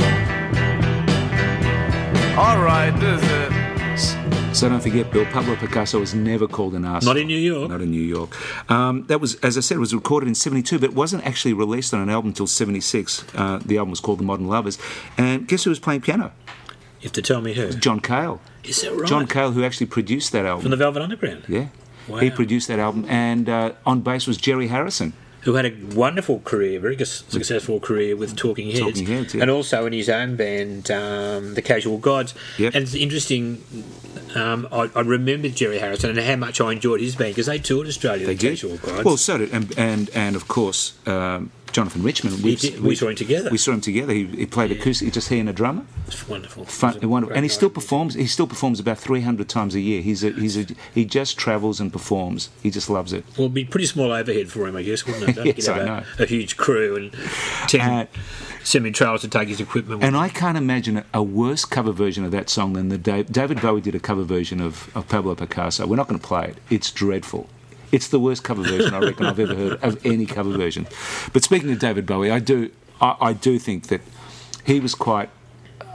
Alright, 2.39 2.99
this 2.99 3.23
is 3.23 3.31
it. 3.31 4.57
So 4.57 4.71
don't 4.71 4.81
forget, 4.81 5.13
Bill, 5.13 5.27
Pablo 5.27 5.55
Picasso 5.57 6.01
was 6.01 6.15
never 6.15 6.49
called 6.49 6.75
an 6.75 6.85
arsehole. 6.85 7.05
Not 7.05 7.19
in 7.19 7.27
New 7.27 7.37
York. 7.37 7.69
Not 7.69 7.83
in 7.83 7.91
New 7.91 8.01
York. 8.01 8.35
Um, 8.71 9.05
that 9.09 9.21
was, 9.21 9.35
as 9.41 9.59
I 9.59 9.61
said, 9.61 9.77
was 9.79 9.95
recorded 9.95 10.29
in 10.29 10.35
72, 10.35 10.79
but 10.79 10.91
it 10.91 10.95
wasn't 10.95 11.27
actually 11.27 11.53
released 11.53 11.93
on 11.93 12.01
an 12.01 12.09
album 12.09 12.31
until 12.31 12.47
76. 12.47 13.27
Uh, 13.35 13.61
the 13.63 13.77
album 13.77 13.91
was 13.91 14.01
called 14.01 14.21
The 14.21 14.25
Modern 14.25 14.49
Lovers. 14.49 14.79
And 15.19 15.47
guess 15.47 15.65
who 15.65 15.71
was 15.71 15.79
playing 15.79 16.01
piano? 16.01 16.33
You 17.01 17.09
have 17.09 17.13
to 17.13 17.23
tell 17.23 17.43
me 17.43 17.53
who. 17.53 17.69
John 17.73 18.01
Cale. 18.01 18.41
Is 18.65 18.81
that 18.81 18.95
right? 18.95 19.07
John 19.07 19.27
Cale, 19.27 19.53
who 19.53 19.63
actually 19.63 19.89
produced 19.89 20.33
that 20.33 20.47
album. 20.47 20.63
From 20.63 20.71
the 20.71 20.79
Velvet 20.79 21.03
Underground. 21.03 21.45
yeah. 21.49 21.69
Wow. 22.09 22.19
He 22.19 22.31
produced 22.31 22.69
that 22.69 22.79
album. 22.79 23.05
And 23.11 23.47
uh, 23.51 23.73
on 23.85 24.01
bass 24.01 24.27
was 24.27 24.39
Jerry 24.39 24.69
Harrison. 24.69 25.13
Who 25.45 25.55
had 25.55 25.67
a 25.67 25.75
wonderful 25.95 26.41
career, 26.41 26.81
very 26.81 26.97
successful 27.05 27.79
career 27.79 28.17
with 28.17 28.35
Talking 28.35 28.71
Heads, 28.71 28.81
Talking 28.81 29.07
Heads, 29.07 29.35
yeah. 29.35 29.43
and 29.43 29.51
also 29.51 29.87
in 29.87 29.93
his 29.93 30.09
own 30.09 30.37
band, 30.37 30.91
um, 30.91 31.55
the 31.55 31.63
Casual 31.63 31.99
Gods. 31.99 32.35
Yep. 32.59 32.75
And 32.75 32.83
it's 32.83 32.95
interesting. 32.95 33.63
Um, 34.35 34.67
I, 34.73 34.91
I 34.95 35.01
remember 35.01 35.49
Jerry 35.49 35.79
Harrison 35.79 36.11
and 36.11 36.19
how 36.19 36.37
much 36.37 36.61
I 36.61 36.73
enjoyed 36.73 37.01
his 37.01 37.15
band 37.15 37.33
because 37.33 37.47
they 37.47 37.59
toured 37.59 37.87
Australia. 37.87 38.27
They 38.27 38.35
the 38.35 38.41
did. 38.41 38.51
Casual 38.51 38.79
Gods. 38.79 39.05
Well, 39.05 39.17
so 39.17 39.39
did, 39.39 39.53
and, 39.53 39.79
and, 39.79 40.11
and 40.11 40.35
of 40.35 40.49
course, 40.49 40.95
um, 41.07 41.51
Jonathan 41.75 42.03
Richman. 42.03 42.41
We 42.41 42.55
did- 42.57 42.81
we 42.81 42.95
saw 42.95 43.09
him 43.09 43.17
together. 43.17 43.51
We 43.51 43.59
saw 43.59 43.73
him 43.73 43.81
together. 43.81 44.13
He, 44.15 44.25
he 44.27 44.47
played 44.47 44.71
acoustic, 44.71 45.13
just 45.13 45.29
he 45.29 45.39
and 45.41 45.49
a 45.49 45.53
drummer. 45.53 45.85
it's 46.07 46.27
wonderful. 46.29 46.65
Fun, 46.65 46.97
It 47.03 47.07
wonderful. 47.07 47.35
And 47.37 47.45
he 47.45 47.49
still 47.49 47.69
performs. 47.69 48.15
He 48.15 48.27
still 48.27 48.47
performs 48.47 48.79
about 48.81 48.97
three 48.99 49.23
hundred 49.23 49.49
times 49.49 49.75
a 49.75 49.81
year. 49.81 50.01
He's 50.01 50.23
a, 50.25 50.31
he's 50.31 50.57
a, 50.57 50.67
he 50.95 51.05
just 51.05 51.37
travels 51.37 51.81
and 51.81 51.93
performs. 51.93 52.49
He 52.63 52.71
just 52.71 52.89
loves 52.89 53.13
it. 53.13 53.25
Well, 53.37 53.47
it'd 53.47 53.55
be 53.55 53.65
pretty 53.65 53.87
small 53.87 54.13
overhead 54.13 54.49
for 54.51 54.67
him, 54.69 54.77
I 54.77 54.83
guess, 54.85 55.05
wouldn't 55.05 55.37
it? 55.37 55.45
Yes, 55.57 55.67
have 55.67 55.77
I 55.77 55.81
a, 55.81 55.85
know. 55.87 56.03
a 56.21 56.27
huge 56.27 56.57
crew 56.57 56.97
and 56.97 57.13
ten 57.69 57.81
Uh, 57.81 58.07
semi-trailers 58.63 59.21
to 59.23 59.29
take 59.29 59.49
his 59.49 59.61
equipment. 59.61 59.99
with 60.01 60.07
And 60.07 60.17
I 60.17 60.29
can't 60.29 60.57
imagine 60.57 60.99
a, 60.99 61.05
a 61.13 61.23
worse 61.23 61.65
cover 61.65 61.93
version 61.93 62.25
of 62.25 62.31
that 62.31 62.49
song 62.49 62.73
than 62.75 62.89
the 62.89 62.97
Dave, 62.99 63.31
David 63.31 63.61
Bowie 63.61 63.81
did 63.83 63.95
a 63.95 64.01
cover 64.01 64.23
version 64.23 64.61
of, 64.61 64.91
of 64.97 65.07
Pablo 65.09 65.35
Picasso. 65.35 65.87
We're 65.87 65.97
not 65.97 66.09
going 66.09 66.21
to 66.21 66.27
play 66.27 66.45
it. 66.47 66.57
It's 66.71 66.91
dreadful. 66.91 67.49
It's 67.95 68.09
the 68.09 68.19
worst 68.19 68.43
cover 68.43 68.63
version 68.63 68.93
I 68.93 68.99
reckon 68.99 69.27
I've 69.27 69.39
ever 69.39 69.55
heard 69.55 69.73
of 69.85 70.05
any 70.05 70.27
cover 70.27 70.51
version. 70.51 70.89
But 71.33 71.45
speaking 71.45 71.71
of 71.71 71.79
David 71.79 72.07
Bowie, 72.07 72.31
I 72.31 72.41
do 72.41 72.73
I, 73.01 73.17
I 73.21 73.33
do 73.33 73.57
think 73.59 73.87
that 73.87 74.01
he 74.65 74.81
was 74.81 74.97
quite 74.97 75.31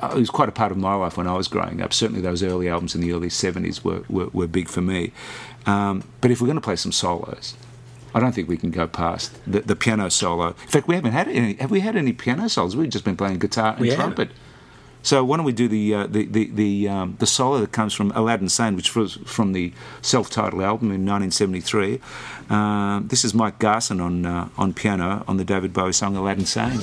uh, 0.02 0.14
he 0.14 0.22
was 0.22 0.30
quite 0.30 0.48
a 0.48 0.54
part 0.54 0.72
of 0.72 0.78
my 0.78 0.96
life 0.96 1.18
when 1.18 1.28
I 1.28 1.34
was 1.34 1.50
growing 1.50 1.82
up. 1.82 1.92
Certainly, 1.94 2.22
those 2.22 2.42
early 2.42 2.70
albums 2.70 2.96
in 2.96 3.02
the 3.02 3.12
early 3.12 3.28
'70s 3.28 3.84
were 3.84 4.04
were, 4.08 4.28
were 4.28 4.48
big 4.48 4.70
for 4.70 4.82
me. 4.82 5.12
Um, 5.66 6.04
but 6.22 6.32
if 6.32 6.40
we're 6.40 6.48
going 6.48 6.56
to 6.56 6.62
play 6.62 6.78
some 6.78 6.94
solos, 6.94 7.56
I 8.14 8.22
don't 8.22 8.34
think 8.34 8.48
we 8.48 8.56
can 8.56 8.72
go 8.72 8.88
past 8.88 9.38
the, 9.46 9.60
the 9.60 9.76
piano 9.76 10.10
solo. 10.10 10.48
In 10.48 10.54
fact, 10.54 10.88
we 10.88 10.96
haven't 10.96 11.12
had 11.12 11.28
any. 11.28 11.56
Have 11.56 11.72
we 11.72 11.82
had 11.82 11.98
any 11.98 12.14
piano 12.14 12.48
solos? 12.48 12.78
We've 12.78 12.90
just 12.90 13.04
been 13.04 13.18
playing 13.18 13.40
guitar 13.40 13.74
and 13.74 13.82
We 13.82 13.90
haven't. 13.90 14.32
So 15.02 15.24
why 15.24 15.38
don't 15.38 15.46
we 15.46 15.54
do 15.54 15.68
the 15.68 15.94
uh, 15.94 16.08
the 16.08 16.26
the 16.26 16.52
the, 16.52 16.90
um, 16.90 17.16
the 17.20 17.26
solo 17.26 17.60
that 17.60 17.72
comes 17.72 17.94
from 17.94 18.12
Aladdin 18.12 18.50
Sane, 18.50 18.76
which 18.76 18.96
was 18.96 19.16
from 19.26 19.54
the 19.54 19.72
self-titled 20.02 20.62
album 20.62 20.88
in 20.88 21.06
1973. 21.06 22.02
Um, 22.50 23.08
this 23.08 23.24
is 23.24 23.34
Mike 23.34 23.60
Garson 23.60 24.02
on 24.02 24.26
uh, 24.26 24.50
on 24.58 24.74
piano 24.74 25.24
on 25.28 25.38
the 25.38 25.46
David 25.46 25.74
Bowie 25.74 25.94
song 25.94 26.16
Aladdin 26.16 26.46
Sane. 26.46 26.80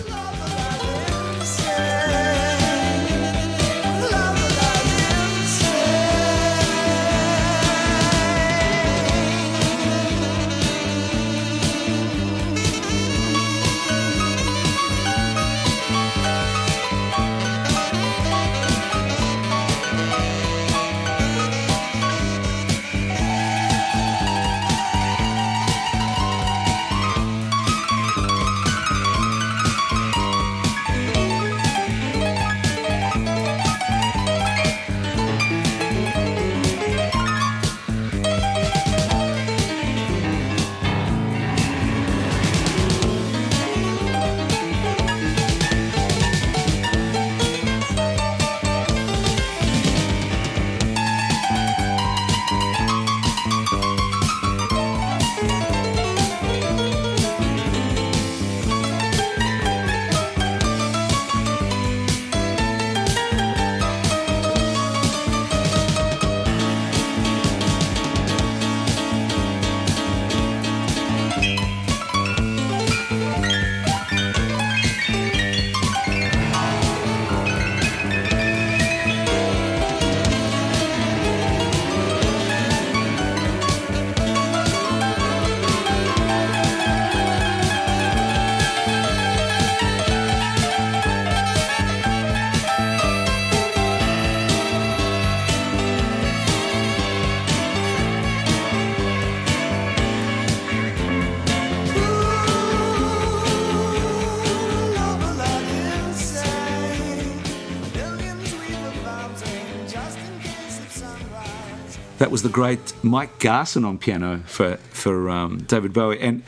Was 112.36 112.42
the 112.42 112.48
great 112.50 112.92
Mike 113.02 113.38
Garson 113.38 113.82
on 113.82 113.96
piano 113.96 114.42
for 114.44 114.76
for 114.90 115.30
um, 115.30 115.56
David 115.56 115.94
Bowie, 115.94 116.20
and 116.20 116.42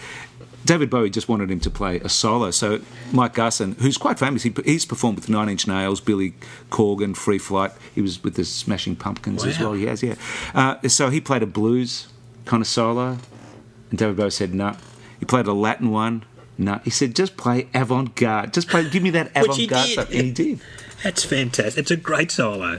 David 0.66 0.90
Bowie 0.90 1.08
just 1.08 1.30
wanted 1.30 1.50
him 1.50 1.60
to 1.60 1.70
play 1.70 1.98
a 2.00 2.10
solo. 2.10 2.50
So 2.50 2.82
Mike 3.10 3.32
Garson, 3.32 3.74
who's 3.80 3.96
quite 3.96 4.18
famous, 4.18 4.42
he, 4.42 4.52
he's 4.66 4.84
performed 4.84 5.16
with 5.16 5.30
Nine 5.30 5.48
Inch 5.48 5.66
Nails, 5.66 6.02
Billy 6.02 6.34
Corgan, 6.68 7.16
Free 7.16 7.38
Flight. 7.38 7.72
He 7.94 8.02
was 8.02 8.22
with 8.22 8.34
the 8.34 8.44
Smashing 8.44 8.96
Pumpkins 8.96 9.46
as 9.46 9.58
well. 9.58 9.72
He 9.72 9.86
has, 9.86 10.02
yeah. 10.02 10.16
Uh, 10.54 10.86
so 10.88 11.08
he 11.08 11.22
played 11.22 11.42
a 11.42 11.46
blues 11.46 12.08
kind 12.44 12.60
of 12.60 12.66
solo, 12.66 13.16
and 13.88 13.98
David 13.98 14.18
Bowie 14.18 14.30
said 14.30 14.52
no. 14.52 14.76
He 15.18 15.24
played 15.24 15.46
a 15.46 15.54
Latin 15.54 15.90
one. 15.90 16.26
No, 16.58 16.82
he 16.84 16.90
said 16.90 17.16
just 17.16 17.38
play 17.38 17.66
avant-garde. 17.72 18.52
Just 18.52 18.68
play. 18.68 18.86
Give 18.90 19.02
me 19.02 19.08
that 19.10 19.30
avant-garde 19.34 19.88
stuff, 19.88 20.10
and 20.10 20.20
he 20.20 20.32
did. 20.32 20.60
That's 21.04 21.24
fantastic. 21.24 21.78
It's 21.80 21.90
a 21.90 21.96
great 21.96 22.30
solo. 22.30 22.78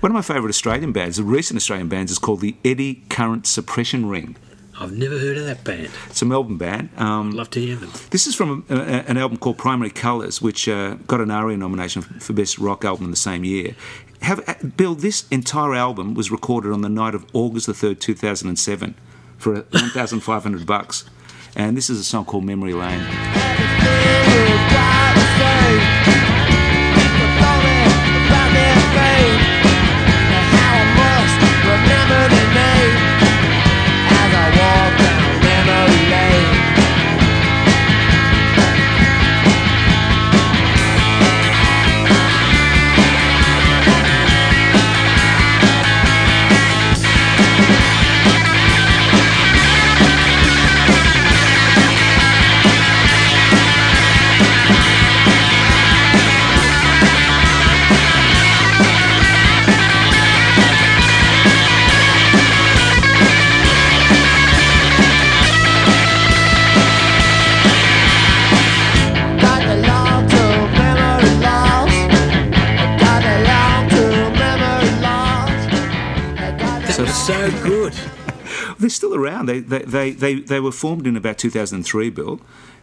One 0.00 0.10
of 0.10 0.14
my 0.14 0.22
favourite 0.22 0.48
Australian 0.48 0.92
bands, 0.92 1.16
the 1.18 1.22
recent 1.22 1.56
Australian 1.56 1.88
bands, 1.88 2.10
is 2.10 2.18
called 2.18 2.40
the 2.40 2.56
Eddie 2.64 3.02
Current 3.08 3.46
Suppression 3.46 4.08
Ring. 4.08 4.36
I've 4.78 4.96
never 4.96 5.18
heard 5.18 5.36
of 5.36 5.44
that 5.44 5.62
band. 5.62 5.90
It's 6.06 6.22
a 6.22 6.24
Melbourne 6.24 6.56
band. 6.56 6.88
Um, 6.96 7.32
Love 7.32 7.50
to 7.50 7.60
hear 7.60 7.76
them. 7.76 7.90
this 8.10 8.26
is 8.26 8.34
from 8.34 8.64
a, 8.70 8.74
a, 8.74 8.80
an 9.06 9.18
album 9.18 9.36
called 9.36 9.58
Primary 9.58 9.90
Colours, 9.90 10.40
which 10.40 10.68
uh, 10.68 10.94
got 11.06 11.20
an 11.20 11.30
ARIA 11.30 11.58
nomination 11.58 12.00
for 12.00 12.32
Best 12.32 12.58
Rock 12.58 12.84
Album 12.84 13.04
in 13.04 13.10
the 13.10 13.16
same 13.16 13.44
year. 13.44 13.76
Have, 14.22 14.46
uh, 14.48 14.54
Bill, 14.76 14.94
this 14.94 15.28
entire 15.28 15.74
album 15.74 16.14
was 16.14 16.30
recorded 16.30 16.72
on 16.72 16.80
the 16.80 16.88
night 16.88 17.14
of 17.14 17.26
August 17.34 17.66
the 17.66 17.72
3rd, 17.72 18.00
2007, 18.00 18.94
for 19.36 19.54
1,500 19.70 20.66
bucks. 20.66 21.04
And 21.54 21.76
this 21.76 21.90
is 21.90 22.00
a 22.00 22.04
song 22.04 22.24
called 22.24 22.44
Memory 22.44 22.72
Lane. 22.72 23.06
Remember 31.90 32.49
still 79.00 79.14
around. 79.14 79.46
They 79.46 79.60
they, 79.60 79.78
they, 79.78 80.10
they, 80.10 80.34
they 80.40 80.60
were 80.60 80.72
formed 80.72 81.06
in 81.06 81.16
about 81.16 81.38
2003, 81.38 82.10
Bill, 82.10 82.38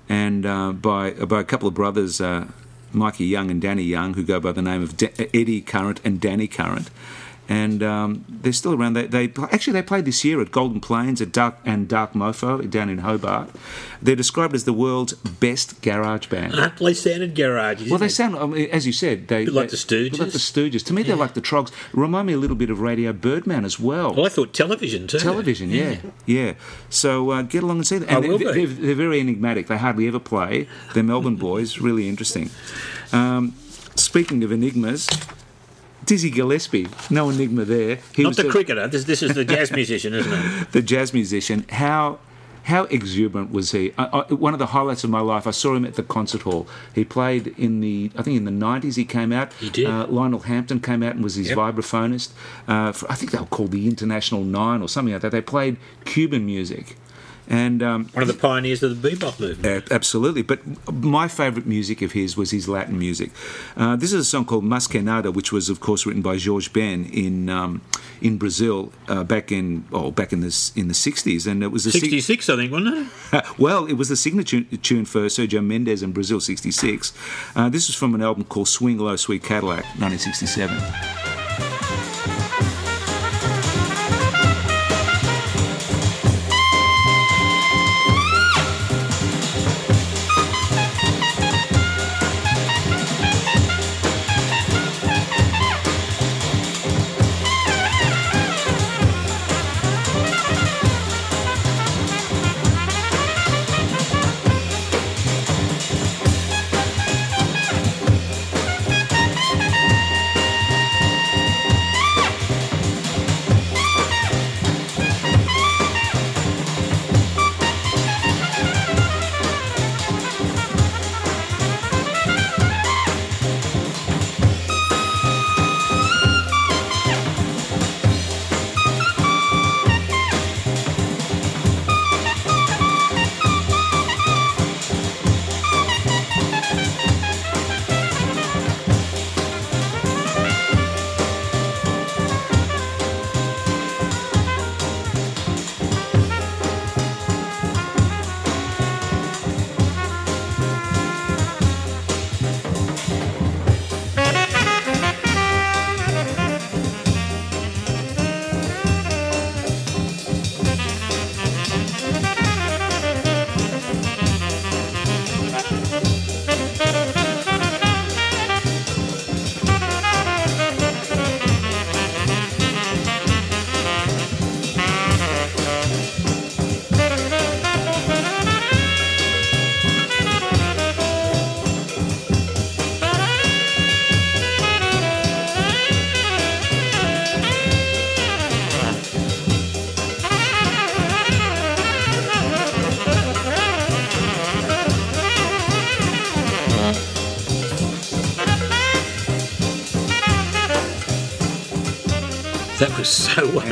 and 0.09 0.45
uh, 0.47 0.71
by 0.71 1.11
by 1.11 1.39
a 1.39 1.43
couple 1.43 1.67
of 1.67 1.75
brothers, 1.75 2.19
uh, 2.19 2.47
Mikey 2.91 3.25
Young 3.25 3.51
and 3.51 3.61
Danny 3.61 3.83
Young, 3.83 4.15
who 4.15 4.23
go 4.23 4.39
by 4.39 4.51
the 4.51 4.63
name 4.63 4.81
of 4.81 4.97
Da- 4.97 5.13
Eddie 5.31 5.61
Current 5.61 6.01
and 6.03 6.19
Danny 6.19 6.47
Current. 6.47 6.89
And 7.49 7.81
um, 7.81 8.25
they're 8.27 8.51
still 8.51 8.73
around. 8.73 8.93
They, 8.93 9.07
they 9.07 9.31
actually 9.51 9.73
they 9.73 9.81
played 9.83 10.03
this 10.05 10.25
year 10.25 10.41
at 10.41 10.51
Golden 10.51 10.81
Plains 10.81 11.21
at 11.21 11.31
Dark 11.31 11.55
and 11.65 11.87
Dark 11.87 12.13
Mofo 12.13 12.69
down 12.69 12.89
in 12.89 12.99
Hobart. 12.99 13.49
They're 14.01 14.15
described 14.17 14.53
as 14.53 14.65
the 14.65 14.73
world's 14.73 15.13
best 15.13 15.81
garage 15.81 16.27
band. 16.27 16.53
They 16.79 16.93
sounded 16.93 17.35
garage. 17.35 17.89
Well, 17.89 17.99
they 17.99 18.09
sound, 18.09 18.35
I 18.35 18.45
mean, 18.45 18.69
as 18.69 18.85
you 18.85 18.91
said, 18.93 19.27
they 19.29 19.45
like 19.45 19.69
they- 19.69 19.71
the 19.71 19.77
Stooges. 19.77 20.19
like 20.19 20.31
the 20.31 20.37
Stooges. 20.39 20.83
To 20.85 20.93
me, 20.93 21.03
they're 21.03 21.15
like 21.15 21.33
the 21.35 21.41
Troggs. 21.41 21.71
Remind 21.93 22.27
me 22.27 22.33
a 22.33 22.37
little 22.37 22.55
bit 22.55 22.69
of 22.69 22.81
Radio 22.81 23.13
Birdman 23.13 23.63
as 23.65 23.79
well. 23.79 24.13
Well, 24.13 24.25
I 24.25 24.29
thought 24.29 24.53
television 24.53 25.07
too. 25.07 25.17
Television, 25.19 25.69
yeah, 25.71 25.97
yeah. 26.25 26.53
So 26.89 27.31
uh, 27.31 27.41
get 27.43 27.63
along 27.63 27.77
and 27.77 27.87
see 27.87 27.97
them. 27.99 28.09
And 28.09 28.25
I 28.25 28.27
will 28.27 28.37
they're, 28.37 28.53
be. 28.53 28.65
they're, 28.65 28.85
they're 28.87 28.95
very 28.95 29.19
enigmatic. 29.19 29.67
They 29.67 29.77
hardly 29.77 30.07
ever 30.07 30.19
play. 30.19 30.67
They're 30.93 31.03
Melbourne 31.03 31.35
boys. 31.47 31.79
Really 31.79 32.07
interesting. 32.09 32.49
Um, 33.13 33.53
speaking 33.95 34.43
of 34.43 34.51
enigmas, 34.51 35.07
Dizzy 36.07 36.31
Gillespie. 36.31 36.87
No 37.11 37.29
enigma 37.29 37.63
there. 37.65 37.99
He 38.15 38.23
Not 38.23 38.35
the 38.35 38.47
a- 38.47 38.51
cricketer. 38.51 38.87
This, 38.87 39.03
this 39.03 39.21
is 39.21 39.35
the 39.35 39.45
jazz 39.45 39.71
musician, 39.71 40.13
isn't 40.15 40.31
it? 40.33 40.71
the 40.71 40.81
jazz 40.81 41.13
musician. 41.13 41.65
How 41.69 42.17
how 42.63 42.83
exuberant 42.85 43.49
was 43.51 43.71
he? 43.71 43.93
I, 43.97 44.03
I, 44.29 44.33
one 44.33 44.51
of 44.51 44.59
the 44.59 44.65
highlights 44.67 45.03
of 45.05 45.09
my 45.09 45.21
life. 45.21 45.47
I 45.47 45.51
saw 45.51 45.73
him 45.75 45.85
at 45.85 45.93
the 45.95 46.03
concert 46.03 46.41
hall. 46.41 46.67
He 46.93 47.05
played 47.05 47.47
in 47.57 47.79
the 47.79 48.11
I 48.17 48.23
think 48.23 48.35
in 48.37 48.43
the 48.45 48.51
nineties. 48.51 48.95
He 48.97 49.05
came 49.05 49.31
out. 49.31 49.53
He 49.53 49.69
did. 49.69 49.85
Uh, 49.85 50.07
Lionel 50.07 50.39
Hampton 50.41 50.79
came 50.81 51.01
out 51.03 51.13
and 51.15 51.23
was 51.23 51.35
his 51.35 51.49
Yep. 51.49 51.57
vibraphonist. 51.57 52.31
Uh, 52.67 52.91
for, 52.91 53.09
I 53.11 53.15
think 53.15 53.31
they 53.31 53.37
were 53.39 53.45
called 53.45 53.71
the 53.71 53.87
International 53.87 54.43
Nine 54.43 54.81
or 54.81 54.89
something 54.89 55.13
like 55.13 55.21
that. 55.21 55.31
They 55.31 55.41
played 55.41 55.77
Cuban 56.05 56.45
music, 56.45 56.97
and 57.49 57.81
um, 57.81 58.05
One 58.13 58.21
of 58.23 58.27
the 58.27 58.33
pioneers 58.33 58.83
of 58.83 59.01
the 59.01 59.09
bebop 59.09 59.39
movement. 59.39 59.91
absolutely. 59.91 60.41
But 60.41 60.59
my 60.93 61.27
favourite 61.27 61.65
music 61.67 62.01
of 62.01 62.11
his 62.11 62.35
was 62.35 62.51
his 62.51 62.67
Latin 62.67 62.97
music. 62.99 63.31
Uh, 63.75 63.95
this 63.95 64.11
is 64.13 64.21
a 64.21 64.25
song 64.25 64.45
called 64.45 64.63
Mas 64.63 64.87
Que 64.87 65.01
Nada, 65.01 65.31
which 65.31 65.51
was, 65.51 65.69
of 65.69 65.79
course, 65.79 66.05
written 66.05 66.21
by 66.21 66.37
Jorge 66.37 66.67
Ben 66.73 67.05
in 67.05 67.49
um, 67.49 67.81
in 68.21 68.37
Brazil 68.37 68.91
uh, 69.07 69.23
back 69.23 69.51
in 69.51 69.85
oh 69.91 70.11
back 70.11 70.33
in 70.33 70.41
the 70.41 70.71
in 70.75 70.87
the 70.87 70.93
sixties, 70.93 71.47
and 71.47 71.63
it 71.63 71.67
was 71.67 71.85
a 71.85 71.91
sig- 71.91 72.01
66, 72.01 72.49
I 72.49 72.55
think, 72.55 72.71
wasn't 72.71 73.09
it? 73.31 73.43
well, 73.57 73.85
it 73.85 73.93
was 73.93 74.09
the 74.09 74.15
signature 74.15 74.61
tune 74.81 75.05
for 75.05 75.21
Sergio 75.27 75.63
Mendes 75.65 76.03
in 76.03 76.11
Brazil 76.11 76.39
'66. 76.39 77.13
Uh, 77.55 77.69
this 77.69 77.87
was 77.87 77.95
from 77.95 78.15
an 78.15 78.21
album 78.21 78.43
called 78.43 78.67
Swing 78.67 78.97
Low, 78.97 79.15
Sweet 79.15 79.43
Cadillac, 79.43 79.83
1967. 79.99 81.26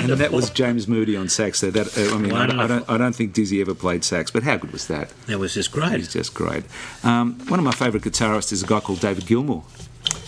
Wonderful. 0.10 0.26
And 0.26 0.34
that 0.34 0.36
was 0.36 0.50
James 0.50 0.88
Moody 0.88 1.16
on 1.16 1.30
sax. 1.30 1.62
There, 1.62 1.72
that 1.72 1.98
uh, 1.98 2.16
I 2.16 2.18
mean, 2.18 2.32
I, 2.32 2.46
don't- 2.48 2.60
I 2.60 2.68
don't, 2.68 2.90
I 2.90 2.98
don't 2.98 3.14
think 3.16 3.34
Dizzy 3.34 3.62
ever 3.62 3.76
played 3.76 4.04
sax, 4.04 4.32
but 4.32 4.44
how 4.44 4.58
good 4.58 4.72
was 4.72 4.88
that? 4.88 5.10
That 5.28 5.40
was 5.40 5.54
just 5.54 5.72
great. 5.72 5.94
He's 5.94 6.12
just 6.14 6.34
great. 6.34 6.64
Um, 7.04 7.38
one 7.48 7.60
of 7.60 7.66
my 7.66 7.72
favourite 7.72 8.04
guitarists 8.06 8.52
is 8.52 8.64
a 8.64 8.68
guy 8.68 8.80
called 8.80 9.00
David 9.00 9.26
Gilmour. 9.26 9.64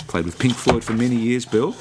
Played 0.07 0.25
with 0.25 0.39
Pink 0.39 0.53
Floyd 0.55 0.83
for 0.83 0.93
many 0.93 1.15
years, 1.17 1.45
Bill. 1.45 1.73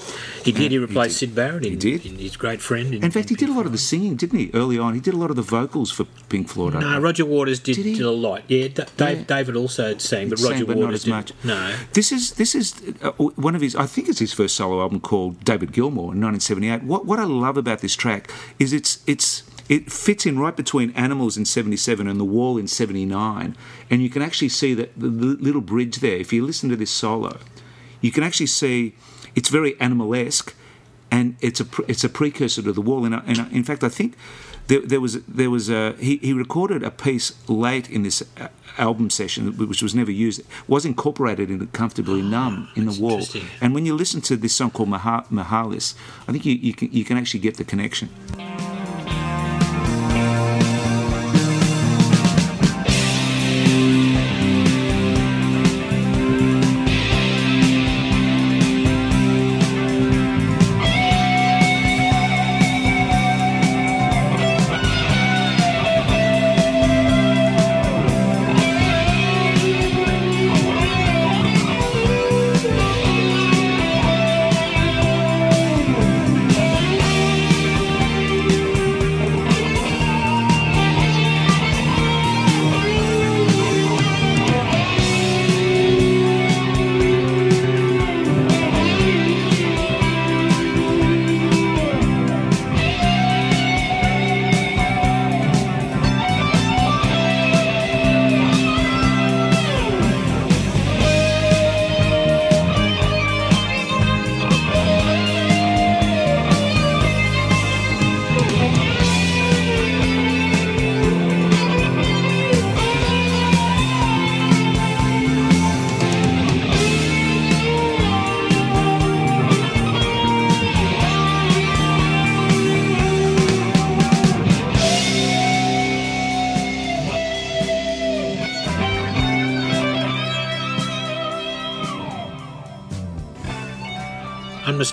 He 0.45 0.51
did. 0.53 0.62
He 0.62 0.68
He 0.70 0.79
replaced 0.79 1.20
did. 1.20 1.29
Syd 1.29 1.35
Barrett. 1.37 1.64
In, 1.64 1.70
He 1.72 1.77
did. 1.77 2.05
In 2.07 2.16
his 2.16 2.37
great 2.37 2.61
friend. 2.61 2.93
In, 2.95 3.05
In 3.05 3.11
fact, 3.11 3.29
he 3.29 3.35
did 3.37 3.49
a 3.49 3.53
lot 3.53 3.66
of 3.66 3.72
the 3.72 3.79
singing, 3.79 4.16
didn't 4.16 4.39
he? 4.39 4.51
Early 4.53 4.79
on, 4.79 4.95
he 4.95 5.01
did 5.01 5.14
a 5.14 5.16
lot 5.16 5.31
of 5.31 5.37
the 5.37 5.43
vocals 5.43 5.91
for 5.93 6.05
Pink 6.29 6.49
Floyd. 6.49 6.74
No, 6.74 6.81
think. 6.81 7.03
Roger 7.05 7.24
Waters 7.24 7.61
did, 7.61 7.77
Did 7.77 7.85
did 7.97 8.01
a 8.01 8.11
lot. 8.11 8.43
Yeah, 8.49 8.68
D- 8.68 8.83
Dave, 8.97 9.18
Yeah. 9.18 9.24
David 9.24 9.57
also 9.57 9.97
sang, 9.99 10.29
but 10.29 10.39
Sang, 10.39 10.51
Roger 10.53 10.66
but 10.66 10.77
Waters 10.77 10.87
not 10.87 10.95
as 10.95 11.05
did. 11.05 11.11
much. 11.11 11.33
No, 11.45 11.74
This 11.93 12.11
is 12.12 12.33
this 12.33 12.55
is 12.55 12.74
uh, 13.03 13.12
one 13.12 13.55
of 13.55 13.61
his. 13.61 13.77
I 13.77 13.87
think 13.87 14.09
it's 14.09 14.18
his 14.18 14.33
first 14.33 14.57
solo 14.57 14.81
album 14.83 15.01
called 15.01 15.43
David 15.45 15.72
Gilmour 15.72 16.12
in 16.14 16.20
1978. 16.20 16.83
What 16.83 17.07
what 17.07 17.18
I 17.20 17.24
love 17.24 17.57
about 17.57 17.79
this 17.81 17.95
track 17.95 18.31
is 18.59 18.72
it's 18.72 18.99
it's 19.07 19.45
it 19.68 19.91
fits 19.91 20.27
in 20.27 20.39
right 20.39 20.57
between 20.57 20.91
Animals 20.93 21.37
in 21.37 21.45
77 21.45 22.07
and 22.07 22.20
The 22.20 22.24
Wall 22.24 22.57
in 22.57 22.68
79, 22.68 23.57
and 23.91 24.03
you 24.03 24.09
can 24.11 24.22
actually 24.22 24.49
see 24.49 24.74
that 24.74 24.93
the 24.97 25.09
little 25.09 25.61
bridge 25.61 25.97
there. 25.97 26.16
If 26.16 26.33
you 26.33 26.45
listen 26.47 26.68
to 26.70 26.77
this 26.77 26.91
solo, 26.91 27.39
you 28.01 28.11
can 28.11 28.22
actually 28.22 28.47
see 28.47 28.94
it's 29.34 29.49
very 29.49 29.74
animalesque, 29.74 30.55
and 31.11 31.36
it's 31.40 31.61
a 31.61 31.66
it's 31.88 32.05
a 32.05 32.09
precursor 32.09 32.62
to 32.62 32.72
The 32.72 32.80
Wall. 32.80 33.05
And, 33.05 33.14
and 33.14 33.53
in 33.53 33.64
fact, 33.64 33.84
I 33.84 33.88
think. 33.88 34.14
There, 34.68 34.80
there 34.80 35.01
was 35.01 35.22
there 35.26 35.49
was 35.49 35.70
a 35.70 35.92
he, 35.92 36.16
he 36.16 36.32
recorded 36.32 36.82
a 36.82 36.90
piece 36.90 37.32
late 37.49 37.88
in 37.88 38.03
this 38.03 38.24
uh, 38.36 38.49
album 38.78 39.11
session 39.11 39.57
which 39.57 39.80
was 39.80 39.94
never 39.94 40.11
used 40.11 40.42
was 40.66 40.84
incorporated 40.84 41.53
into 41.53 41.66
comfortably 41.66 42.20
numb 42.20 42.68
in 42.74 42.84
the 42.86 43.01
wall 43.01 43.22
and 43.61 43.74
when 43.76 43.86
you 43.86 43.94
listen 43.94 44.20
to 44.22 44.36
this 44.36 44.57
song 44.57 44.72
called 44.72 44.88
Maha, 44.88 45.24
Mihalis 45.30 45.94
I 46.26 46.32
think 46.32 46.44
you, 46.44 46.55
you 46.55 46.74
can 46.74 46.90
you 46.90 47.05
can 47.05 47.16
actually 47.16 47.38
get 47.38 47.59
the 47.59 47.64
connection 47.64 48.09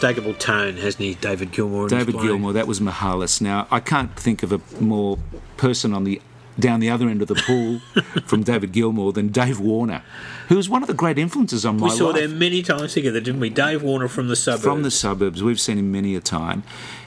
unmistakable 0.04 0.34
tone, 0.34 0.78
hasn't 0.78 1.04
he, 1.04 1.16
David 1.16 1.51
Gilmour? 1.51 1.89
David? 1.89 2.16
Gilmour, 2.16 2.54
that 2.54 2.68
was 2.68 2.80
Mihalis. 2.80 3.41
Now, 3.41 3.68
I 3.72 3.80
can't 3.80 4.16
think 4.20 4.43
of 4.43 4.51
a 4.51 4.60
more 4.82 5.18
person 5.58 5.93
on 5.93 6.04
the 6.04 6.22
down 6.60 6.80
the 6.80 6.89
other 6.89 7.10
end 7.10 7.20
of 7.24 7.28
the 7.28 7.34
pool 7.36 7.80
from 8.28 8.43
David 8.43 8.72
Gilmour 8.74 9.12
than 9.12 9.30
Dave 9.30 9.60
Warner, 9.60 10.04
who 10.49 10.56
was 10.56 10.70
one 10.70 10.84
of 10.84 10.88
the 10.88 10.93
great 10.93 11.18
influences 11.18 11.66
on 11.66 11.78
my 11.78 11.88
life. 11.88 11.93
We 11.93 11.97
saw 11.97 12.08
life. 12.10 12.22
them 12.22 12.38
many 12.38 12.62
times 12.62 12.93
together, 12.93 13.20
didn't 13.20 13.39
we? 13.39 13.49
Dave 13.49 13.82
Warner 13.82 14.08
from 14.08 14.28
the 14.28 14.36
suburbs. 14.36 14.64
from 14.64 14.84
the 14.84 14.91
suburbs. 14.91 15.41
We've 15.41 15.60
seen 15.60 15.80
him 15.80 15.91
many 15.91 16.16
a 16.16 16.20
time. 16.22 16.62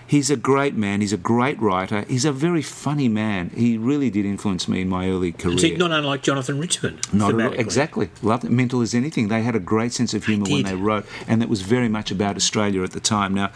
He's 0.09 0.30
a 0.30 0.36
great 0.36 0.74
man. 0.76 1.00
He's 1.00 1.12
a 1.12 1.16
great 1.16 1.61
writer. 1.61 2.02
He's 2.09 2.24
a 2.24 2.32
very 2.32 2.62
funny 2.62 3.09
man. 3.09 3.50
He 3.54 3.76
really 3.76 4.09
did 4.11 4.24
influence 4.24 4.68
me 4.68 4.80
in 4.82 4.88
my 4.88 5.09
early 5.09 5.32
career. 5.32 5.59
See, 5.59 5.74
not 5.76 5.90
unlike 5.90 6.22
Jonathan 6.22 6.61
Richman. 6.61 7.00
Not 7.12 7.38
at 7.40 7.46
all. 7.46 7.52
Exactly. 7.54 8.11
Loved 8.22 8.44
it. 8.44 8.50
Mental 8.50 8.80
as 8.82 8.94
anything. 8.94 9.28
They 9.28 9.42
had 9.42 9.57
a 9.57 9.61
great 9.61 9.92
sense 9.92 10.14
of 10.14 10.24
humour 10.26 10.44
when 10.48 10.62
they 10.62 10.74
wrote, 10.76 11.07
and 11.26 11.42
that 11.42 11.48
was 11.48 11.62
very 11.62 11.88
much 11.88 12.11
about 12.11 12.36
Australia 12.36 12.82
at 12.84 12.92
the 12.92 13.00
time. 13.00 13.34
Now, 13.34 13.50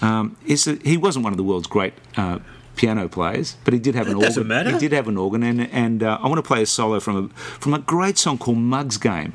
um, 0.00 0.36
he 0.44 0.96
wasn't 0.96 1.22
one 1.24 1.32
of 1.32 1.36
the 1.36 1.44
world's 1.44 1.68
great. 1.68 1.94
Uh, 2.16 2.40
Piano 2.74 3.06
players, 3.06 3.56
but 3.64 3.74
he 3.74 3.78
did 3.78 3.94
have 3.94 4.06
an 4.08 4.14
That 4.18 4.24
doesn't 4.24 4.40
organ. 4.44 4.48
matter. 4.48 4.70
He 4.70 4.78
did 4.78 4.92
have 4.92 5.06
an 5.06 5.18
organ, 5.18 5.42
and 5.42 5.60
and 5.70 6.02
uh, 6.02 6.18
I 6.22 6.26
want 6.26 6.38
to 6.38 6.42
play 6.42 6.62
a 6.62 6.66
solo 6.66 7.00
from 7.00 7.16
a 7.26 7.28
from 7.60 7.74
a 7.74 7.78
great 7.78 8.16
song 8.16 8.38
called 8.38 8.56
Mugs 8.56 8.96
Game, 8.96 9.34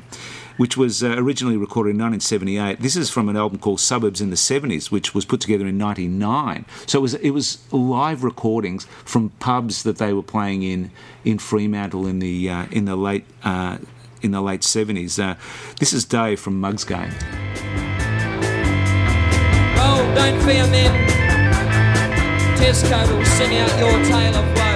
which 0.58 0.76
was 0.76 1.02
uh, 1.02 1.14
originally 1.16 1.56
recorded 1.56 1.90
in 1.90 1.96
1978. 1.96 2.80
This 2.80 2.96
is 2.96 3.08
from 3.08 3.30
an 3.30 3.36
album 3.36 3.58
called 3.58 3.80
Suburbs 3.80 4.20
in 4.20 4.28
the 4.28 4.36
70s, 4.36 4.90
which 4.90 5.14
was 5.14 5.24
put 5.24 5.40
together 5.40 5.66
in 5.66 5.78
99. 5.78 6.66
So 6.86 6.98
it 6.98 7.02
was 7.02 7.14
it 7.14 7.30
was 7.30 7.58
live 7.72 8.22
recordings 8.22 8.84
from 9.04 9.30
pubs 9.40 9.84
that 9.84 9.96
they 9.96 10.12
were 10.12 10.22
playing 10.22 10.62
in 10.62 10.90
in 11.24 11.38
Fremantle 11.38 12.06
in 12.06 12.18
the 12.18 12.50
uh, 12.50 12.66
in 12.70 12.84
the 12.84 12.96
late 12.96 13.24
uh, 13.44 13.78
in 14.20 14.32
the 14.32 14.42
late 14.42 14.60
70s. 14.60 15.18
Uh, 15.18 15.36
this 15.78 15.92
is 15.92 16.04
Dave 16.04 16.40
from 16.40 16.60
Mugs 16.60 16.84
Game. 16.84 17.12
Oh, 19.80 20.12
don't 20.14 20.40
fear 20.42 20.66
men. 20.66 21.08
Tesco 22.58 23.16
will 23.16 23.24
sing 23.24 23.56
out 23.56 23.78
your 23.78 24.04
tale 24.04 24.34
of 24.34 24.58
woe. 24.58 24.67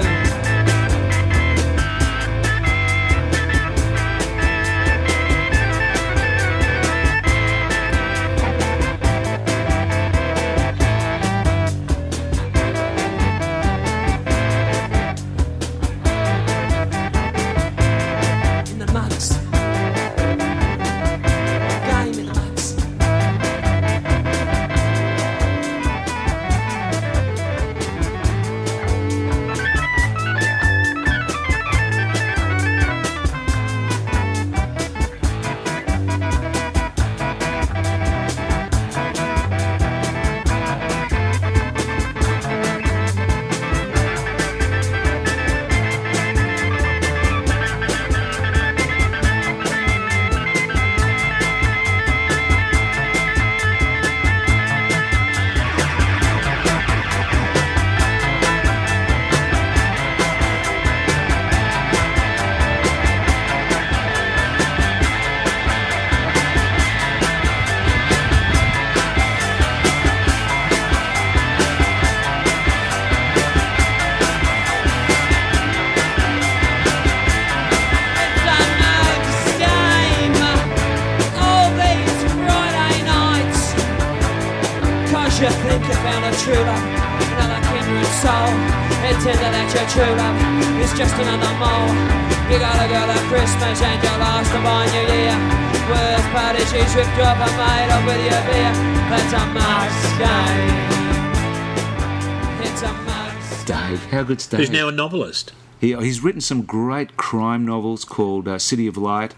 How? 104.40 104.58
Who's 104.58 104.70
now 104.70 104.88
a 104.88 104.92
novelist. 104.92 105.52
He, 105.80 105.94
he's 105.96 106.22
written 106.22 106.40
some 106.40 106.62
great 106.62 107.16
crime 107.16 107.66
novels 107.66 108.04
called 108.04 108.46
uh, 108.46 108.58
City 108.58 108.86
of 108.86 108.96
Light 108.96 109.34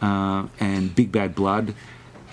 uh, 0.00 0.46
and 0.60 0.94
Big 0.94 1.10
Bad 1.10 1.34
Blood. 1.34 1.74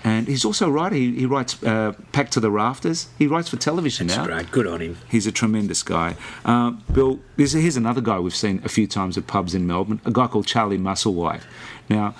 And 0.03 0.27
he's 0.27 0.45
also 0.45 0.67
a 0.67 0.71
writer. 0.71 0.95
He, 0.95 1.15
he 1.15 1.25
writes 1.25 1.61
uh, 1.63 1.93
Packed 2.11 2.33
to 2.33 2.39
the 2.39 2.51
Rafters. 2.51 3.07
He 3.17 3.25
writes 3.25 3.49
for 3.49 3.57
television 3.57 4.05
That's 4.05 4.19
now. 4.19 4.25
great. 4.25 4.51
Good 4.51 4.67
on 4.67 4.79
him. 4.79 4.97
He's 5.09 5.25
a 5.25 5.31
tremendous 5.31 5.81
guy. 5.81 6.15
Uh, 6.45 6.71
Bill, 6.93 7.19
here's, 7.37 7.53
here's 7.53 7.75
another 7.75 8.01
guy 8.01 8.19
we've 8.19 8.35
seen 8.35 8.61
a 8.63 8.69
few 8.69 8.85
times 8.85 9.17
at 9.17 9.25
pubs 9.25 9.55
in 9.55 9.65
Melbourne, 9.65 9.99
a 10.05 10.11
guy 10.11 10.27
called 10.27 10.45
Charlie 10.45 10.77
Musselwhite. 10.77 11.41
Now, 11.89 12.13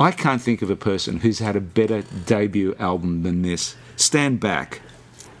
I 0.00 0.10
can't 0.10 0.42
think 0.42 0.60
of 0.60 0.70
a 0.70 0.76
person 0.76 1.20
who's 1.20 1.38
had 1.38 1.54
a 1.54 1.60
better 1.60 2.02
debut 2.26 2.74
album 2.80 3.22
than 3.22 3.42
this. 3.42 3.76
Stand 3.94 4.40
Back. 4.40 4.80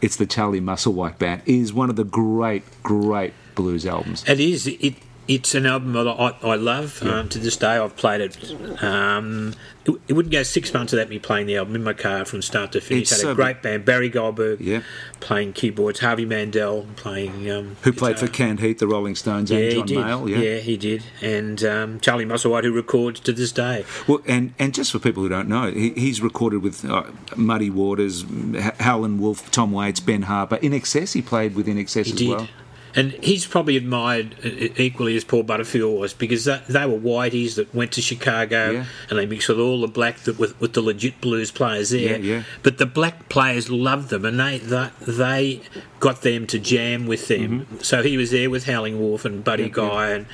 It's 0.00 0.14
the 0.14 0.26
Charlie 0.26 0.60
Musselwhite 0.60 1.18
Band. 1.18 1.42
It 1.44 1.56
is 1.56 1.72
one 1.72 1.90
of 1.90 1.96
the 1.96 2.04
great, 2.04 2.62
great 2.84 3.32
blues 3.62 3.86
albums. 3.86 4.24
It 4.28 4.40
is. 4.40 4.66
It. 4.66 4.94
It's 5.28 5.54
an 5.54 5.64
album 5.64 5.92
that 5.92 6.08
I, 6.08 6.34
I 6.42 6.56
love. 6.56 7.00
Um, 7.04 7.28
to 7.28 7.38
this 7.38 7.56
day, 7.56 7.76
I've 7.76 7.94
played 7.94 8.20
it. 8.20 8.82
Um, 8.82 9.54
it, 9.84 9.92
it 10.08 10.12
wouldn't 10.14 10.32
go 10.32 10.42
six 10.42 10.74
months 10.74 10.92
without 10.92 11.08
me 11.08 11.20
playing 11.20 11.46
the 11.46 11.56
album 11.56 11.76
in 11.76 11.84
my 11.84 11.92
car 11.92 12.24
from 12.24 12.42
start 12.42 12.72
to 12.72 12.80
finish. 12.80 13.12
It's 13.12 13.22
Had 13.22 13.30
a 13.30 13.34
great 13.36 13.62
band. 13.62 13.84
Barry 13.84 14.08
Goldberg 14.08 14.60
Yeah. 14.60 14.82
playing 15.20 15.52
keyboards. 15.52 16.00
Harvey 16.00 16.24
Mandel 16.24 16.84
playing. 16.96 17.48
Um, 17.48 17.76
Who 17.82 17.92
played 17.92 18.18
for. 18.18 18.26
Canned 18.26 18.58
Heat, 18.58 18.78
the 18.80 18.88
Rolling 18.88 19.14
Stones, 19.14 19.52
Yeah, 19.52 19.58
and 19.58 19.66
he 19.68 19.74
John 19.76 19.86
did. 19.86 19.98
Mayall? 19.98 20.28
yeah. 20.44 20.56
he 20.58 20.76
did. 20.76 21.04
And 21.22 21.62
um, 21.62 22.00
Charlie 22.00 22.24
Musselwhite, 22.26 22.64
who 22.64 22.72
records 22.72 23.20
to 23.20 23.32
this 23.32 23.52
day. 23.52 23.84
Well, 24.08 24.22
and, 24.26 24.52
and 24.58 24.74
just 24.74 24.90
for 24.90 24.98
people 24.98 25.22
who 25.22 25.28
don't 25.28 25.48
know, 25.48 25.70
he, 25.70 25.90
he's 25.90 26.20
recorded 26.20 26.62
with 26.62 26.84
uh, 26.84 27.04
Muddy 27.36 27.70
Waters, 27.70 28.24
Howlin' 28.80 29.20
Wolf, 29.20 29.48
Tom 29.52 29.70
Waits, 29.70 30.00
Ben 30.00 30.22
Harper. 30.22 30.56
INXS, 30.56 31.12
he 31.12 31.22
played 31.22 31.54
with 31.54 31.68
INXS 31.68 31.94
He 32.06 32.10
as 32.12 32.18
did. 32.18 32.28
well. 32.30 32.48
And 32.94 33.12
he's 33.22 33.46
probably 33.46 33.76
admired 33.76 34.34
equally 34.44 35.16
as 35.16 35.24
Paul 35.24 35.44
Butterfield 35.44 36.00
was 36.00 36.12
because 36.12 36.44
they, 36.44 36.60
they 36.68 36.86
were 36.86 36.98
whiteys 36.98 37.54
that 37.54 37.72
went 37.74 37.92
to 37.92 38.02
Chicago 38.02 38.70
Yeah. 38.70 38.84
and 39.08 39.18
they 39.18 39.26
mixed 39.26 39.48
with 39.48 39.60
all 39.60 39.80
the 39.80 39.86
black 39.86 40.18
that, 40.20 40.38
with, 40.38 40.60
with 40.60 40.72
the 40.72 40.82
legit 40.82 41.20
blues 41.20 41.50
players 41.50 41.90
there. 41.90 42.18
Yeah, 42.18 42.36
yeah. 42.36 42.42
But 42.62 42.78
the 42.78 42.86
black 42.86 43.28
players 43.28 43.70
loved 43.70 44.08
them 44.10 44.24
and 44.24 44.40
they 44.40 44.58
they, 44.58 44.90
they 45.06 45.60
got 46.00 46.22
them 46.22 46.46
to 46.48 46.58
jam 46.58 47.06
with 47.06 47.28
them. 47.28 47.66
So 47.82 48.02
he 48.02 48.16
was 48.16 48.30
there 48.32 48.50
with 48.50 48.66
Howling 48.66 48.98
Wolf 48.98 49.24
and 49.24 49.44
Buddy 49.44 49.70
Mm-hmm. 49.70 49.74
Guy 49.88 50.10
and 50.10 50.26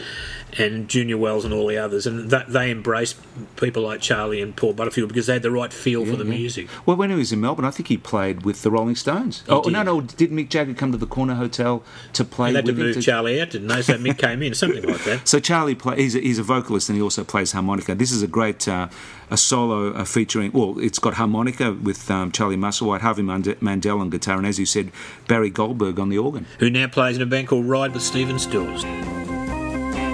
and 0.58 0.88
Junior 0.88 1.18
Wells 1.18 1.44
and 1.44 1.52
all 1.52 1.66
the 1.66 1.76
others, 1.76 2.06
and 2.06 2.30
that, 2.30 2.48
they 2.48 2.70
embraced 2.70 3.16
people 3.56 3.82
like 3.82 4.00
Charlie 4.00 4.40
and 4.40 4.56
Paul 4.56 4.72
Butterfield 4.72 5.08
because 5.08 5.26
they 5.26 5.34
had 5.34 5.42
the 5.42 5.50
right 5.50 5.72
feel 5.72 6.04
for 6.04 6.16
the 6.16 6.24
yeah. 6.24 6.30
music. 6.30 6.68
Well, 6.86 6.96
when 6.96 7.10
he 7.10 7.16
was 7.16 7.32
in 7.32 7.40
Melbourne, 7.40 7.64
I 7.64 7.70
think 7.70 7.88
he 7.88 7.96
played 7.96 8.44
with 8.44 8.62
the 8.62 8.70
Rolling 8.70 8.96
Stones. 8.96 9.42
oh, 9.48 9.62
did. 9.62 9.72
no, 9.72 9.82
no, 9.82 10.00
did 10.00 10.30
Mick 10.30 10.48
Jagger 10.48 10.74
come 10.74 10.92
to 10.92 10.98
the 10.98 11.06
Corner 11.06 11.34
Hotel 11.34 11.82
to 12.14 12.24
play 12.24 12.52
They 12.52 12.56
had 12.56 12.66
to 12.66 12.72
with 12.72 12.78
move 12.78 12.94
to- 12.94 13.02
Charlie 13.02 13.40
out, 13.40 13.50
didn't 13.50 13.68
they? 13.68 13.82
So 13.82 13.98
Mick 13.98 14.18
came 14.26 14.42
in, 14.42 14.54
something 14.54 14.82
like 14.82 15.04
that. 15.04 15.28
So 15.28 15.40
Charlie, 15.40 15.74
play, 15.74 15.96
he's, 15.96 16.14
a, 16.14 16.20
he's 16.20 16.38
a 16.38 16.42
vocalist 16.42 16.88
and 16.88 16.96
he 16.96 17.02
also 17.02 17.24
plays 17.24 17.52
harmonica. 17.52 17.94
This 17.94 18.12
is 18.12 18.22
a 18.22 18.26
great 18.26 18.66
uh, 18.66 18.88
a 19.30 19.36
solo 19.36 19.92
uh, 19.92 20.04
featuring. 20.04 20.52
Well, 20.52 20.78
it's 20.78 20.98
got 20.98 21.14
harmonica 21.14 21.72
with 21.72 22.10
um, 22.10 22.32
Charlie 22.32 22.56
Musselwhite, 22.56 23.00
Harvey 23.00 23.22
Mande- 23.22 23.60
Mandel 23.60 24.00
on 24.00 24.10
guitar, 24.10 24.38
and 24.38 24.46
as 24.46 24.58
you 24.58 24.66
said, 24.66 24.92
Barry 25.28 25.50
Goldberg 25.50 25.98
on 25.98 26.08
the 26.08 26.18
organ. 26.18 26.46
Who 26.60 26.70
now 26.70 26.86
plays 26.86 27.16
in 27.16 27.22
a 27.22 27.26
band 27.26 27.48
called 27.48 27.66
Ride 27.66 27.92
with 27.92 28.02
Stephen 28.02 28.38
Stills. 28.38 28.84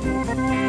Piece. 0.03 0.53
You 0.53 0.62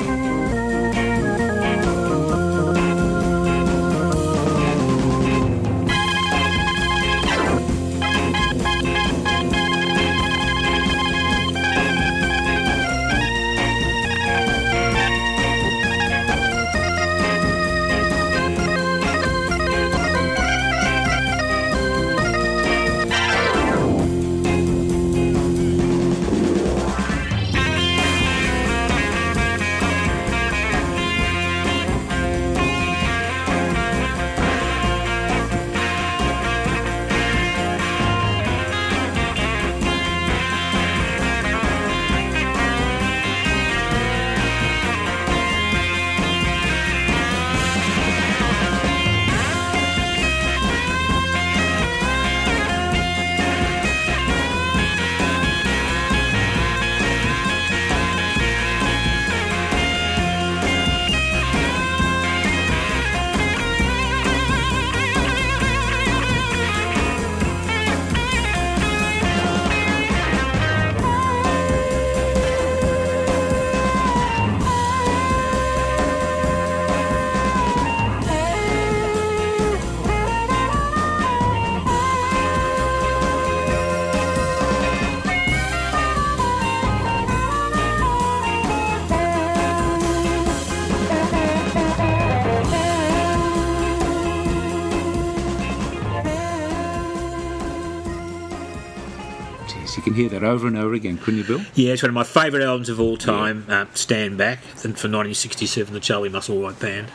can 100.14 100.22
hear 100.22 100.40
that 100.40 100.46
over 100.46 100.68
and 100.68 100.78
over 100.78 100.94
again, 100.94 101.18
couldn't 101.18 101.40
you, 101.40 101.44
Bill? 101.44 101.62
Yeah, 101.74 101.94
it's 101.94 102.04
one 102.04 102.10
of 102.10 102.16
my 102.16 102.24
favourite 102.24 102.64
albums 102.64 102.90
of 102.90 103.00
all 103.00 103.18
time. 103.18 103.66
Uh, 103.68 103.86
Stand 103.94 104.38
Back, 104.38 104.62
then 104.62 104.94
for 104.94 105.10
1967, 105.10 105.94
the 105.94 106.00
Charlie 106.00 106.30
Musselwhite 106.30 106.80
Band. 106.80 107.08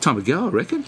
Time 0.00 0.16
to 0.16 0.22
go, 0.22 0.46
I 0.46 0.48
reckon. 0.48 0.84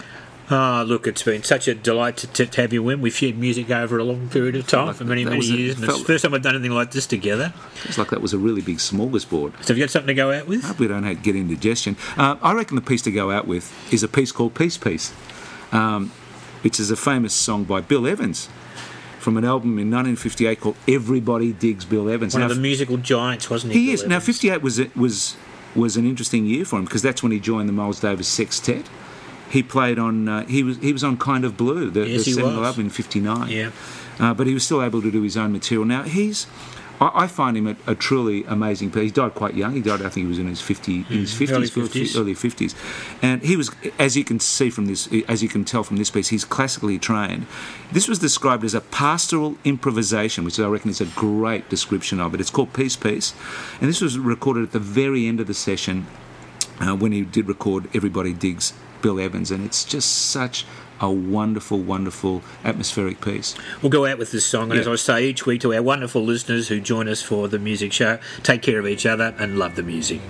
Ah, 0.49 0.83
look, 0.85 1.07
it's 1.07 1.23
been 1.23 1.43
such 1.43 1.67
a 1.67 1.75
delight 1.75 2.17
to, 2.17 2.27
to, 2.27 2.45
to 2.45 2.61
have 2.61 2.73
you 2.73 2.87
in. 2.89 2.99
We've 3.01 3.15
shared 3.15 3.37
music 3.37 3.69
over 3.69 3.97
a 3.97 4.03
long 4.03 4.29
period 4.29 4.55
of 4.55 4.67
time 4.67 4.87
like 4.87 4.95
for 4.97 5.05
many, 5.05 5.23
many 5.23 5.37
a- 5.37 5.41
years, 5.41 5.75
and 5.75 5.85
it's 5.85 5.99
the 5.99 6.05
first 6.05 6.23
time 6.23 6.33
I've 6.33 6.41
done 6.41 6.55
anything 6.55 6.75
like 6.75 6.91
this 6.91 7.07
together. 7.07 7.53
It's 7.85 7.97
like 7.97 8.09
that 8.09 8.21
was 8.21 8.33
a 8.33 8.37
really 8.37 8.61
big 8.61 8.77
smorgasbord. 8.77 9.53
So 9.61 9.67
have 9.67 9.77
you 9.77 9.83
got 9.83 9.91
something 9.91 10.07
to 10.07 10.13
go 10.13 10.31
out 10.31 10.47
with? 10.47 10.65
I 10.65 10.69
hope 10.69 10.79
we 10.79 10.87
don't 10.87 11.03
have, 11.03 11.23
get 11.23 11.35
indigestion. 11.35 11.95
Uh, 12.17 12.35
I 12.41 12.53
reckon 12.53 12.75
the 12.75 12.81
piece 12.81 13.01
to 13.03 13.11
go 13.11 13.31
out 13.31 13.47
with 13.47 13.71
is 13.93 14.03
a 14.03 14.07
piece 14.07 14.31
called 14.31 14.53
Peace 14.53 14.77
Piece, 14.77 15.13
um, 15.71 16.11
which 16.61 16.79
is 16.79 16.91
a 16.91 16.97
famous 16.97 17.33
song 17.33 17.63
by 17.63 17.79
Bill 17.79 18.05
Evans 18.05 18.49
from 19.23 19.37
an 19.37 19.45
album 19.45 19.71
in 19.79 19.89
1958 19.89 20.59
called 20.59 20.75
Everybody 20.87 21.53
Digs 21.53 21.85
Bill 21.85 22.09
Evans. 22.09 22.33
One 22.33 22.41
Now, 22.41 22.49
of 22.49 22.55
the 22.55 22.61
musical 22.61 22.97
giants, 22.97 23.49
wasn't 23.49 23.73
he? 23.73 23.79
he 23.79 23.85
Bill 23.87 23.93
is. 23.95 24.01
Now, 24.01 24.15
Evans? 24.17 24.25
58 24.25 24.61
was 24.61 24.81
was 24.95 25.35
was 25.75 25.97
an 25.97 26.05
interesting 26.07 26.45
year 26.45 26.65
for 26.65 26.77
him 26.77 26.85
because 26.85 27.01
that's 27.01 27.23
when 27.23 27.31
he 27.31 27.39
joined 27.39 27.67
the 27.69 27.73
Miles 27.73 27.99
Davis 27.99 28.27
Sextet. 28.27 28.85
He 29.49 29.63
played 29.63 29.97
on. 29.99 30.27
Uh, 30.27 30.45
he 30.47 30.63
was 30.63 30.77
he 30.77 30.91
was 30.93 31.03
on 31.03 31.17
Kind 31.17 31.45
of 31.45 31.55
Blue, 31.57 31.89
the, 31.89 32.07
Yes, 32.07 32.25
the 32.25 32.31
he 32.31 32.33
seminal 32.33 32.65
album 32.65 32.85
in 32.85 32.89
'59. 32.89 33.49
Yeah. 33.49 33.71
Uh, 34.19 34.33
but 34.33 34.45
he 34.45 34.53
was 34.53 34.63
still 34.63 34.83
able 34.83 35.01
to 35.01 35.09
do 35.11 35.21
his 35.23 35.37
own 35.37 35.51
material. 35.51 35.85
Now 35.85 36.03
he's. 36.03 36.45
I, 37.07 37.23
I 37.23 37.27
find 37.27 37.57
him 37.57 37.67
a, 37.67 37.75
a 37.87 37.95
truly 37.95 38.43
amazing. 38.45 38.91
Piece. 38.91 39.03
He 39.03 39.11
died 39.11 39.33
quite 39.35 39.53
young. 39.55 39.73
He 39.73 39.81
died, 39.81 40.01
I 40.01 40.09
think, 40.09 40.25
he 40.25 40.29
was 40.35 40.39
in 40.39 40.47
his 40.47 40.61
fifty, 40.61 40.97
in 41.09 41.19
his 41.25 41.33
Mm, 41.33 41.37
fifties, 41.37 41.71
50s. 41.71 42.19
early 42.19 42.33
fifties, 42.33 42.75
and 43.21 43.41
he 43.41 43.55
was, 43.55 43.71
as 43.99 44.15
you 44.17 44.23
can 44.23 44.39
see 44.39 44.69
from 44.69 44.85
this, 44.85 45.07
as 45.27 45.41
you 45.43 45.49
can 45.49 45.63
tell 45.65 45.83
from 45.83 45.97
this 45.97 46.09
piece, 46.11 46.29
he's 46.29 46.45
classically 46.45 46.97
trained. 46.99 47.45
This 47.91 48.07
was 48.07 48.19
described 48.19 48.63
as 48.63 48.73
a 48.73 48.81
pastoral 48.81 49.57
improvisation, 49.63 50.43
which 50.45 50.59
I 50.59 50.67
reckon 50.67 50.89
is 50.89 51.01
a 51.01 51.05
great 51.15 51.69
description 51.69 52.19
of 52.19 52.33
it. 52.33 52.39
It's 52.41 52.49
called 52.49 52.73
Peace 52.73 52.95
Piece, 52.95 53.33
and 53.79 53.89
this 53.89 54.01
was 54.01 54.17
recorded 54.17 54.63
at 54.63 54.71
the 54.71 54.79
very 54.79 55.27
end 55.27 55.39
of 55.39 55.47
the 55.47 55.53
session 55.53 56.07
uh, 56.79 56.95
when 56.95 57.11
he 57.11 57.21
did 57.21 57.47
record 57.47 57.89
Everybody 57.95 58.33
Digs 58.33 58.73
Bill 59.03 59.19
Evans, 59.19 59.51
and 59.51 59.63
it's 59.63 59.83
just 59.83 60.29
such 60.31 60.65
a 60.99 61.11
wonderful, 61.11 61.77
wonderful 61.79 62.41
atmospheric 62.63 63.21
piece. 63.21 63.53
We'll 63.83 63.89
go 63.91 64.05
out 64.07 64.17
with 64.17 64.31
this 64.31 64.45
song, 64.45 64.71
and 64.71 64.75
Yeah. 64.75 64.79
as 64.81 64.87
I 64.87 64.95
say 64.95 65.27
each 65.29 65.45
week 65.45 65.61
to 65.61 65.73
our 65.75 65.83
wonderful 65.83 66.23
listeners 66.23 66.69
who 66.69 66.79
join 66.79 67.07
us 67.07 67.21
for 67.21 67.47
the 67.47 67.59
music 67.59 67.93
show, 67.93 68.17
take 68.41 68.61
care 68.63 68.79
of 68.79 68.87
each 68.87 69.05
other 69.05 69.35
and 69.37 69.59
love 69.59 69.75
the 69.75 69.83
music. 69.83 70.21